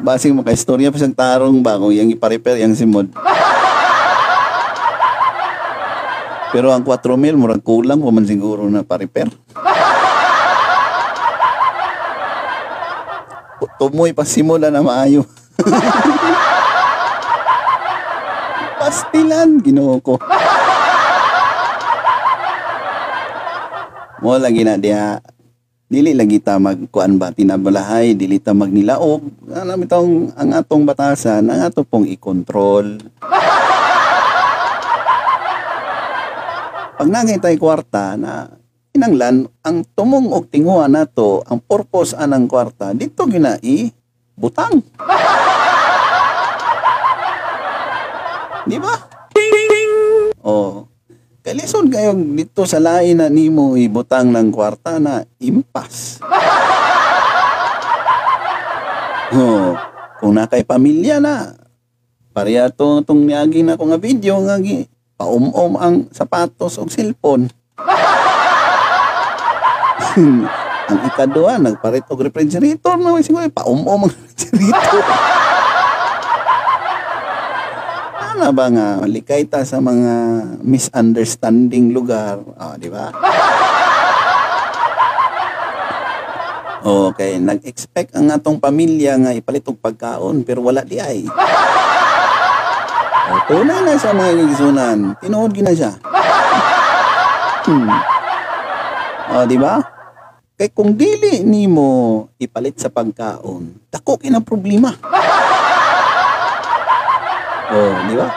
Basing 0.00 0.32
maka-istorya 0.32 0.88
pa 0.88 0.96
siyang 0.96 1.12
tarong 1.12 1.60
ba 1.60 1.76
kung 1.76 1.92
iyang 1.92 2.08
ipa-repair 2.08 2.64
yang 2.64 2.72
simod. 2.72 3.12
Pero 6.50 6.72
ang 6.72 6.82
4 6.82 7.14
mil, 7.14 7.36
murag 7.38 7.62
kulang 7.62 8.00
pa 8.00 8.10
man 8.10 8.26
siguro 8.26 8.66
na 8.66 8.82
pa-repair. 8.82 9.28
Tumoy 13.80 14.12
pa 14.12 14.28
simula 14.28 14.68
na 14.68 14.84
maayo. 14.84 15.24
Pastilan, 18.80 19.56
ginoo 19.64 19.96
ko. 20.04 20.20
Mo 24.20 24.36
lagi 24.36 24.68
na 24.68 24.76
diya 24.76 25.16
dili 25.90 26.14
lagi 26.14 26.38
ta 26.38 26.62
magkuan 26.62 27.18
ba 27.18 27.34
tinabalahay 27.34 28.14
dili 28.14 28.38
ta 28.38 28.54
magnilaog. 28.54 29.50
Ano 29.50 29.74
itong 29.82 30.30
ang 30.38 30.50
atong 30.54 30.86
batasan 30.86 31.50
ang 31.50 31.66
ato 31.66 31.82
pong 31.82 32.06
i-control. 32.06 33.02
Pag 36.94 37.08
nangay 37.10 37.42
tay 37.42 37.58
kwarta 37.58 38.14
na 38.14 38.46
inanglan 38.94 39.50
ang 39.66 39.82
tumong 39.98 40.30
og 40.30 40.46
tinguha 40.46 40.86
nato 40.86 41.42
ang 41.50 41.58
purpose 41.58 42.14
anang 42.14 42.46
kwarta 42.46 42.94
dito 42.94 43.26
gina 43.26 43.58
i 43.58 43.90
butang 44.38 44.82
di 48.70 48.76
ba? 48.78 48.94
Oh 50.44 50.89
Kalisod 51.40 51.88
kayo 51.88 52.12
dito 52.12 52.68
sa 52.68 52.76
lain 52.76 53.16
na 53.16 53.32
nimo 53.32 53.72
ibutang 53.72 54.28
ng 54.28 54.52
kwarta 54.52 55.00
na 55.00 55.24
impas. 55.40 56.20
oh, 59.40 59.72
kung 60.20 60.36
nakay 60.36 60.68
pamilya 60.68 61.16
na, 61.16 61.56
pareha 62.36 62.68
to 62.68 63.00
itong 63.00 63.24
niagi 63.24 63.64
na 63.64 63.80
ko 63.80 63.88
nga 63.88 63.96
video 63.96 64.36
nga 64.44 64.60
gi, 64.60 64.84
paum-om 65.16 65.80
ang 65.80 66.12
sapatos 66.12 66.76
o 66.76 66.84
cellphone. 66.92 67.48
ang 70.92 71.00
ikaduha, 71.08 71.56
nagparit 71.56 72.04
og 72.12 72.20
refrigerator 72.20 73.00
na 73.00 73.16
siguro 73.24 73.48
paum-om 73.48 74.04
ang 74.04 74.12
refrigerator. 74.12 75.29
Ano 78.40 78.56
ba 78.56 78.72
nga, 78.72 79.04
likay 79.04 79.44
ta 79.44 79.60
sa 79.68 79.84
mga 79.84 80.12
misunderstanding 80.64 81.92
lugar. 81.92 82.40
Oh, 82.40 82.72
di 82.80 82.88
ba? 82.88 83.12
Okay, 86.80 87.36
nag-expect 87.36 88.16
ang 88.16 88.32
atong 88.32 88.56
pamilya 88.56 89.20
nga 89.20 89.36
ipalit 89.36 89.68
og 89.68 89.76
pagkaon 89.76 90.40
pero 90.48 90.64
wala 90.64 90.80
di 90.88 90.96
ay. 90.96 91.28
Oh, 93.28 93.40
tunay 93.44 93.84
na 93.84 94.00
sa 94.00 94.16
mga 94.16 94.32
gigisunan. 94.32 95.20
Tinuod 95.20 95.52
gina 95.52 95.76
siya. 95.76 95.92
Hmm. 97.68 97.92
Oh, 99.36 99.44
di 99.44 99.60
ba? 99.60 99.84
Kay 100.56 100.72
kung 100.72 100.96
dili 100.96 101.44
nimo 101.44 102.24
ipalit 102.40 102.80
sa 102.80 102.88
pagkaon, 102.88 103.92
dako 103.92 104.16
kina 104.16 104.40
problema. 104.40 104.96
Oh, 107.70 107.94
di 108.10 108.14
ba? 108.18 108.28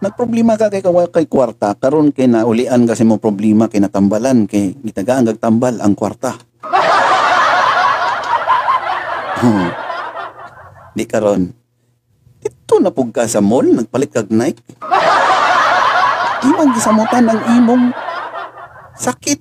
Nagproblema 0.00 0.56
ka 0.56 0.72
kay 0.72 0.80
kawal 0.80 1.12
kay 1.12 1.28
kwarta, 1.28 1.76
karon 1.76 2.12
kay 2.12 2.28
naulian 2.28 2.88
kasi 2.88 3.04
mo 3.04 3.20
problema 3.20 3.68
kay 3.68 3.80
natambalan 3.80 4.48
kay 4.48 4.76
gitagaan 4.80 5.28
gagtambal 5.28 5.76
ang 5.80 5.92
kwarta. 5.92 6.36
Hmm. 9.36 9.68
Di 10.96 11.04
karon. 11.04 11.52
Dito 12.40 12.74
na 12.80 12.88
pug 12.88 13.12
ka 13.12 13.28
sa 13.28 13.44
mall, 13.44 13.68
nagpalit 13.68 14.08
kag 14.08 14.32
Nike. 14.32 14.64
Imong 16.44 16.72
gisamutan 16.72 17.28
ng 17.28 17.40
imong 17.60 17.84
sakit. 18.96 19.40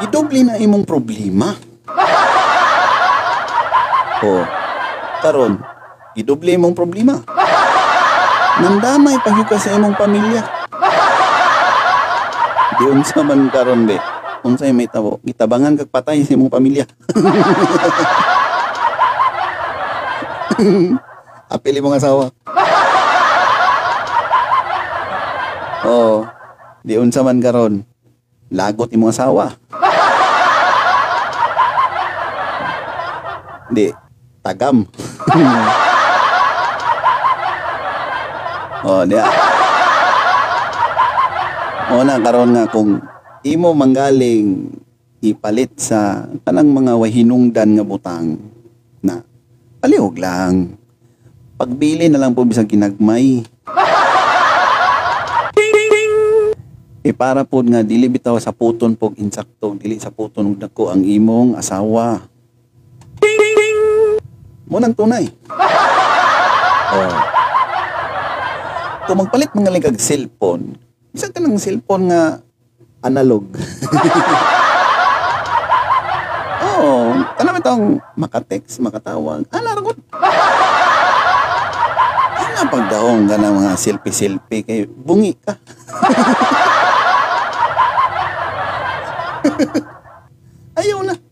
Gidoble 0.00 0.40
na 0.48 0.56
imong 0.56 0.88
problema. 0.88 1.52
Oh, 4.20 4.44
karon 5.20 5.60
idoble 6.18 6.56
imong 6.56 6.74
problema. 6.74 7.22
Nandamay 8.60 9.16
pagyud 9.24 9.48
ka 9.48 9.56
sa 9.56 9.78
imong 9.78 9.96
pamilya. 9.96 10.42
Di 12.80 12.84
unsa 12.88 13.22
man 13.24 13.50
karon 13.52 13.86
be. 13.88 13.96
Unsay 14.40 14.72
may 14.72 14.88
tabo, 14.88 15.20
gitabangan 15.20 15.76
kag 15.76 15.92
patay 15.92 16.24
sa 16.24 16.32
imong 16.32 16.48
pamilya. 16.48 16.88
Apil 21.52 21.76
imong 21.76 22.00
asawa. 22.00 22.32
Oh, 25.84 26.24
di 26.80 26.96
unsa 26.96 27.20
man 27.20 27.36
karon. 27.40 27.84
Lagot 28.48 28.88
imong 28.92 29.12
asawa. 29.12 29.52
Di, 33.70 33.94
tagam. 34.42 34.82
oh, 38.86 39.02
diya. 39.04 39.26
O 41.90 42.06
na 42.06 42.22
karon 42.22 42.54
nga 42.54 42.70
kung 42.70 43.02
imo 43.42 43.74
manggaling 43.74 44.70
ipalit 45.20 45.74
sa 45.76 46.24
kanang 46.46 46.70
mga 46.70 46.94
wahinungdan 46.96 47.76
nga 47.76 47.84
butang 47.84 48.38
na 49.02 49.26
palihog 49.82 50.16
lang. 50.16 50.78
Pagbili 51.58 52.08
na 52.08 52.22
lang 52.22 52.32
po 52.32 52.46
bisag 52.46 52.70
kinagmay. 52.70 53.42
E 57.00 57.16
para 57.16 57.48
po 57.48 57.64
nga 57.64 57.80
dili 57.80 58.12
bitaw 58.12 58.36
sa 58.36 58.52
puton 58.52 58.92
pog 58.92 59.16
insakto, 59.16 59.72
dili 59.80 59.96
sa 59.96 60.12
puton 60.12 60.52
ug 60.52 60.60
dako 60.60 60.92
ang 60.92 61.00
imong 61.00 61.56
asawa. 61.56 62.28
Mo 64.70 64.78
nang 64.78 64.94
tunay. 64.94 65.26
Oh. 66.90 67.06
Kung 69.06 69.22
magpalit 69.22 69.54
mga 69.54 69.70
lang 69.70 69.78
kag 69.78 70.02
cellphone, 70.02 70.74
bisag 71.14 71.30
ka 71.30 71.38
ng 71.38 71.54
cellphone 71.54 72.10
nga 72.10 72.42
analog. 72.98 73.46
Oo, 76.66 77.14
tanam 77.38 77.62
itong 77.62 78.02
makatext, 78.18 78.82
makatawag. 78.82 79.46
Ana 79.54 79.78
ragot. 79.78 79.94
Ana 82.42 82.66
pagdaong 82.66 83.30
ka 83.30 83.38
ng 83.38 83.54
mga 83.54 83.72
selfie-selfie 83.78 84.66
kay 84.66 84.90
bungi 84.90 85.38
ka. 85.38 85.54
Ayaw 90.82 91.06
na. 91.06 91.29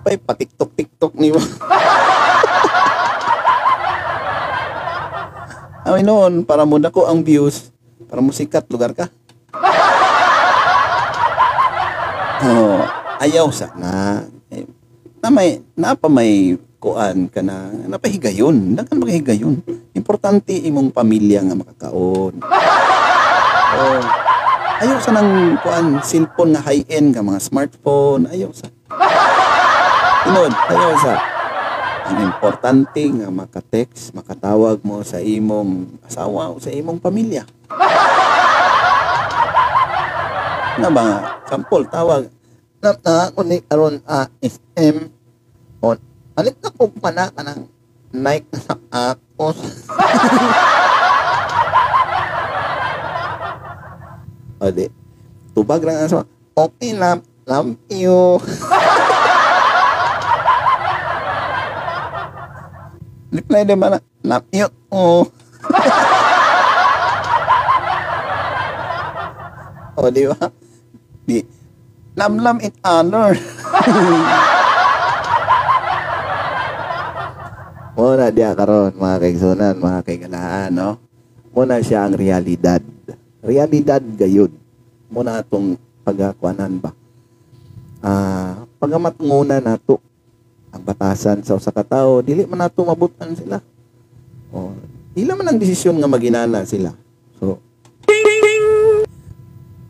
Napay 0.00 0.16
patiktok-tiktok 0.16 1.12
ni 1.20 1.28
mo. 1.28 1.36
Ay 5.84 6.00
noon, 6.00 6.48
para 6.48 6.64
mo 6.64 6.80
ko 6.88 7.04
ang 7.04 7.20
views, 7.20 7.68
para 8.08 8.24
mo 8.24 8.32
sikat 8.32 8.64
lugar 8.72 8.96
ka. 8.96 9.12
Oh, 12.40 12.80
ayaw 13.20 13.52
sana. 13.52 14.24
Eh, 14.48 14.64
na 15.20 15.28
may, 15.28 15.60
na 15.76 15.92
pa 15.92 16.08
may 16.08 16.56
kuan 16.80 17.28
ka 17.28 17.44
na 17.44 17.68
napahigayon 17.84 18.72
dagan 18.72 19.04
mahigayon 19.04 19.60
importante 19.92 20.56
imong 20.56 20.88
pamilya 20.96 21.44
nga 21.44 21.52
makakaon 21.52 22.40
oh, 22.40 24.00
ayaw 24.80 24.96
sa 24.96 25.12
nang 25.12 25.60
kuan 25.60 26.00
cellphone 26.00 26.56
nga 26.56 26.64
high 26.64 26.88
end 26.88 27.12
nga 27.12 27.20
mga 27.20 27.36
smartphone 27.36 28.32
ayaw 28.32 28.48
sa 28.56 28.72
Tinod, 30.20 30.52
ayaw 30.52 30.92
sa 31.00 31.14
ang 32.10 32.26
importante 32.26 33.06
nga 33.06 33.30
maka-text, 33.30 34.10
makatawag 34.18 34.82
mo 34.82 34.98
sa 35.06 35.22
imong 35.22 35.86
asawa 36.02 36.50
o 36.50 36.58
sa 36.58 36.74
imong 36.74 36.98
pamilya. 36.98 37.46
Na 40.80 40.88
ba, 40.90 41.38
sample, 41.46 41.86
tawag. 41.86 42.26
Na, 42.82 42.98
na 42.98 43.30
ako 43.30 43.40
ni 43.46 43.62
karon 43.62 44.02
a 44.08 44.26
SM 44.42 45.06
on. 45.80 45.98
Alik 46.34 46.58
na 46.58 46.74
ko 46.74 46.90
pa 46.90 47.14
na 47.14 47.30
ka 47.30 47.46
ng 47.46 47.62
Nike 48.10 48.50
na 48.50 48.58
sa 48.58 48.74
o 54.60 54.68
di, 54.68 54.92
tubag 55.56 55.80
lang 55.80 55.96
ang 55.96 56.06
asawa. 56.10 56.24
Okay, 56.52 56.92
love, 56.92 57.24
love 57.48 57.72
you. 57.88 58.36
Reply 63.30 63.62
naman 63.62 63.94
na, 63.94 64.02
love 64.26 64.42
you. 64.50 64.66
Oh. 64.90 65.22
o, 69.94 70.10
di 70.10 70.26
ba? 70.26 70.50
Di, 71.22 71.38
lam-lam 72.18 72.58
it 72.58 72.74
honor. 72.82 73.38
Muna 77.94 78.34
diya 78.34 78.58
karon 78.58 78.98
mga 78.98 79.22
kaigsunan, 79.22 79.78
mga 79.78 80.00
kaigalaan, 80.02 80.74
no? 80.74 80.98
Muna 81.54 81.78
siya 81.78 82.10
ang 82.10 82.18
realidad. 82.18 82.82
Realidad 83.46 84.02
gayud. 84.02 84.50
Muna 85.06 85.38
atong 85.38 85.78
pagkakuanan 86.02 86.82
ba? 86.82 86.90
Ah, 88.02 88.66
pagamat 88.82 89.14
nguna 89.22 89.62
nato 89.62 90.02
ang 90.70 90.82
batasan 90.86 91.42
sa 91.42 91.58
usa 91.58 91.74
ka 91.74 91.82
tawo, 91.82 92.22
dili 92.22 92.46
man 92.46 92.66
nato 92.66 92.86
mabutan 92.86 93.34
sila. 93.34 93.58
Oh, 94.54 94.74
ila 95.18 95.34
man 95.34 95.54
ang 95.54 95.58
desisyon 95.58 95.98
nga 95.98 96.10
maginana 96.10 96.62
sila. 96.62 96.94
So, 97.38 97.58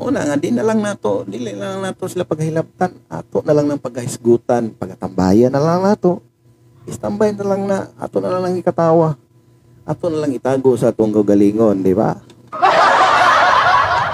Una 0.01 0.25
nga, 0.25 0.41
di 0.41 0.49
na 0.49 0.65
lang 0.65 0.81
nato, 0.81 1.29
dili 1.29 1.53
na 1.53 1.77
lang 1.77 1.93
nato 1.93 2.09
sila 2.09 2.25
paghilaptan. 2.25 3.05
Ato 3.13 3.45
na 3.45 3.53
lang 3.53 3.69
ng 3.69 3.85
paghisgutan, 3.85 4.73
pagatambayan 4.73 5.53
na 5.53 5.61
lang 5.61 5.85
nato. 5.85 6.25
Istambay 6.89 7.37
na 7.37 7.45
lang 7.45 7.63
na, 7.69 7.93
ato 8.01 8.17
na 8.25 8.33
lang 8.33 8.49
ng 8.49 8.65
ikatawa. 8.65 9.21
Ato 9.85 10.09
na 10.09 10.25
lang 10.25 10.33
itago 10.33 10.73
sa 10.81 10.89
atong 10.89 11.13
gagalingon, 11.13 11.85
di 11.85 11.93
ba? 11.93 12.17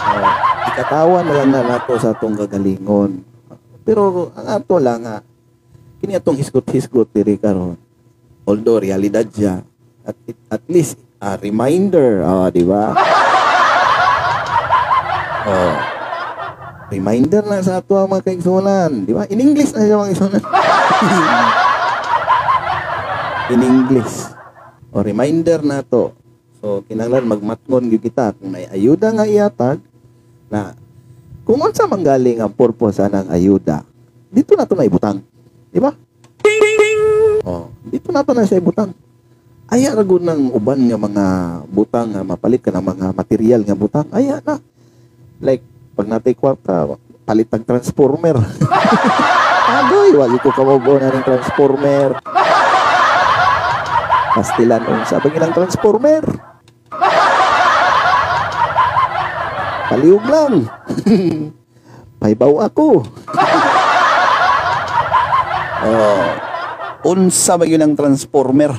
Oh, 0.07 0.33
ikatawa 0.73 1.21
na 1.23 1.33
lang 1.35 1.49
na 1.53 1.61
nato 1.67 1.93
sa 2.01 2.17
atong 2.17 2.35
gagalingon. 2.35 3.21
Pero 3.87 4.33
ang 4.35 4.47
ato 4.59 4.81
lang 4.83 5.05
nga, 5.05 5.21
kini 6.01 6.17
atong 6.17 6.39
hisgot-hisgot 6.39 7.09
diri 7.13 7.41
karon. 7.41 7.77
Although 8.47 8.83
realidad 8.83 9.27
siya, 9.27 9.65
at, 10.07 10.17
at 10.53 10.63
least 10.71 11.03
a 11.19 11.35
reminder, 11.41 12.23
oh, 12.23 12.47
di 12.53 12.63
ba? 12.63 12.93
Oh. 15.47 15.79
Reminder 16.91 17.39
na 17.47 17.63
sa 17.63 17.79
ato 17.79 17.95
ang 17.95 18.11
mga 18.11 18.27
kaigsunan. 18.27 19.07
Di 19.07 19.15
ba? 19.15 19.31
In 19.31 19.39
English 19.39 19.71
na 19.71 19.87
siya 19.87 19.95
mga 19.95 20.11
kaigsunan. 20.11 20.43
In 23.55 23.61
English. 23.63 24.15
O 24.91 25.07
reminder 25.07 25.63
na 25.63 25.87
to. 25.87 26.11
So, 26.59 26.83
kinanglan 26.91 27.31
magmatngon 27.31 27.95
gyud 27.95 28.03
kita 28.03 28.35
kung 28.35 28.59
may 28.59 28.67
ayuda 28.67 29.15
nga 29.15 29.23
iatag 29.23 29.79
na 30.51 30.75
kung 31.47 31.63
unsa 31.63 31.87
manggaling 31.87 32.43
ang 32.43 32.51
purpose 32.51 32.99
anang 32.99 33.31
ayuda, 33.31 33.87
dito 34.35 34.59
na 34.59 34.67
to 34.67 34.75
na 34.75 34.83
ibutang. 34.83 35.23
Di 35.77 35.85
ba? 35.85 35.93
Oh, 37.45 37.69
dito 37.85 38.09
na 38.09 38.25
to 38.25 38.33
na 38.33 38.49
siya 38.49 38.65
ibutang. 38.65 38.97
Aya 39.69 39.93
ra 39.93 40.01
gud 40.01 40.25
ng 40.25 40.57
uban 40.57 40.81
nga 40.89 40.97
mga 40.97 41.25
butang 41.69 42.17
nga 42.17 42.25
mapalit 42.25 42.65
ka 42.65 42.73
ng 42.73 42.81
mga 42.81 43.07
material 43.13 43.61
nga 43.61 43.77
butang. 43.77 44.09
Aya 44.09 44.41
na. 44.41 44.57
Like, 45.37 45.61
pag 45.93 46.09
natay 46.09 46.33
kwarta, 46.33 46.97
palit 47.29 47.53
ng 47.53 47.61
transformer. 47.61 48.41
Agoy, 49.77 50.17
wagi 50.17 50.41
ko 50.41 50.49
kamobo 50.57 50.97
na 50.97 51.13
ng 51.13 51.25
transformer. 51.29 52.25
Pastilan 54.33 54.81
unsa 54.81 55.21
bagi 55.21 55.39
ng 55.45 55.53
transformer. 55.53 56.25
Paliog 59.93 60.25
lang. 60.25 60.73
Paibaw 62.25 62.65
ako. 62.65 63.05
Oh, 65.87 66.23
unsa 67.15 67.55
ba 67.55 67.65
yun 67.65 67.83
ang 67.83 67.95
transformer? 67.95 68.75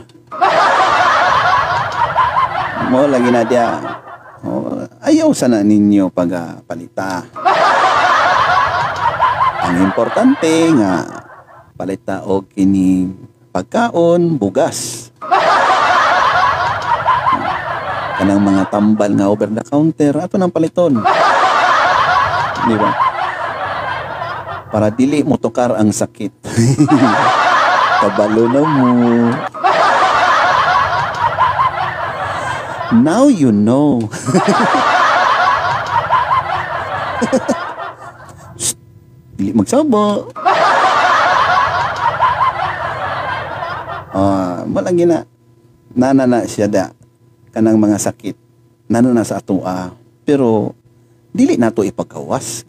Mo 2.87 3.03
lagi 3.07 3.29
na 3.31 3.43
dia. 3.43 3.67
Oh, 4.47 4.79
ayaw 5.03 5.31
sana 5.35 5.63
ninyo 5.63 6.07
pagpalita. 6.11 7.27
Ang 9.67 9.83
importante 9.83 10.71
nga 10.71 11.03
palita 11.75 12.23
og 12.23 12.47
kini 12.47 13.11
pagkaon, 13.51 14.39
bugas. 14.39 15.11
Kanang 18.17 18.41
mga 18.41 18.63
tambal 18.71 19.11
nga 19.13 19.27
over 19.27 19.51
the 19.51 19.61
counter, 19.67 20.15
ato 20.17 20.39
nang 20.39 20.49
paliton. 20.49 21.03
Di 22.65 22.75
ba? 22.79 23.06
Para 24.67 24.91
dili 24.91 25.23
mo 25.23 25.39
tukar 25.39 25.71
ang 25.75 25.89
sakit. 25.91 26.31
Kabalo 28.03 28.43
na 28.51 28.61
mo. 28.61 28.91
Now 33.03 33.27
you 33.27 33.51
know. 33.51 33.99
Dili 39.37 39.53
magsabo. 39.53 40.33
Ah, 44.09 44.65
wala 44.65 44.89
gina. 44.97 45.29
Nana 45.93 46.25
na 46.25 46.41
siya 46.49 46.65
da 46.65 46.89
kanang 47.53 47.77
mga 47.77 48.01
sakit. 48.01 48.33
Nano 48.89 49.13
na 49.13 49.21
sa 49.21 49.37
atua. 49.37 49.93
Pero 50.25 50.73
dili 51.29 51.53
nato 51.53 51.85
ipagawas. 51.85 52.65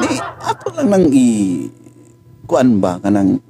Di 0.00 0.12
ato 0.22 0.66
lang 0.78 0.94
nang 0.94 1.10
i 1.10 1.66
kuan 2.46 2.78
ba 2.78 3.02
kanang 3.02 3.42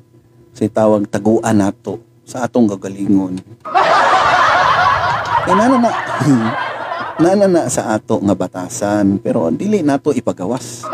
sa 0.57 0.65
tawag 0.65 1.05
taguan 1.07 1.61
nato 1.61 2.01
sa 2.25 2.49
atong 2.49 2.65
gagalingon. 2.73 3.37
Kaya 5.45 5.53
nana 5.55 5.77
na 5.77 5.91
nana 7.23 7.47
na 7.47 7.63
sa 7.69 7.93
ato 7.93 8.17
nga 8.25 8.33
batasan 8.33 9.21
pero 9.21 9.53
dili 9.53 9.85
nato 9.85 10.17
ipagawas. 10.17 10.89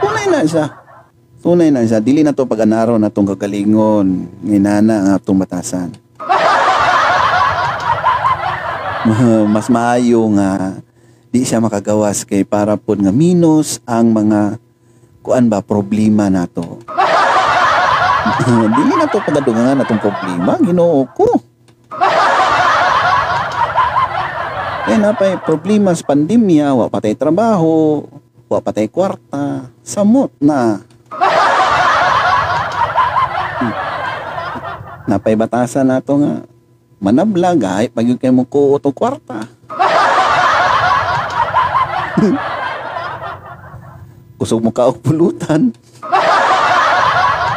Tunay 0.00 0.26
na 0.26 0.40
siya. 0.48 0.66
Tunay 1.40 1.68
na 1.68 1.84
siya. 1.84 2.00
Dili 2.00 2.24
na 2.24 2.32
to 2.32 2.48
pag-anaro 2.48 2.96
na 2.96 3.12
tong 3.12 3.28
kagalingon. 3.28 4.28
Nginana 4.40 4.94
ang 4.96 5.10
atong 5.16 5.36
batasan. 5.38 5.92
Ma- 9.04 9.44
Mas 9.54 9.68
maayo 9.68 10.24
nga 10.36 10.76
di 11.30 11.46
siya 11.46 11.62
makagawas 11.62 12.26
kay 12.26 12.42
para 12.42 12.74
po 12.74 12.98
nga 12.98 13.14
minus 13.14 13.78
ang 13.86 14.10
mga 14.10 14.58
kuan 15.22 15.46
ba 15.46 15.62
problema 15.62 16.26
nato. 16.26 16.82
dili 18.76 18.92
na 18.98 19.06
to 19.06 19.22
pagadungan 19.22 19.78
atong 19.80 20.02
problema, 20.02 20.58
Ginoo 20.58 21.06
ko. 21.14 21.38
Kaya 24.90 24.98
na 24.98 25.14
pa'y 25.14 25.38
problema 25.46 25.94
sa 25.94 26.02
pandemya, 26.02 26.74
wa 26.74 26.90
patay 26.90 27.14
trabaho, 27.14 28.02
wa 28.50 28.58
patay 28.58 28.90
kwarta, 28.90 29.70
samot 29.86 30.34
na. 30.42 30.82
Napay 35.10 35.38
batasan 35.38 35.94
nato 35.94 36.18
nga 36.18 36.42
manablag 36.98 37.62
ay 37.62 37.86
pag 37.86 38.02
yung 38.02 38.18
kayo 38.18 38.34
mo 38.34 38.42
ko 38.42 38.82
kwarta. 38.90 39.46
Kusog 44.40 44.60
mo 44.60 44.72
ka 44.72 44.88
og 44.88 45.00
pulutan. 45.00 45.72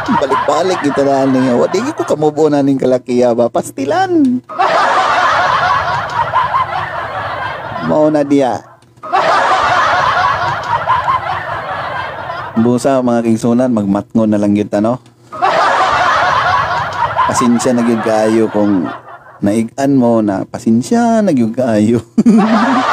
Balik-balik 0.04 0.80
kita 0.84 1.04
na 1.04 1.28
nga. 1.28 1.54
Wa 1.56 1.68
di 1.72 1.80
ko 1.96 2.04
kamubo 2.04 2.48
na 2.48 2.64
ning 2.64 2.80
kalakiya 2.80 3.36
ba 3.36 3.48
pastilan. 3.52 4.44
Mao 7.88 8.08
na 8.08 8.24
diya. 8.24 8.64
Busa 12.54 13.02
mga 13.02 13.26
kingsunan, 13.26 13.74
magmatngon 13.74 14.30
na 14.30 14.40
lang 14.40 14.56
yun 14.56 14.70
ano. 14.72 15.02
Pasensya 17.28 17.74
na 17.74 17.82
gyud 17.82 18.04
kaayo 18.06 18.46
kung 18.54 18.86
naigan 19.42 19.98
mo 19.98 20.22
na 20.22 20.46
pasensya 20.46 21.20
na 21.26 21.34
gyud 21.34 21.58
kaayo. 21.58 22.00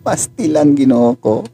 Pastilan 0.00 0.72
ginoo 0.72 1.12
ko. 1.20 1.44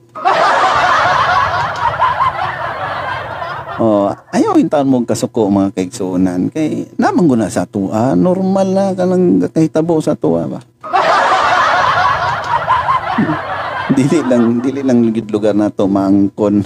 Oh, 3.76 4.08
ayaw 4.32 4.56
yung 4.56 4.72
taon 4.72 4.88
mong 4.88 5.04
kasuko 5.04 5.52
mga 5.52 5.76
kaigsunan. 5.76 6.48
Kay 6.48 6.96
naman 6.96 7.28
guna 7.28 7.52
sa 7.52 7.68
tuwa. 7.68 8.16
Normal 8.16 8.68
na 8.72 8.96
ka 8.96 9.04
lang 9.04 9.36
kahitabo 9.52 10.00
sa 10.00 10.16
tuwa 10.16 10.48
ba. 10.48 10.64
dili 13.98 14.24
lang, 14.24 14.64
dili 14.64 14.80
lang 14.80 15.04
ligid 15.04 15.28
lugar 15.28 15.52
na 15.52 15.68
to 15.68 15.84
maangkon. 15.84 16.64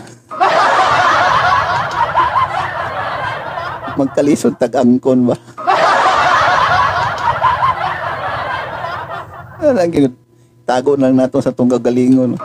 Magkalisod 3.99 4.55
tag-angkon 4.55 5.35
ba? 5.35 5.37
Lagi, 9.81 10.09
tago 10.71 10.95
lang 10.95 11.19
nato 11.19 11.43
sa 11.43 11.51
tong 11.51 11.67
gagalingon. 11.67 12.39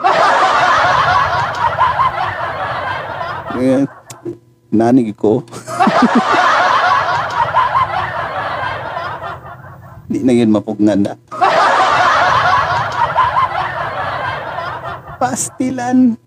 Nanig 4.74 5.14
ko. 5.14 5.46
Di 10.10 10.26
na 10.26 10.34
yun 10.34 10.50
mapugnan 10.50 11.06
na. 11.06 11.14
Pastilan. 15.22 16.18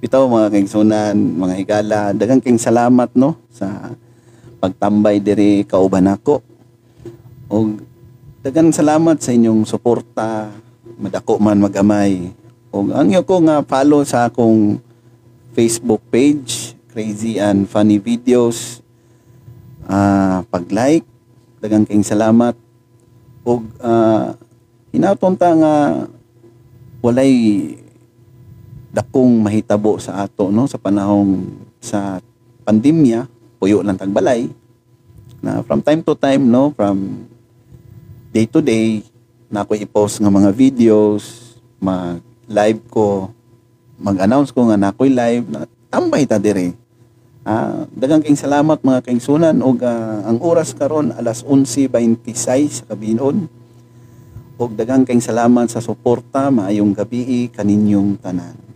Bitaw 0.00 0.24
mga 0.24 0.56
kaigsunan, 0.56 1.12
mga 1.14 1.54
higala, 1.60 2.16
daghang 2.16 2.40
king 2.40 2.56
salamat 2.56 3.12
no 3.12 3.36
sa 3.52 3.92
pagtambay 4.56 5.20
diri 5.20 5.68
kauban 5.68 6.08
ako. 6.08 6.40
Og 7.52 7.84
daghang 8.40 8.72
salamat 8.72 9.20
sa 9.20 9.36
inyong 9.36 9.68
suporta, 9.68 10.48
madako 11.00 11.40
man 11.40 11.56
magamay. 11.56 12.30
Og 12.70 12.92
ang 12.92 13.10
ko 13.24 13.40
nga 13.42 13.64
follow 13.64 14.04
sa 14.04 14.28
akong 14.28 14.78
Facebook 15.56 16.04
page, 16.12 16.78
Crazy 16.92 17.40
and 17.40 17.66
Funny 17.66 17.98
Videos. 17.98 18.84
Ah, 19.90 20.46
pag-like, 20.52 21.02
daghang 21.58 21.88
king 21.88 22.06
salamat. 22.06 22.54
Og 23.42 23.66
ah, 23.82 24.38
hinaton 24.94 25.34
ta 25.34 25.50
nga 25.56 25.74
walay 27.00 27.32
dakong 28.90 29.40
mahitabo 29.40 29.96
sa 30.02 30.26
ato 30.26 30.50
no 30.50 30.66
sa 30.66 30.76
panahong 30.76 31.46
sa 31.78 32.18
pandemya 32.66 33.30
puyo 33.62 33.80
lang 33.86 33.96
tagbalay 33.96 34.50
na 35.40 35.62
from 35.62 35.80
time 35.80 36.02
to 36.02 36.12
time 36.18 36.50
no 36.50 36.74
from 36.74 37.24
day 38.34 38.44
to 38.50 38.58
day 38.60 39.00
na 39.50 39.66
ako 39.66 39.74
i-post 39.74 40.22
nga 40.22 40.30
mga 40.30 40.54
videos 40.54 41.58
mag 41.82 42.22
live 42.46 42.80
ko 42.88 43.28
mag-announce 44.00 44.54
ko 44.54 44.70
nga 44.70 44.78
na 44.80 44.94
ako'y 44.94 45.12
live 45.12 45.44
na 45.50 45.66
tambay 45.90 46.24
ta 46.24 46.38
dire 46.38 46.72
Ah, 47.40 47.88
daghang 47.96 48.20
king 48.20 48.36
salamat 48.36 48.84
mga 48.84 49.00
kaingsunan 49.00 49.64
og 49.64 49.80
ah, 49.80 50.28
ang 50.28 50.44
oras 50.44 50.76
karon 50.76 51.08
alas 51.16 51.40
11:26 51.40 52.84
sa 52.84 52.84
kabinon. 52.92 53.48
Og 54.60 54.76
daghang 54.76 55.08
king 55.08 55.24
salamat 55.24 55.72
sa 55.72 55.80
suporta 55.80 56.52
maayong 56.52 56.92
gabi 56.92 57.48
kaninyong 57.48 58.20
tanan. 58.20 58.69